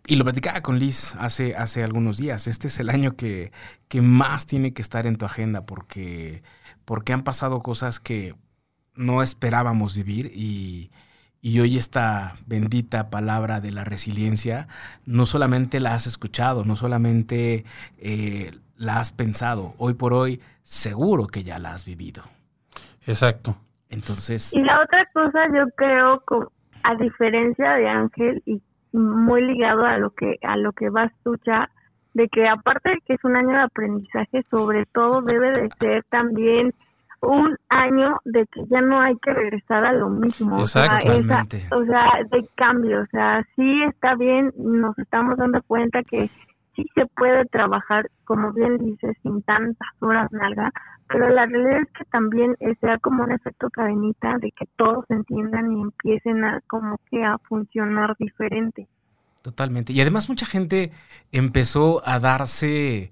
y 0.07 0.17
lo 0.17 0.25
platicaba 0.25 0.61
con 0.61 0.79
Liz 0.79 1.15
hace, 1.19 1.55
hace 1.55 1.83
algunos 1.83 2.19
días, 2.19 2.49
este 2.49 2.67
es 2.67 2.79
el 2.81 2.91
año 2.91 3.17
que, 3.17 3.53
que 3.87 4.03
más 4.03 4.45
tiene 4.45 4.75
que 4.75 4.83
estar 4.83 5.07
en 5.07 5.17
tu 5.17 5.25
agenda 5.25 5.65
porque, 5.65 6.43
porque 6.85 7.13
han 7.15 7.23
pasado 7.23 7.61
cosas 7.61 8.01
que 8.01 8.35
no 8.95 9.23
esperábamos 9.23 9.97
vivir 9.97 10.33
y, 10.35 10.91
y 11.41 11.61
hoy 11.61 11.77
esta 11.77 12.37
bendita 12.47 13.11
palabra 13.11 13.61
de 13.61 13.71
la 13.71 13.85
resiliencia 13.85 14.67
no 15.07 15.25
solamente 15.25 15.79
la 15.79 15.95
has 15.95 16.09
escuchado, 16.09 16.65
no 16.65 16.75
solamente 16.75 17.65
eh, 17.99 18.59
la 18.77 18.99
has 18.99 19.13
pensado, 19.13 19.75
hoy 19.79 19.95
por 19.95 20.13
hoy 20.13 20.41
seguro 20.65 21.29
que 21.29 21.45
ya 21.45 21.59
la 21.59 21.75
has 21.75 21.85
vivido. 21.85 22.25
Exacto. 23.07 23.57
Entonces. 23.91 24.55
Y 24.55 24.63
la 24.63 24.83
otra 24.83 25.07
cosa, 25.13 25.47
yo 25.55 25.65
creo, 25.77 26.23
a 26.83 26.95
diferencia 26.97 27.73
de 27.73 27.89
Ángel 27.89 28.43
y 28.47 28.61
muy 28.93 29.43
ligado 29.43 29.85
a 29.85 29.99
lo 29.99 30.11
que 30.11 30.39
a 30.43 30.57
lo 30.57 30.73
que 30.73 30.89
vas 30.89 31.13
tú 31.23 31.37
ya, 31.45 31.71
de 32.15 32.29
que 32.29 32.49
aparte 32.49 32.91
de 32.91 32.99
que 33.07 33.15
es 33.15 33.25
un 33.25 33.37
año 33.37 33.51
de 33.51 33.63
aprendizaje, 33.63 34.45
sobre 34.51 34.87
todo 34.87 35.23
debe 35.23 35.53
de 35.53 35.69
ser 35.79 36.05
también 36.11 36.73
un 37.21 37.57
año 37.69 38.19
de 38.25 38.47
que 38.47 38.65
ya 38.71 38.81
no 38.81 39.01
hay 39.01 39.17
que 39.19 39.33
regresar 39.33 39.85
a 39.85 39.93
lo 39.93 40.09
mismo. 40.09 40.61
Exactamente. 40.61 41.67
O 41.71 41.79
sea, 41.79 41.79
o 41.79 41.85
sea, 41.85 42.05
de 42.31 42.49
cambio. 42.55 43.03
O 43.03 43.07
sea, 43.07 43.45
sí 43.57 43.83
está 43.85 44.15
bien, 44.15 44.53
nos 44.57 44.99
estamos 44.99 45.37
dando 45.37 45.61
cuenta 45.63 46.03
que 46.03 46.31
sí 46.79 46.87
se 46.95 47.07
puede 47.07 47.45
trabajar, 47.47 48.09
como 48.25 48.53
bien 48.53 48.79
dices, 48.79 49.17
sin 49.23 49.43
tantas 49.43 49.89
horas 49.99 50.31
nalga, 50.31 50.71
pero 51.09 51.29
la 51.29 51.47
realidad 51.47 51.81
es 51.83 51.89
que 51.99 52.05
también 52.05 52.57
sea 52.81 52.99
como 52.99 53.25
un 53.25 53.33
efecto 53.33 53.69
cadenita 53.71 54.39
de 54.41 54.53
que 54.53 54.67
todos 54.77 55.05
entiendan 55.09 55.73
y 55.73 55.81
empiecen 55.83 56.45
a 56.45 56.61
como 56.69 57.01
que 57.11 57.25
a 57.25 57.39
funcionar 57.49 58.15
diferente. 58.19 58.87
Totalmente. 59.43 59.93
Y 59.93 60.01
además 60.01 60.29
mucha 60.29 60.47
gente 60.47 60.93
empezó 61.33 62.07
a 62.07 62.21
darse 62.21 63.11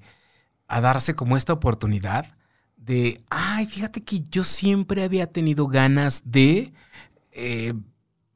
a 0.69 0.81
darse 0.81 1.15
como 1.15 1.37
esta 1.37 1.53
oportunidad 1.53 2.27
de, 2.77 3.21
ay, 3.31 3.67
fíjate 3.67 4.03
que 4.03 4.21
yo 4.21 4.45
siempre 4.45 5.05
había 5.05 5.27
tenido 5.27 5.67
ganas 5.67 6.23
de 6.25 6.73
eh, 7.33 7.73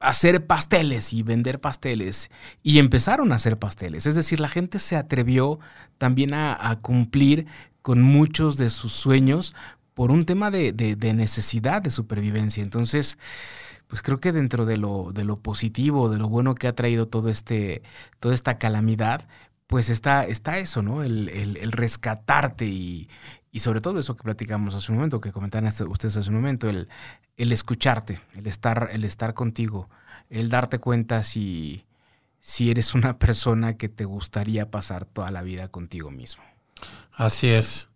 hacer 0.01 0.45
pasteles 0.45 1.13
y 1.13 1.23
vender 1.23 1.59
pasteles. 1.59 2.31
Y 2.63 2.79
empezaron 2.79 3.31
a 3.31 3.35
hacer 3.35 3.57
pasteles. 3.57 4.05
Es 4.05 4.15
decir, 4.15 4.39
la 4.39 4.47
gente 4.47 4.79
se 4.79 4.95
atrevió 4.95 5.59
también 5.97 6.33
a, 6.33 6.77
cumplir 6.81 7.47
con 7.81 8.01
muchos 8.01 8.57
de 8.57 8.69
sus 8.69 8.91
sueños 8.91 9.55
por 9.93 10.11
un 10.11 10.23
tema 10.23 10.51
de, 10.51 10.73
necesidad 11.15 11.81
de 11.81 11.89
supervivencia. 11.89 12.63
Entonces, 12.63 13.17
pues 13.87 14.01
creo 14.01 14.19
que 14.19 14.31
dentro 14.31 14.65
de 14.65 14.77
lo, 14.77 15.39
positivo, 15.41 16.09
de 16.09 16.17
lo 16.17 16.29
bueno 16.29 16.55
que 16.55 16.67
ha 16.67 16.75
traído 16.75 17.07
todo 17.07 17.29
este, 17.29 17.83
toda 18.19 18.33
esta 18.33 18.57
calamidad, 18.57 19.27
pues 19.67 19.89
está, 19.89 20.25
está 20.25 20.59
eso, 20.59 20.81
¿no? 20.81 21.01
El, 21.03 21.29
el 21.29 21.71
rescatarte 21.71 22.65
y, 22.65 23.07
y, 23.51 23.59
sobre 23.59 23.81
todo 23.81 23.99
eso 23.99 24.15
que 24.15 24.23
platicamos 24.23 24.75
hace 24.75 24.91
un 24.91 24.97
momento, 24.97 25.21
que 25.21 25.31
comentaban 25.31 25.71
ustedes 25.87 26.17
hace 26.17 26.29
un 26.29 26.35
momento, 26.35 26.69
el, 26.69 26.87
el 27.37 27.51
escucharte, 27.51 28.19
el 28.35 28.47
estar, 28.47 28.89
el 28.91 29.03
estar 29.03 29.33
contigo, 29.33 29.89
el 30.29 30.49
darte 30.49 30.79
cuenta 30.79 31.23
si, 31.23 31.85
si 32.39 32.71
eres 32.71 32.93
una 32.93 33.17
persona 33.19 33.77
que 33.77 33.89
te 33.89 34.05
gustaría 34.05 34.69
pasar 34.71 35.05
toda 35.05 35.31
la 35.31 35.41
vida 35.41 35.67
contigo 35.67 36.11
mismo. 36.11 36.43
Así 37.13 37.49
es. 37.49 37.89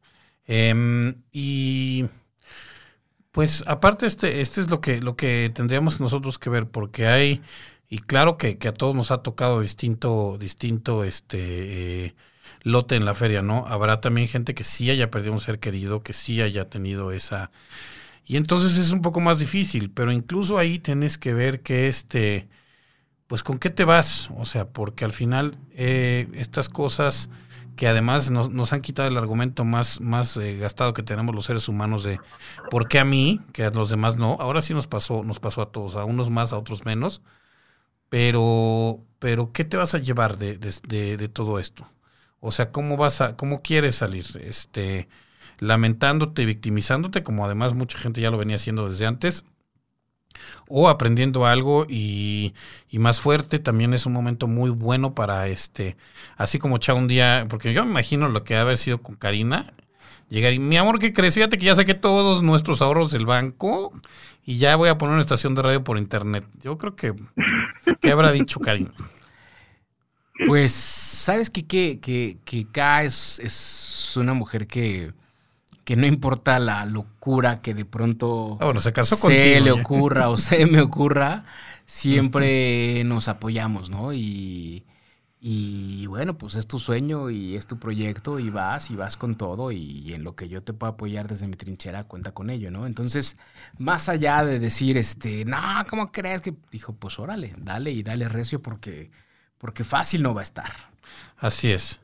Eh, 0.47 1.15
y 1.31 2.05
pues 3.35 3.65
aparte 3.67 4.05
este, 4.05 4.39
este 4.39 4.61
es 4.61 4.69
lo 4.69 4.79
que, 4.79 5.01
lo 5.01 5.17
que 5.17 5.51
tendríamos 5.53 5.99
nosotros 5.99 6.39
que 6.39 6.49
ver, 6.49 6.69
porque 6.69 7.07
hay, 7.07 7.41
y 7.89 7.99
claro 7.99 8.37
que, 8.37 8.57
que 8.57 8.69
a 8.69 8.73
todos 8.73 8.95
nos 8.95 9.11
ha 9.11 9.23
tocado 9.23 9.59
distinto, 9.59 10.37
distinto 10.39 11.03
este 11.03 12.05
eh, 12.05 12.15
lote 12.63 12.95
en 12.95 13.05
la 13.05 13.13
feria, 13.13 13.41
¿no? 13.41 13.65
Habrá 13.67 14.01
también 14.01 14.27
gente 14.27 14.55
que 14.55 14.63
sí 14.63 14.89
haya 14.89 15.11
perdido 15.11 15.33
un 15.33 15.39
ser 15.39 15.59
querido, 15.59 16.03
que 16.03 16.13
sí 16.13 16.41
haya 16.41 16.69
tenido 16.69 17.11
esa. 17.11 17.51
Y 18.25 18.37
entonces 18.37 18.77
es 18.77 18.91
un 18.91 19.01
poco 19.01 19.19
más 19.19 19.39
difícil, 19.39 19.91
pero 19.91 20.11
incluso 20.11 20.57
ahí 20.57 20.79
tienes 20.79 21.17
que 21.17 21.33
ver 21.33 21.61
que 21.61 21.87
este, 21.87 22.47
pues 23.27 23.43
con 23.43 23.59
qué 23.59 23.69
te 23.69 23.85
vas, 23.85 24.29
o 24.37 24.45
sea, 24.45 24.69
porque 24.69 25.05
al 25.05 25.11
final 25.11 25.57
eh, 25.73 26.27
estas 26.33 26.69
cosas 26.69 27.29
que 27.75 27.87
además 27.87 28.31
nos, 28.31 28.49
nos, 28.49 28.73
han 28.73 28.81
quitado 28.81 29.07
el 29.07 29.17
argumento 29.17 29.65
más, 29.65 29.99
más 30.01 30.37
eh, 30.37 30.57
gastado 30.57 30.93
que 30.93 31.03
tenemos 31.03 31.35
los 31.35 31.45
seres 31.45 31.67
humanos 31.67 32.03
de 32.03 32.19
por 32.71 32.87
qué 32.87 32.99
a 32.99 33.05
mí, 33.05 33.41
que 33.53 33.63
a 33.65 33.69
los 33.71 33.89
demás 33.89 34.17
no. 34.17 34.37
Ahora 34.39 34.61
sí 34.61 34.73
nos 34.73 34.87
pasó, 34.87 35.23
nos 35.23 35.39
pasó 35.39 35.61
a 35.61 35.71
todos, 35.71 35.95
a 35.95 36.05
unos 36.05 36.29
más, 36.29 36.53
a 36.53 36.57
otros 36.57 36.85
menos. 36.85 37.21
Pero, 38.09 39.01
pero 39.19 39.51
¿qué 39.51 39.65
te 39.65 39.77
vas 39.77 39.93
a 39.95 39.99
llevar 39.99 40.37
de, 40.37 40.57
de, 40.57 41.27
todo 41.27 41.59
esto? 41.59 41.87
O 42.45 42.51
sea, 42.51 42.71
¿cómo 42.71 42.95
vas 42.95 43.21
a, 43.21 43.35
cómo 43.35 43.63
quieres 43.63 43.95
salir? 43.95 44.25
Este, 44.39 45.07
lamentándote, 45.57 46.45
victimizándote, 46.45 47.23
como 47.23 47.43
además 47.43 47.73
mucha 47.73 47.97
gente 47.97 48.21
ya 48.21 48.29
lo 48.29 48.37
venía 48.37 48.57
haciendo 48.57 48.87
desde 48.87 49.07
antes, 49.07 49.45
o 50.67 50.87
aprendiendo 50.87 51.47
algo 51.47 51.87
y, 51.89 52.53
y, 52.89 52.99
más 52.99 53.19
fuerte 53.19 53.57
también 53.57 53.95
es 53.95 54.05
un 54.05 54.13
momento 54.13 54.45
muy 54.45 54.69
bueno 54.69 55.15
para 55.15 55.47
este 55.47 55.95
así 56.35 56.59
como 56.59 56.77
Chao 56.77 56.97
un 56.97 57.07
día 57.07 57.47
porque 57.49 57.73
yo 57.73 57.83
me 57.85 57.91
imagino 57.91 58.27
lo 58.27 58.43
que 58.43 58.55
ha 58.55 58.61
haber 58.61 58.77
sido 58.77 59.01
con 59.01 59.15
Karina 59.15 59.73
llegar 60.27 60.51
y 60.51 60.59
mi 60.59 60.75
amor 60.75 60.99
que 60.99 61.13
crees 61.13 61.35
que 61.35 61.57
ya 61.57 61.73
saqué 61.73 61.93
todos 61.93 62.43
nuestros 62.43 62.81
ahorros 62.81 63.11
del 63.11 63.25
banco 63.25 63.93
y 64.43 64.57
ya 64.57 64.75
voy 64.75 64.89
a 64.89 64.97
poner 64.97 65.13
una 65.13 65.21
estación 65.21 65.55
de 65.55 65.61
radio 65.61 65.83
por 65.85 65.97
internet 65.97 66.45
yo 66.61 66.77
creo 66.77 66.97
que 66.97 67.13
qué 68.01 68.11
habrá 68.11 68.33
dicho 68.33 68.59
Karina 68.59 68.91
pues 70.47 70.71
sabes 70.71 71.49
que 71.49 71.65
que 71.65 71.99
que, 71.99 72.37
que 72.45 72.67
K 72.71 73.03
es, 73.03 73.39
es 73.39 74.13
una 74.17 74.33
mujer 74.33 74.67
que 74.67 75.13
que 75.85 75.95
no 75.95 76.07
importa 76.07 76.59
la 76.59 76.85
locura 76.85 77.57
que 77.57 77.73
de 77.73 77.85
pronto 77.85 78.57
ah, 78.59 78.65
bueno, 78.65 78.81
se, 78.81 78.91
casó 78.91 79.15
se 79.15 79.61
le 79.61 79.71
ocurra 79.71 80.29
o 80.29 80.37
se 80.37 80.65
me 80.65 80.81
ocurra, 80.81 81.45
siempre 81.85 83.03
nos 83.05 83.27
apoyamos, 83.27 83.91
¿no? 83.91 84.11
Y, 84.11 84.83
y, 85.39 86.07
bueno, 86.07 86.39
pues 86.39 86.55
es 86.55 86.65
tu 86.65 86.79
sueño 86.79 87.29
y 87.29 87.55
es 87.55 87.67
tu 87.67 87.77
proyecto 87.77 88.39
y 88.39 88.49
vas 88.49 88.89
y 88.89 88.95
vas 88.95 89.15
con 89.15 89.35
todo 89.35 89.71
y, 89.71 89.77
y, 89.77 90.13
en 90.13 90.23
lo 90.23 90.35
que 90.35 90.49
yo 90.49 90.63
te 90.63 90.73
puedo 90.73 90.93
apoyar 90.93 91.27
desde 91.27 91.47
mi 91.47 91.55
trinchera, 91.55 92.03
cuenta 92.03 92.33
con 92.33 92.49
ello, 92.49 92.71
¿no? 92.71 92.87
Entonces, 92.87 93.37
más 93.77 94.09
allá 94.09 94.43
de 94.43 94.57
decir, 94.57 94.97
este, 94.97 95.45
no, 95.45 95.59
¿cómo 95.87 96.11
crees 96.11 96.41
que? 96.41 96.55
Dijo, 96.71 96.93
pues 96.93 97.19
órale, 97.19 97.53
dale 97.59 97.91
y 97.91 98.01
dale 98.01 98.27
recio 98.27 98.59
porque, 98.59 99.11
porque 99.65 99.83
fácil 99.83 100.21
no 100.21 100.35
va 100.35 100.41
a 100.41 100.43
estar. 100.43 100.69
Así 101.37 101.71
es. 101.71 101.99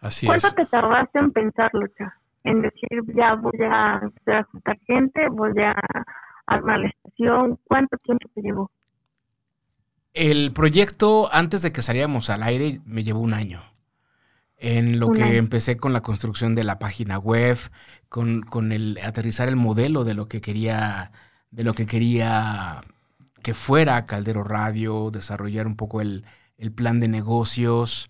Así 0.00 0.26
¿Cuánto 0.26 0.48
es. 0.48 0.54
te 0.54 0.66
tardaste 0.66 1.18
en 1.20 1.32
pensarlo, 1.32 1.86
Cha? 1.96 2.18
en 2.44 2.60
decir 2.60 3.02
ya 3.16 3.34
voy 3.34 3.58
a 3.62 4.00
empezar 4.02 4.34
a 4.36 4.44
juntar 4.44 4.78
gente, 4.86 5.28
voy 5.30 5.52
a 5.62 5.74
armar 6.46 6.80
la 6.80 6.88
estación. 6.88 7.58
¿Cuánto 7.64 7.96
tiempo 7.98 8.28
te 8.34 8.42
llevó? 8.42 8.70
El 10.14 10.52
proyecto, 10.52 11.32
antes 11.32 11.62
de 11.62 11.72
que 11.72 11.82
saliéramos 11.82 12.28
al 12.30 12.42
aire, 12.42 12.80
me 12.84 13.02
llevó 13.02 13.20
un 13.20 13.34
año. 13.34 13.62
En 14.58 15.00
lo 15.00 15.08
Un 15.08 15.12
que 15.12 15.22
año. 15.22 15.38
empecé 15.38 15.76
con 15.76 15.92
la 15.92 16.02
construcción 16.02 16.54
de 16.54 16.64
la 16.64 16.78
página 16.78 17.18
web, 17.18 17.58
con, 18.08 18.42
con 18.42 18.72
el 18.72 18.98
aterrizar 19.04 19.48
el 19.48 19.56
modelo 19.56 20.04
de 20.04 20.14
lo 20.14 20.28
que 20.28 20.40
quería, 20.40 21.12
de 21.50 21.64
lo 21.64 21.74
que 21.74 21.86
quería 21.86 22.82
que 23.42 23.54
fuera 23.54 24.04
Caldero 24.06 24.44
Radio, 24.44 25.10
desarrollar 25.10 25.66
un 25.66 25.76
poco 25.76 26.00
el, 26.00 26.24
el 26.58 26.72
plan 26.72 27.00
de 27.00 27.08
negocios, 27.08 28.08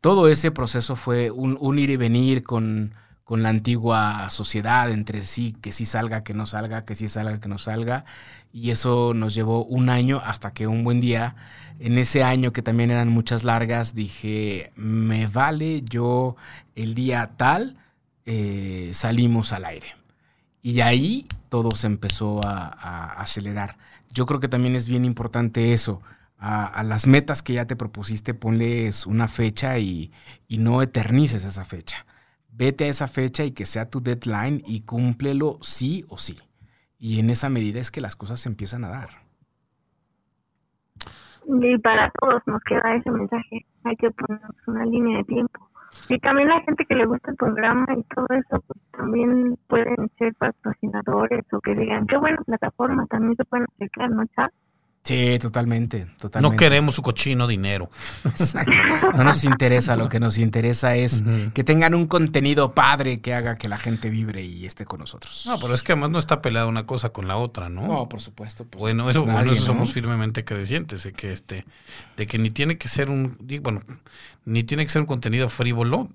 todo 0.00 0.28
ese 0.28 0.50
proceso 0.50 0.96
fue 0.96 1.30
un, 1.30 1.78
ir 1.78 1.90
y 1.90 1.96
venir 1.96 2.42
con, 2.42 2.94
con, 3.24 3.42
la 3.42 3.48
antigua 3.48 4.30
sociedad 4.30 4.90
entre 4.90 5.22
sí, 5.22 5.56
que 5.60 5.72
sí 5.72 5.86
salga, 5.86 6.22
que 6.22 6.34
no 6.34 6.46
salga, 6.46 6.84
que 6.84 6.94
sí 6.94 7.08
salga, 7.08 7.40
que 7.40 7.48
no 7.48 7.58
salga. 7.58 8.04
Y 8.52 8.70
eso 8.70 9.12
nos 9.14 9.34
llevó 9.34 9.64
un 9.64 9.90
año 9.90 10.22
hasta 10.24 10.52
que 10.52 10.66
un 10.66 10.84
buen 10.84 11.00
día, 11.00 11.36
en 11.78 11.98
ese 11.98 12.22
año 12.22 12.52
que 12.52 12.62
también 12.62 12.90
eran 12.90 13.08
muchas 13.08 13.44
largas, 13.44 13.94
dije, 13.94 14.72
me 14.76 15.26
vale, 15.26 15.80
yo 15.82 16.36
el 16.74 16.94
día 16.94 17.32
tal 17.36 17.76
eh, 18.24 18.90
salimos 18.94 19.52
al 19.52 19.64
aire. 19.64 19.96
Y 20.62 20.80
ahí 20.80 21.26
todo 21.48 21.70
se 21.74 21.86
empezó 21.86 22.40
a, 22.44 23.12
acelerar. 23.20 23.78
Yo 24.12 24.26
creo 24.26 24.40
que 24.40 24.48
también 24.48 24.76
es 24.76 24.88
bien 24.88 25.04
importante 25.04 25.72
eso. 25.72 26.02
A, 26.40 26.84
las 26.84 27.08
metas 27.08 27.42
que 27.42 27.54
ya 27.54 27.66
te 27.66 27.74
propusiste, 27.74 28.32
ponles 28.32 29.06
una 29.06 29.26
fecha 29.26 29.78
y, 29.78 30.12
y, 30.46 30.58
no 30.58 30.82
eternices 30.82 31.44
esa 31.44 31.64
fecha. 31.64 32.06
Vete 32.52 32.84
a 32.84 32.88
esa 32.88 33.08
fecha 33.08 33.44
y 33.44 33.50
que 33.50 33.64
sea 33.64 33.90
tu 33.90 34.00
deadline 34.00 34.62
y 34.64 34.82
cúmplelo 34.82 35.58
sí 35.62 36.04
o 36.08 36.16
sí. 36.16 36.38
Y 36.96 37.18
en 37.18 37.30
esa 37.30 37.48
medida 37.48 37.80
es 37.80 37.90
que 37.90 38.00
las 38.00 38.14
cosas 38.14 38.38
se 38.38 38.48
empiezan 38.48 38.84
a 38.84 38.88
dar. 38.88 39.08
Y 41.48 41.78
para 41.78 42.10
todos 42.20 42.42
nos 42.46 42.62
queda 42.64 42.94
ese 42.94 43.10
mensaje. 43.10 43.66
Hay 43.84 43.96
que 43.96 44.10
poner 44.10 44.40
una 44.66 44.84
línea 44.84 45.18
de 45.18 45.24
tiempo. 45.24 45.68
Y 46.08 46.18
también 46.18 46.48
la 46.48 46.60
gente 46.60 46.84
que 46.84 46.94
le 46.94 47.06
gusta 47.06 47.30
el 47.30 47.36
programa 47.36 47.86
y 47.96 48.02
todo 48.14 48.26
eso, 48.30 48.60
pues 48.66 48.80
también 48.92 49.56
pueden 49.68 50.10
ser 50.18 50.34
patrocinadores 50.34 51.44
o 51.52 51.60
que 51.60 51.74
digan, 51.74 52.06
qué 52.06 52.16
buena 52.18 52.38
plataforma, 52.42 53.06
también 53.06 53.36
se 53.36 53.44
pueden 53.46 53.66
acercar, 53.74 54.10
¿no, 54.10 54.24
Chad? 54.36 54.50
Sí, 55.08 55.38
totalmente, 55.38 56.06
totalmente. 56.18 56.54
No 56.54 56.58
queremos 56.58 56.94
su 56.96 57.00
cochino 57.00 57.46
dinero. 57.46 57.88
Exacto. 58.26 58.72
No 59.16 59.24
nos 59.24 59.42
interesa, 59.44 59.96
lo 59.96 60.10
que 60.10 60.20
nos 60.20 60.36
interesa 60.36 60.96
es 60.96 61.24
que 61.54 61.64
tengan 61.64 61.94
un 61.94 62.06
contenido 62.06 62.74
padre 62.74 63.22
que 63.22 63.32
haga 63.32 63.56
que 63.56 63.68
la 63.68 63.78
gente 63.78 64.10
vibre 64.10 64.42
y 64.42 64.66
esté 64.66 64.84
con 64.84 65.00
nosotros. 65.00 65.44
No, 65.46 65.58
pero 65.58 65.72
es 65.72 65.82
que 65.82 65.92
además 65.92 66.10
no 66.10 66.18
está 66.18 66.42
peleada 66.42 66.66
una 66.66 66.84
cosa 66.84 67.08
con 67.08 67.26
la 67.26 67.38
otra, 67.38 67.70
¿no? 67.70 67.86
No, 67.86 68.08
por 68.10 68.20
supuesto. 68.20 68.66
bueno, 68.76 69.08
eso, 69.08 69.24
bueno, 69.24 69.54
somos 69.54 69.94
firmemente 69.94 70.44
creyentes 70.44 71.04
de 71.04 71.14
que 71.14 71.32
este, 71.32 71.64
de 72.18 72.26
que 72.26 72.38
ni 72.38 72.50
tiene 72.50 72.76
que 72.76 72.88
ser 72.88 73.08
un, 73.08 73.38
bueno, 73.62 73.84
ni 74.44 74.62
tiene 74.62 74.84
que 74.84 74.90
ser 74.90 75.00
un 75.00 75.06
contenido 75.06 75.48
frívolo. 75.48 76.10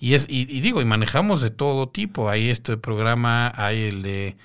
Y 0.00 0.14
es, 0.14 0.24
y, 0.26 0.50
y 0.50 0.62
digo, 0.62 0.80
y 0.80 0.86
manejamos 0.86 1.42
de 1.42 1.50
todo 1.50 1.90
tipo. 1.90 2.30
Hay 2.30 2.48
este 2.48 2.78
programa, 2.78 3.52
hay 3.54 3.82
el 3.82 4.00
de 4.00 4.38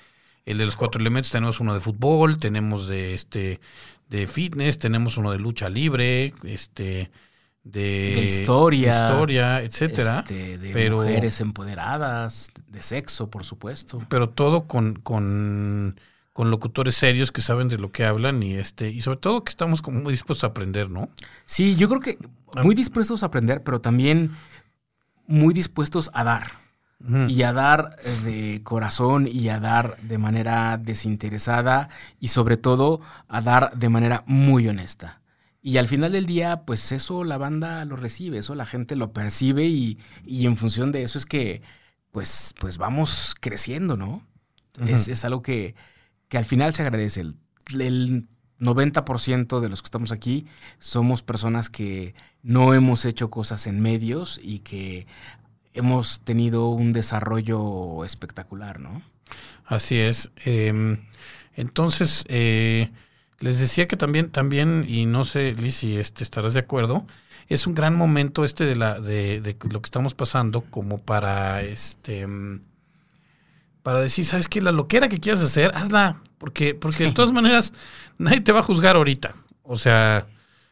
el 0.46 0.58
de 0.58 0.66
los 0.66 0.76
cuatro 0.76 1.00
elementos, 1.00 1.32
tenemos 1.32 1.60
uno 1.60 1.74
de 1.74 1.80
fútbol, 1.80 2.38
tenemos 2.38 2.88
de 2.88 3.14
este 3.14 3.60
de 4.08 4.26
fitness, 4.26 4.78
tenemos 4.78 5.16
uno 5.16 5.32
de 5.32 5.38
lucha 5.38 5.68
libre, 5.68 6.34
este 6.44 7.10
de, 7.64 8.24
historia, 8.26 8.92
historia, 8.92 9.62
etcétera, 9.62 10.20
este, 10.20 10.58
de 10.58 10.90
mujeres 10.90 11.40
empoderadas, 11.40 12.52
de 12.68 12.82
sexo, 12.82 13.30
por 13.30 13.44
supuesto. 13.44 14.02
Pero 14.10 14.28
todo 14.28 14.64
con, 14.64 14.94
con, 14.96 15.98
con, 16.34 16.50
locutores 16.50 16.94
serios 16.94 17.32
que 17.32 17.40
saben 17.40 17.68
de 17.68 17.78
lo 17.78 17.90
que 17.90 18.04
hablan 18.04 18.42
y 18.42 18.56
este 18.56 18.90
y 18.90 19.00
sobre 19.00 19.18
todo 19.18 19.44
que 19.44 19.50
estamos 19.50 19.80
como 19.80 20.00
muy 20.00 20.12
dispuestos 20.12 20.44
a 20.44 20.48
aprender, 20.48 20.90
¿no? 20.90 21.08
Sí, 21.46 21.74
yo 21.76 21.88
creo 21.88 22.00
que 22.00 22.18
ah. 22.54 22.62
muy 22.62 22.74
dispuestos 22.74 23.22
a 23.22 23.26
aprender, 23.26 23.62
pero 23.62 23.80
también 23.80 24.32
muy 25.26 25.54
dispuestos 25.54 26.10
a 26.12 26.22
dar 26.22 26.63
y 27.28 27.42
a 27.42 27.52
dar 27.52 27.96
eh, 28.04 28.10
de 28.24 28.62
corazón 28.62 29.28
y 29.30 29.48
a 29.48 29.60
dar 29.60 29.98
de 29.98 30.18
manera 30.18 30.78
desinteresada 30.78 31.88
y 32.20 32.28
sobre 32.28 32.56
todo 32.56 33.00
a 33.28 33.40
dar 33.40 33.76
de 33.76 33.88
manera 33.88 34.24
muy 34.26 34.68
honesta. 34.68 35.20
Y 35.60 35.78
al 35.78 35.86
final 35.86 36.12
del 36.12 36.26
día, 36.26 36.62
pues 36.66 36.92
eso 36.92 37.24
la 37.24 37.38
banda 37.38 37.84
lo 37.84 37.96
recibe, 37.96 38.38
eso 38.38 38.54
la 38.54 38.66
gente 38.66 38.96
lo 38.96 39.12
percibe 39.12 39.66
y, 39.66 39.98
en 40.26 40.56
función 40.56 40.92
de 40.92 41.02
eso 41.02 41.18
es 41.18 41.26
que 41.26 41.62
pues, 42.10 42.54
pues 42.60 42.78
vamos 42.78 43.34
creciendo, 43.40 43.96
¿no? 43.96 44.26
es, 44.86 45.24
algo 45.24 45.40
que, 45.40 45.74
que, 46.28 46.36
al 46.36 46.44
final 46.44 46.74
se 46.74 46.82
agradece. 46.82 47.22
El, 47.22 47.36
el 47.80 48.28
90% 48.60 49.60
de 49.60 49.68
los 49.68 49.82
que 49.82 49.86
estamos 49.86 50.12
aquí 50.12 50.46
somos 50.78 51.22
personas 51.22 51.70
que 51.70 52.14
no 52.42 52.74
hemos 52.74 53.04
hecho 53.04 53.30
cosas 53.30 53.66
en 53.66 53.80
medios 53.80 54.38
y 54.42 54.60
que 54.60 55.06
hemos 55.74 56.20
tenido 56.20 56.68
un 56.68 56.92
desarrollo 56.92 58.04
espectacular, 58.04 58.80
¿no? 58.80 59.02
Así 59.66 59.98
es. 59.98 60.30
Em, 60.44 61.04
entonces, 61.54 62.24
eh, 62.28 62.90
les 63.40 63.60
decía 63.60 63.86
que 63.88 63.96
también, 63.96 64.30
también, 64.30 64.84
y 64.88 65.06
no 65.06 65.24
sé, 65.24 65.52
Liz, 65.52 65.76
si 65.76 65.96
este, 65.96 66.22
estarás 66.22 66.54
de 66.54 66.60
acuerdo, 66.60 67.06
es 67.48 67.66
un 67.66 67.74
gran 67.74 67.94
momento 67.94 68.44
este 68.44 68.64
de 68.64 68.76
la, 68.76 69.00
de, 69.00 69.40
de 69.40 69.56
lo 69.70 69.82
que 69.82 69.86
estamos 69.86 70.14
pasando, 70.14 70.62
como 70.62 70.98
para 70.98 71.62
este 71.62 72.26
para 73.84 74.00
decir, 74.00 74.24
¿sabes 74.24 74.48
qué? 74.48 74.62
La 74.62 74.72
loquera 74.72 75.10
que 75.10 75.20
quieras 75.20 75.42
hacer, 75.42 75.70
hazla. 75.74 76.22
Porque, 76.38 76.74
porque 76.74 77.04
de 77.04 77.12
todas 77.12 77.32
maneras, 77.32 77.74
nadie 78.16 78.40
te 78.40 78.50
va 78.50 78.60
a 78.60 78.62
juzgar 78.62 78.96
ahorita. 78.96 79.34
O 79.62 79.76
sea, 79.76 80.26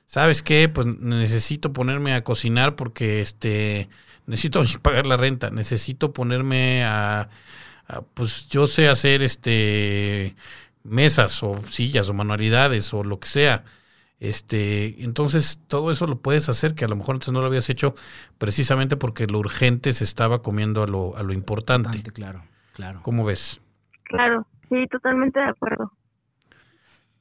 ¿sabes 0.07 0.43
qué? 0.43 0.71
Pues 0.71 0.87
necesito 0.87 1.75
ponerme 1.75 2.15
a 2.15 2.25
cocinar 2.25 2.75
porque 2.75 3.21
este 3.21 3.91
necesito 4.27 4.63
pagar 4.83 5.07
la 5.07 5.17
renta, 5.17 5.51
necesito 5.51 6.13
ponerme 6.13 6.85
a, 6.85 7.29
pues 8.15 8.49
yo 8.49 8.67
sé 8.67 8.89
hacer 8.89 9.23
este 9.23 10.35
mesas 10.85 11.43
o 11.43 11.59
sillas 11.59 12.09
o 12.09 12.15
manualidades 12.15 12.93
o 12.95 13.05
lo 13.05 13.21
que 13.21 13.29
sea. 13.29 13.65
Este, 14.19 15.03
entonces 15.03 15.61
todo 15.67 15.91
eso 15.91 16.07
lo 16.07 16.21
puedes 16.21 16.49
hacer 16.49 16.75
que 16.75 16.85
a 16.85 16.89
lo 16.89 16.95
mejor 16.95 17.17
antes 17.17 17.33
no 17.33 17.41
lo 17.41 17.47
habías 17.47 17.69
hecho 17.71 17.95
precisamente 18.39 18.97
porque 18.97 19.27
lo 19.27 19.41
urgente 19.41 19.93
se 19.93 20.05
estaba 20.05 20.43
comiendo 20.43 20.83
a 20.85 20.87
lo, 20.87 21.17
a 21.17 21.25
lo 21.25 21.33
importante. 21.33 22.03
Claro, 22.15 22.43
claro. 22.73 23.01
¿Cómo 23.03 23.25
ves? 23.25 23.61
Claro, 24.05 24.47
sí, 24.69 24.87
totalmente 24.89 25.41
de 25.41 25.47
acuerdo. 25.47 25.93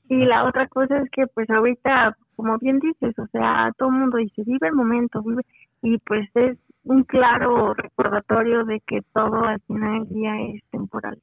Y 0.10 0.26
la 0.26 0.44
otra 0.44 0.68
cosa 0.68 1.00
es 1.00 1.10
que 1.10 1.26
pues 1.26 1.50
ahorita, 1.50 2.18
como 2.36 2.58
bien 2.60 2.80
dices, 2.80 3.18
o 3.18 3.26
sea, 3.32 3.72
todo 3.78 3.90
el 3.90 3.96
mundo 3.96 4.18
dice, 4.18 4.44
vive 4.46 4.68
el 4.68 4.76
momento, 4.76 5.24
vive, 5.24 5.42
y 5.82 5.98
pues 6.00 6.30
es 6.36 6.58
un 6.84 7.04
claro 7.04 7.74
recordatorio 7.74 8.66
de 8.66 8.82
que 8.86 9.02
todo 9.14 9.46
al 9.46 9.62
final 9.68 10.06
del 10.06 10.16
día 10.16 10.32
es 10.54 10.62
temporal. 10.72 11.22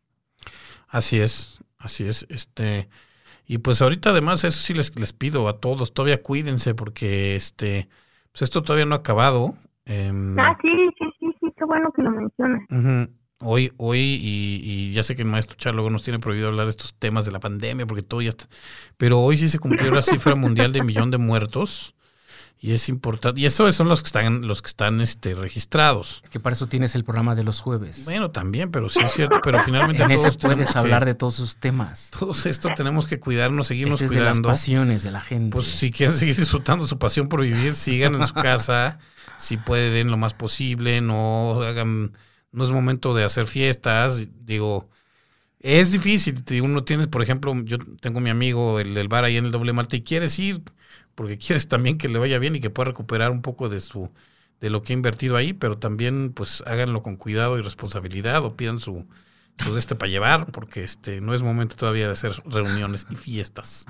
Así 0.88 1.18
es, 1.20 1.62
así 1.78 2.06
es. 2.06 2.26
Este, 2.30 2.88
y 3.46 3.58
pues 3.58 3.82
ahorita 3.82 4.10
además 4.10 4.44
eso 4.44 4.60
sí 4.60 4.74
les, 4.74 4.98
les 4.98 5.12
pido 5.12 5.48
a 5.48 5.58
todos, 5.58 5.92
todavía 5.92 6.22
cuídense 6.22 6.74
porque 6.74 7.36
este, 7.36 7.88
pues 8.32 8.42
esto 8.42 8.62
todavía 8.62 8.86
no 8.86 8.94
ha 8.94 8.98
acabado. 8.98 9.54
Em, 9.84 10.38
ah, 10.38 10.56
sí, 10.62 10.68
sí, 10.98 11.04
sí, 11.18 11.26
sí, 11.40 11.46
qué 11.56 11.64
bueno 11.64 11.90
que 11.92 12.02
lo 12.02 12.10
mencionas. 12.10 13.10
Hoy, 13.40 13.72
hoy, 13.76 14.00
y, 14.00 14.60
y, 14.64 14.92
ya 14.92 15.04
sé 15.04 15.14
que 15.14 15.22
el 15.22 15.28
maestro 15.28 15.56
Charlo 15.56 15.88
nos 15.90 16.02
tiene 16.02 16.18
prohibido 16.18 16.48
hablar 16.48 16.66
de 16.66 16.70
estos 16.70 16.92
temas 16.94 17.24
de 17.24 17.30
la 17.30 17.38
pandemia 17.38 17.86
porque 17.86 18.02
todo 18.02 18.20
ya 18.20 18.30
está. 18.30 18.46
Pero 18.96 19.20
hoy 19.20 19.36
sí 19.36 19.48
se 19.48 19.60
cumplió 19.60 19.92
la 19.92 20.02
cifra 20.02 20.34
mundial 20.34 20.72
de 20.72 20.82
millón 20.82 21.12
de 21.12 21.18
muertos. 21.18 21.94
Y 22.60 22.72
es 22.72 22.88
importante. 22.88 23.40
Y 23.40 23.46
esos 23.46 23.72
son 23.74 23.88
los 23.88 24.02
que 24.02 24.08
están, 24.08 24.48
los 24.48 24.62
que 24.62 24.66
están 24.66 25.00
este, 25.00 25.34
registrados. 25.36 26.24
Que 26.28 26.40
para 26.40 26.54
eso 26.54 26.66
tienes 26.66 26.96
el 26.96 27.04
programa 27.04 27.36
de 27.36 27.44
los 27.44 27.60
jueves. 27.60 28.04
Bueno, 28.04 28.32
también, 28.32 28.72
pero 28.72 28.88
sí 28.88 28.98
es 29.00 29.12
cierto. 29.12 29.40
Pero 29.44 29.62
finalmente. 29.62 30.02
en 30.02 30.10
ese 30.10 30.32
puedes 30.32 30.74
hablar 30.74 31.04
de 31.04 31.14
todos 31.14 31.34
sus 31.34 31.56
temas. 31.56 32.10
Todos 32.18 32.46
esto 32.46 32.70
tenemos 32.74 33.06
que 33.06 33.20
cuidarnos, 33.20 33.68
seguirnos 33.68 34.02
este 34.02 34.16
cuidando. 34.16 34.42
De 34.42 34.48
las 34.48 34.58
pasiones 34.58 35.04
de 35.04 35.10
la 35.12 35.20
gente. 35.20 35.54
Pues 35.54 35.66
si 35.66 35.92
quieren 35.92 36.16
seguir 36.16 36.36
disfrutando 36.36 36.84
su 36.86 36.98
pasión 36.98 37.28
por 37.28 37.42
vivir, 37.42 37.74
sigan 37.74 38.16
en 38.16 38.26
su 38.26 38.34
casa. 38.34 38.98
si 39.36 39.56
pueden 39.56 40.10
lo 40.10 40.16
más 40.16 40.34
posible. 40.34 41.00
No 41.00 41.62
hagan. 41.62 42.10
No 42.50 42.64
es 42.64 42.70
momento 42.70 43.14
de 43.14 43.22
hacer 43.22 43.46
fiestas. 43.46 44.26
Digo. 44.44 44.88
Es 45.60 45.92
difícil. 45.92 46.42
Uno 46.62 46.82
tienes, 46.82 47.06
por 47.06 47.22
ejemplo, 47.22 47.52
yo 47.64 47.78
tengo 48.00 48.20
mi 48.20 48.30
amigo, 48.30 48.78
el, 48.78 48.96
el 48.96 49.08
bar 49.08 49.24
ahí 49.24 49.36
en 49.36 49.44
el 49.46 49.50
doble 49.50 49.72
Malta, 49.72 49.96
y 49.96 50.02
quieres 50.02 50.38
ir 50.38 50.62
porque 51.18 51.36
quieres 51.36 51.66
también 51.66 51.98
que 51.98 52.08
le 52.08 52.20
vaya 52.20 52.38
bien 52.38 52.54
y 52.54 52.60
que 52.60 52.70
pueda 52.70 52.90
recuperar 52.90 53.32
un 53.32 53.42
poco 53.42 53.68
de 53.68 53.80
su 53.80 54.08
de 54.60 54.70
lo 54.70 54.82
que 54.82 54.92
ha 54.92 54.96
invertido 54.96 55.36
ahí, 55.36 55.52
pero 55.52 55.76
también 55.76 56.32
pues 56.32 56.62
háganlo 56.64 57.02
con 57.02 57.16
cuidado 57.16 57.58
y 57.58 57.62
responsabilidad 57.62 58.44
o 58.44 58.56
pidan 58.56 58.78
su, 58.78 59.04
su 59.56 59.76
este 59.76 59.96
para 59.96 60.12
llevar, 60.12 60.46
porque 60.52 60.84
este 60.84 61.20
no 61.20 61.34
es 61.34 61.42
momento 61.42 61.74
todavía 61.74 62.06
de 62.06 62.12
hacer 62.12 62.34
reuniones 62.44 63.04
y 63.10 63.16
fiestas. 63.16 63.86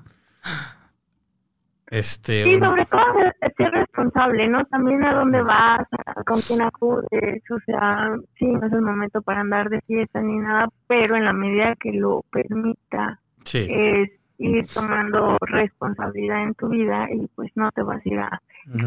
Este, 1.89 2.45
sí, 2.45 2.59
sobre 2.59 2.87
todo 2.87 3.03
ser 3.59 3.72
responsable, 3.72 4.49
¿no? 4.49 4.64
También 4.64 5.05
a 5.05 5.12
dónde 5.12 5.43
vas, 5.43 5.87
con 6.24 6.41
quién 6.41 6.62
acudes, 6.62 7.43
o 7.51 7.59
sea, 7.66 8.16
sí, 8.39 8.47
no 8.47 8.66
es 8.66 8.72
el 8.72 8.81
momento 8.83 9.20
para 9.20 9.41
andar 9.41 9.68
de 9.68 9.83
fiesta 9.83 10.22
ni 10.22 10.39
nada, 10.39 10.68
pero 10.87 11.14
en 11.14 11.26
la 11.26 11.35
medida 11.35 11.76
que 11.79 11.93
lo 11.93 12.24
permita, 12.31 13.20
sí. 13.45 13.66
es 13.70 14.18
ir 14.39 14.66
tomando 14.72 15.36
responsabilidad 15.41 16.45
en 16.45 16.55
tu 16.55 16.68
vida 16.68 17.09
y 17.12 17.26
pues 17.34 17.51
no 17.57 17.70
te 17.72 17.82
vas 17.82 18.05
a 18.05 18.09
ir 18.09 18.18
a 18.18 18.41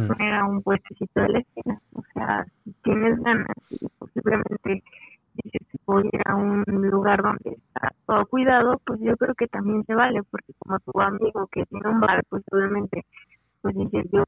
poner 0.07 0.33
a 0.33 0.45
un 0.45 0.61
puestecito 0.61 1.21
de 1.21 1.29
la 1.29 1.39
esquina. 1.39 1.81
O 1.93 2.03
sea, 2.13 2.45
si 2.63 2.71
tienes 2.83 3.19
ganas 3.21 3.55
y 3.69 3.87
posiblemente 3.99 4.83
dices 5.43 5.61
voy 5.85 6.03
a 6.03 6.15
ir 6.15 6.21
a 6.25 6.35
un 6.35 6.63
lugar 6.67 7.21
donde 7.21 7.51
está 7.51 7.93
todo 8.05 8.25
cuidado, 8.27 8.81
pues 8.85 8.99
yo 9.01 9.15
creo 9.17 9.35
que 9.35 9.47
también 9.47 9.83
se 9.85 9.95
vale, 9.95 10.21
porque 10.29 10.53
como 10.59 10.79
tu 10.79 10.99
amigo 11.01 11.47
que 11.51 11.65
tiene 11.65 11.89
un 11.89 11.99
bar, 11.99 12.23
pues 12.29 12.43
obviamente, 12.51 13.05
pues 13.61 13.75
dices 13.75 14.05
yo 14.11 14.23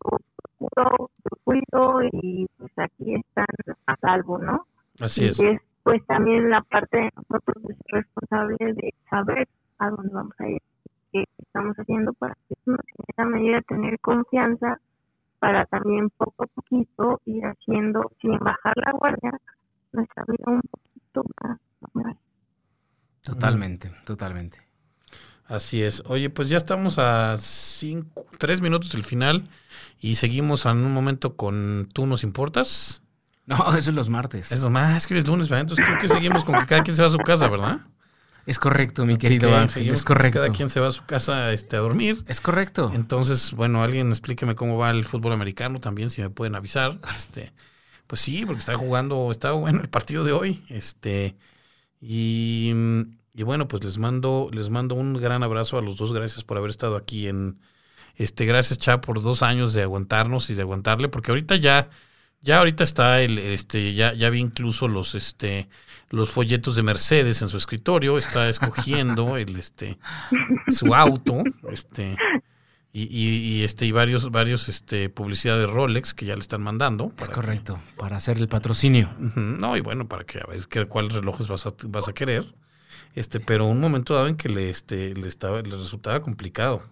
seguro, 0.57 1.09
tu 1.23 1.37
cuido 1.43 2.03
y 2.11 2.47
pues 2.57 2.71
aquí 2.77 3.15
están 3.15 3.45
a 3.85 3.95
salvo, 3.97 4.37
¿no? 4.37 4.65
Así 4.99 5.25
y 5.25 5.27
es. 5.27 5.39
es 5.39 5.61
pues 5.83 6.05
también 6.05 6.49
la 6.49 6.61
parte 6.61 6.97
de 6.97 7.09
nosotros 7.15 7.63
de 7.63 7.75
ser 7.75 7.85
responsables 7.91 8.75
de 8.77 8.93
saber 9.09 9.47
a 9.79 9.89
dónde 9.89 10.13
vamos 10.13 10.33
a 10.39 10.47
ir, 10.47 10.61
estamos 11.73 11.77
haciendo 11.79 12.13
para 12.13 12.35
que 12.47 12.55
en 12.65 12.77
esa 13.07 13.25
medida 13.25 13.61
tener 13.61 13.99
confianza 13.99 14.79
para 15.39 15.65
también 15.65 16.09
poco 16.11 16.43
a 16.43 16.47
poquito 16.47 17.21
ir 17.25 17.43
haciendo, 17.43 18.11
sin 18.21 18.37
bajar 18.39 18.73
la 18.77 18.91
guardia, 18.93 19.39
nuestra 19.91 20.23
vida 20.27 20.43
un 20.45 20.61
poquito 20.61 21.23
más 21.41 21.59
normal. 21.81 22.17
Totalmente, 23.21 23.91
totalmente. 24.05 24.59
Así 25.45 25.83
es. 25.83 26.01
Oye, 26.07 26.29
pues 26.29 26.47
ya 26.49 26.57
estamos 26.57 26.97
a 26.97 27.35
cinco, 27.37 28.25
tres 28.39 28.61
minutos 28.61 28.93
del 28.93 29.03
final 29.03 29.49
y 29.99 30.15
seguimos 30.15 30.65
en 30.65 30.77
un 30.77 30.93
momento 30.93 31.35
con 31.35 31.89
¿Tú 31.93 32.07
nos 32.07 32.23
importas? 32.23 33.03
No, 33.45 33.57
eso 33.77 33.89
es 33.89 33.95
los 33.95 34.09
martes. 34.09 34.51
Eso 34.51 34.69
más 34.69 35.07
que 35.07 35.17
es 35.17 35.27
lunes, 35.27 35.49
¿verdad? 35.49 35.61
Entonces 35.61 35.85
creo 35.85 35.99
que 35.99 36.07
seguimos 36.07 36.45
con 36.45 36.57
que 36.57 36.65
cada 36.65 36.83
quien 36.83 36.95
se 36.95 37.01
va 37.01 37.09
a 37.09 37.11
su 37.11 37.17
casa, 37.17 37.49
¿verdad? 37.49 37.81
Es 38.45 38.59
correcto, 38.59 39.05
mi 39.05 39.17
querido 39.17 39.55
Ángel, 39.55 39.89
es 39.89 40.03
correcto. 40.03 40.39
Cada 40.39 40.51
quien 40.51 40.69
se 40.69 40.79
va 40.79 40.87
a 40.87 40.91
su 40.91 41.05
casa 41.05 41.53
este, 41.53 41.77
a 41.77 41.79
dormir. 41.79 42.23
Es 42.27 42.41
correcto. 42.41 42.91
Entonces, 42.93 43.53
bueno, 43.53 43.83
alguien 43.83 44.09
explíqueme 44.09 44.55
cómo 44.55 44.77
va 44.77 44.91
el 44.91 45.05
fútbol 45.05 45.33
americano 45.33 45.79
también, 45.79 46.09
si 46.09 46.21
me 46.21 46.29
pueden 46.29 46.55
avisar. 46.55 46.99
Este, 47.15 47.53
pues 48.07 48.21
sí, 48.21 48.45
porque 48.45 48.59
está 48.59 48.75
jugando, 48.75 49.31
está 49.31 49.51
bueno 49.53 49.81
el 49.81 49.89
partido 49.89 50.23
de 50.23 50.33
hoy. 50.33 50.63
Este, 50.69 51.37
y, 52.01 52.73
y 53.33 53.43
bueno, 53.43 53.67
pues 53.67 53.83
les 53.83 53.97
mando, 53.97 54.49
les 54.51 54.69
mando 54.69 54.95
un 54.95 55.13
gran 55.13 55.41
abrazo 55.43 55.77
a 55.77 55.81
los 55.81 55.95
dos. 55.95 56.11
Gracias 56.11 56.43
por 56.43 56.57
haber 56.57 56.69
estado 56.69 56.97
aquí 56.97 57.27
en 57.27 57.59
este, 58.15 58.45
gracias, 58.45 58.77
Cha, 58.77 59.01
por 59.01 59.21
dos 59.21 59.41
años 59.41 59.73
de 59.73 59.81
aguantarnos 59.81 60.49
y 60.49 60.53
de 60.53 60.61
aguantarle, 60.61 61.09
porque 61.09 61.31
ahorita 61.31 61.55
ya, 61.55 61.89
ya 62.41 62.59
ahorita 62.59 62.83
está 62.83 63.21
el, 63.21 63.39
este, 63.39 63.93
ya, 63.93 64.13
ya 64.13 64.29
vi 64.29 64.39
incluso 64.39 64.87
los, 64.87 65.15
este, 65.15 65.67
los 66.13 66.29
folletos 66.29 66.75
de 66.75 66.83
Mercedes 66.83 67.41
en 67.41 67.49
su 67.49 67.57
escritorio, 67.57 68.17
está 68.17 68.47
escogiendo 68.47 69.35
el, 69.35 69.55
este, 69.57 69.97
su 70.67 70.93
auto, 70.93 71.43
este, 71.69 72.15
y, 72.91 73.03
y, 73.03 73.37
y, 73.59 73.63
este, 73.63 73.87
y 73.87 73.91
varios, 73.91 74.29
varios, 74.29 74.69
este, 74.69 75.09
publicidad 75.09 75.57
de 75.57 75.65
Rolex 75.65 76.13
que 76.13 76.25
ya 76.27 76.35
le 76.35 76.41
están 76.41 76.61
mandando. 76.61 77.11
Es 77.19 77.29
correcto, 77.29 77.81
para 77.97 78.17
hacer 78.17 78.37
el 78.37 78.47
patrocinio. 78.47 79.09
que- 79.17 79.39
no, 79.41 79.75
y 79.75 79.81
bueno, 79.81 80.07
para 80.07 80.23
que 80.23 80.39
a 80.39 80.45
ver 80.45 80.61
qué- 80.69 80.85
cuáles 80.85 81.13
relojes 81.13 81.47
vas 81.47 81.65
a, 81.65 81.73
vas 81.87 82.07
a 82.07 82.13
querer. 82.13 82.53
Este, 83.15 83.39
pero 83.39 83.65
un 83.65 83.79
momento 83.79 84.13
dado 84.13 84.27
en 84.27 84.35
que 84.37 84.49
le, 84.49 84.69
este, 84.69 85.15
le 85.15 85.27
estaba, 85.27 85.61
le 85.63 85.75
resultaba 85.75 86.21
complicado. 86.21 86.83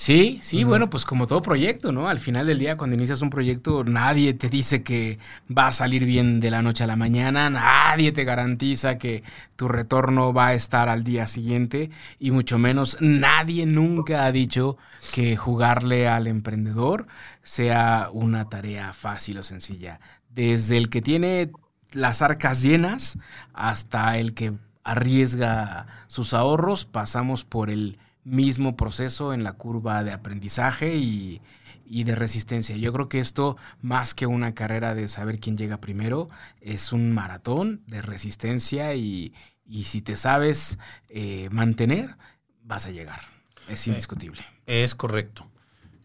Sí, 0.00 0.40
sí, 0.42 0.64
bueno, 0.64 0.88
pues 0.88 1.04
como 1.04 1.26
todo 1.26 1.42
proyecto, 1.42 1.92
¿no? 1.92 2.08
Al 2.08 2.20
final 2.20 2.46
del 2.46 2.58
día, 2.58 2.78
cuando 2.78 2.96
inicias 2.96 3.20
un 3.20 3.28
proyecto, 3.28 3.84
nadie 3.84 4.32
te 4.32 4.48
dice 4.48 4.82
que 4.82 5.18
va 5.54 5.66
a 5.66 5.72
salir 5.72 6.06
bien 6.06 6.40
de 6.40 6.50
la 6.50 6.62
noche 6.62 6.84
a 6.84 6.86
la 6.86 6.96
mañana, 6.96 7.50
nadie 7.50 8.10
te 8.10 8.24
garantiza 8.24 8.96
que 8.96 9.22
tu 9.56 9.68
retorno 9.68 10.32
va 10.32 10.46
a 10.46 10.54
estar 10.54 10.88
al 10.88 11.04
día 11.04 11.26
siguiente 11.26 11.90
y 12.18 12.30
mucho 12.30 12.58
menos 12.58 12.96
nadie 13.00 13.66
nunca 13.66 14.24
ha 14.24 14.32
dicho 14.32 14.78
que 15.12 15.36
jugarle 15.36 16.08
al 16.08 16.28
emprendedor 16.28 17.06
sea 17.42 18.08
una 18.10 18.48
tarea 18.48 18.94
fácil 18.94 19.36
o 19.36 19.42
sencilla. 19.42 20.00
Desde 20.30 20.78
el 20.78 20.88
que 20.88 21.02
tiene 21.02 21.50
las 21.92 22.22
arcas 22.22 22.62
llenas 22.62 23.18
hasta 23.52 24.16
el 24.16 24.32
que 24.32 24.54
arriesga 24.82 25.88
sus 26.06 26.32
ahorros, 26.32 26.86
pasamos 26.86 27.44
por 27.44 27.68
el 27.68 27.98
mismo 28.24 28.76
proceso 28.76 29.32
en 29.32 29.42
la 29.44 29.54
curva 29.54 30.04
de 30.04 30.12
aprendizaje 30.12 30.96
y, 30.96 31.40
y 31.84 32.04
de 32.04 32.14
resistencia. 32.14 32.76
Yo 32.76 32.92
creo 32.92 33.08
que 33.08 33.18
esto, 33.18 33.56
más 33.80 34.14
que 34.14 34.26
una 34.26 34.54
carrera 34.54 34.94
de 34.94 35.08
saber 35.08 35.38
quién 35.40 35.56
llega 35.56 35.80
primero, 35.80 36.28
es 36.60 36.92
un 36.92 37.12
maratón 37.12 37.82
de 37.86 38.02
resistencia 38.02 38.94
y, 38.94 39.32
y 39.64 39.84
si 39.84 40.02
te 40.02 40.16
sabes 40.16 40.78
eh, 41.08 41.48
mantener, 41.50 42.16
vas 42.62 42.86
a 42.86 42.90
llegar. 42.90 43.20
Es 43.68 43.86
indiscutible. 43.86 44.42
Es 44.66 44.94
correcto. 44.94 45.46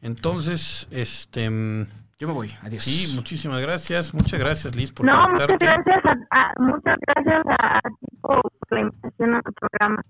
Entonces, 0.01 0.87
este, 0.91 1.49
mm, 1.49 1.87
Yo 2.19 2.27
me 2.27 2.33
voy. 2.33 2.51
Adiós. 2.61 2.83
sí, 2.83 3.13
muchísimas 3.15 3.61
gracias. 3.61 4.13
Muchas 4.13 4.39
gracias, 4.39 4.75
Liz, 4.75 4.91
por 4.91 5.05
No, 5.05 5.29
muchas 5.29 5.47
conectarte. 5.47 5.65
gracias 5.65 6.05
a, 6.31 6.39
a- 6.39 6.53
muchas 6.59 6.95
gracias 7.07 7.43
a, 7.59 7.77
a 7.77 7.81
ti 7.81 8.17
por 8.21 8.41
la 8.69 8.79
invitación 8.81 9.35
a 9.35 9.41
tu 9.41 9.51
programa. 9.53 10.03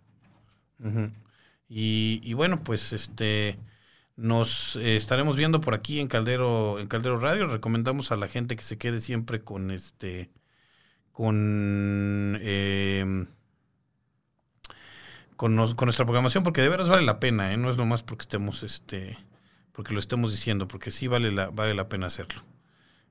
Ujú. 0.80 1.12
Y, 1.68 2.34
bueno, 2.34 2.64
pues 2.64 2.94
este 2.94 3.58
nos 4.18 4.78
eh, 4.78 4.96
estaremos 4.96 5.36
viendo 5.36 5.60
por 5.60 5.74
aquí 5.74 6.00
en 6.00 6.08
Caldero, 6.08 6.80
en 6.80 6.88
Caldero 6.88 7.20
Radio. 7.20 7.48
Recomendamos 7.48 8.12
a 8.12 8.16
la 8.16 8.28
gente 8.28 8.56
que 8.56 8.64
se 8.64 8.78
quede 8.78 9.00
siempre 9.00 9.42
con 9.44 9.72
este 9.72 10.32
con 11.12 12.38
eh, 12.42 13.28
con, 15.36 15.56
nuestra 15.56 16.06
programación, 16.06 16.44
porque 16.44 16.62
de 16.62 16.70
veras 16.70 16.90
vale 16.90 17.06
la 17.06 17.20
pena, 17.20 17.52
¿eh? 17.52 17.58
no 17.58 17.70
es 17.70 17.78
nomás 17.78 18.04
porque 18.04 18.24
estemos 18.24 18.64
este 18.64 19.18
porque 19.74 19.94
lo 19.94 20.00
estemos 20.00 20.32
diciendo, 20.32 20.68
porque 20.68 20.92
sí 20.92 21.08
vale 21.08 21.32
la, 21.32 21.50
vale 21.50 21.74
la 21.74 21.90
pena 21.90 22.08
hacerlo. 22.08 22.42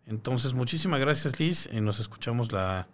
Entonces, 0.07 0.55
muchísimas 0.55 1.00
gracias, 1.00 1.38
Liz. 1.38 1.68
y 1.72 1.80
nos 1.80 2.00
escuchamos 2.00 2.52
la 2.52 2.88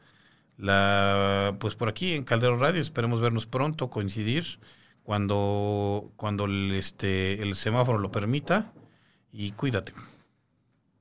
pues 1.60 1.74
por 1.76 1.88
aquí 1.88 2.14
en 2.14 2.24
Caldero 2.24 2.56
Radio. 2.58 2.80
Esperemos 2.80 3.20
vernos 3.20 3.46
pronto, 3.46 3.90
coincidir 3.90 4.58
cuando, 5.02 6.10
cuando 6.16 6.44
el, 6.44 6.72
este, 6.72 7.42
el 7.42 7.54
semáforo 7.54 7.98
lo 7.98 8.10
permita. 8.10 8.72
Y 9.32 9.52
cuídate. 9.52 9.92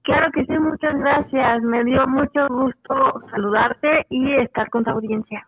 Claro 0.04 0.32
que 0.34 0.45
sí, 0.45 0.54
muchas 0.60 0.95
gracias. 0.97 1.62
Me 1.64 1.84
dio 1.84 2.08
mucho 2.08 2.47
gusto 2.50 3.22
saludarte 3.32 4.06
y 4.10 4.34
estar 4.36 4.70
con 4.70 4.84
tu 4.84 4.91
audiencia. 4.91 5.47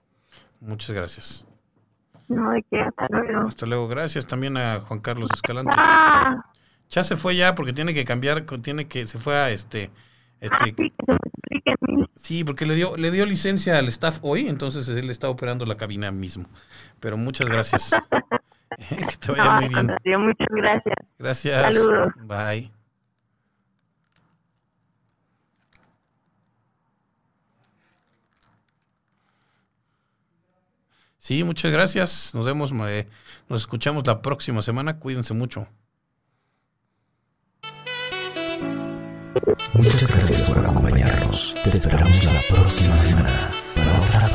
Muchas 0.60 0.96
gracias. 0.96 1.48
No 2.28 2.52
de 2.52 2.64
que 2.64 2.80
hasta 2.80 3.08
luego. 3.10 3.48
Hasta 3.48 3.66
luego. 3.66 3.88
Gracias 3.88 4.26
también 4.28 4.58
a 4.58 4.80
Juan 4.80 5.00
Carlos 5.00 5.30
Escalante. 5.34 5.72
Ah, 5.76 6.44
Ya 6.90 7.04
se 7.04 7.18
fue 7.18 7.36
ya 7.36 7.56
porque 7.56 7.74
tiene 7.74 7.94
que 7.94 8.06
cambiar, 8.06 8.46
tiene 8.62 8.88
que, 8.88 9.06
se 9.06 9.18
fue 9.18 9.36
a 9.36 9.50
este, 9.50 9.90
este, 10.40 10.74
que 10.76 10.92
se 11.06 11.14
explique 11.14 11.76
mil. 11.82 12.08
sí, 12.16 12.44
porque 12.44 12.66
le 12.66 12.76
dio, 12.76 12.96
le 12.98 13.12
dio 13.12 13.26
licencia 13.26 13.78
al 13.78 13.88
staff 13.88 14.20
hoy, 14.22 14.48
entonces 14.48 14.88
él 14.90 15.10
está 15.10 15.30
operando 15.30 15.66
la 15.66 15.78
cabina 15.78 16.12
mismo. 16.12 16.46
Pero 17.00 17.18
muchas 17.18 17.48
gracias. 17.50 17.92
que 18.90 19.18
te 19.18 19.32
vaya 19.32 19.46
No, 19.46 19.52
muy 19.52 19.60
bien. 19.68 19.74
contrario, 19.74 20.20
muchas 20.20 20.48
gracias. 20.50 20.96
Gracias. 21.20 21.74
Saludos. 21.76 22.14
Bye. 22.24 22.72
Sí, 31.18 31.44
muchas 31.44 31.72
gracias. 31.72 32.34
Nos 32.34 32.46
vemos, 32.46 32.72
eh, 32.90 33.08
nos 33.48 33.62
escuchamos 33.62 34.06
la 34.08 34.22
próxima 34.22 34.62
semana. 34.62 34.98
Cuídense 35.00 35.34
mucho. 35.34 35.68
Muchas 39.74 40.08
gracias 40.16 40.50
por 40.50 40.58
acompañarnos. 40.60 41.54
Te 41.64 41.70
esperamos 41.70 42.24
la 42.24 42.42
próxima 42.50 42.98
semana 42.98 43.52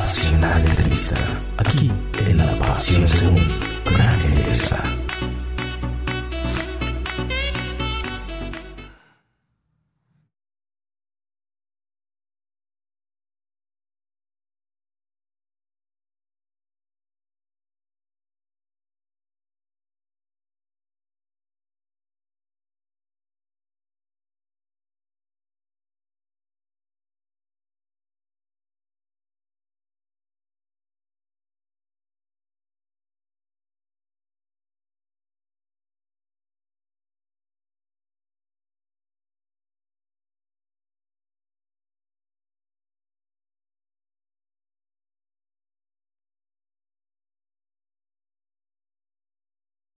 apasionante 0.07 0.69
entrevista. 0.69 1.15
Aquí 1.57 1.91
en 2.25 2.37
La 2.37 2.55
Pasión 2.55 3.07
Según 3.09 3.35
con 3.83 4.01
Ángel. 4.01 5.06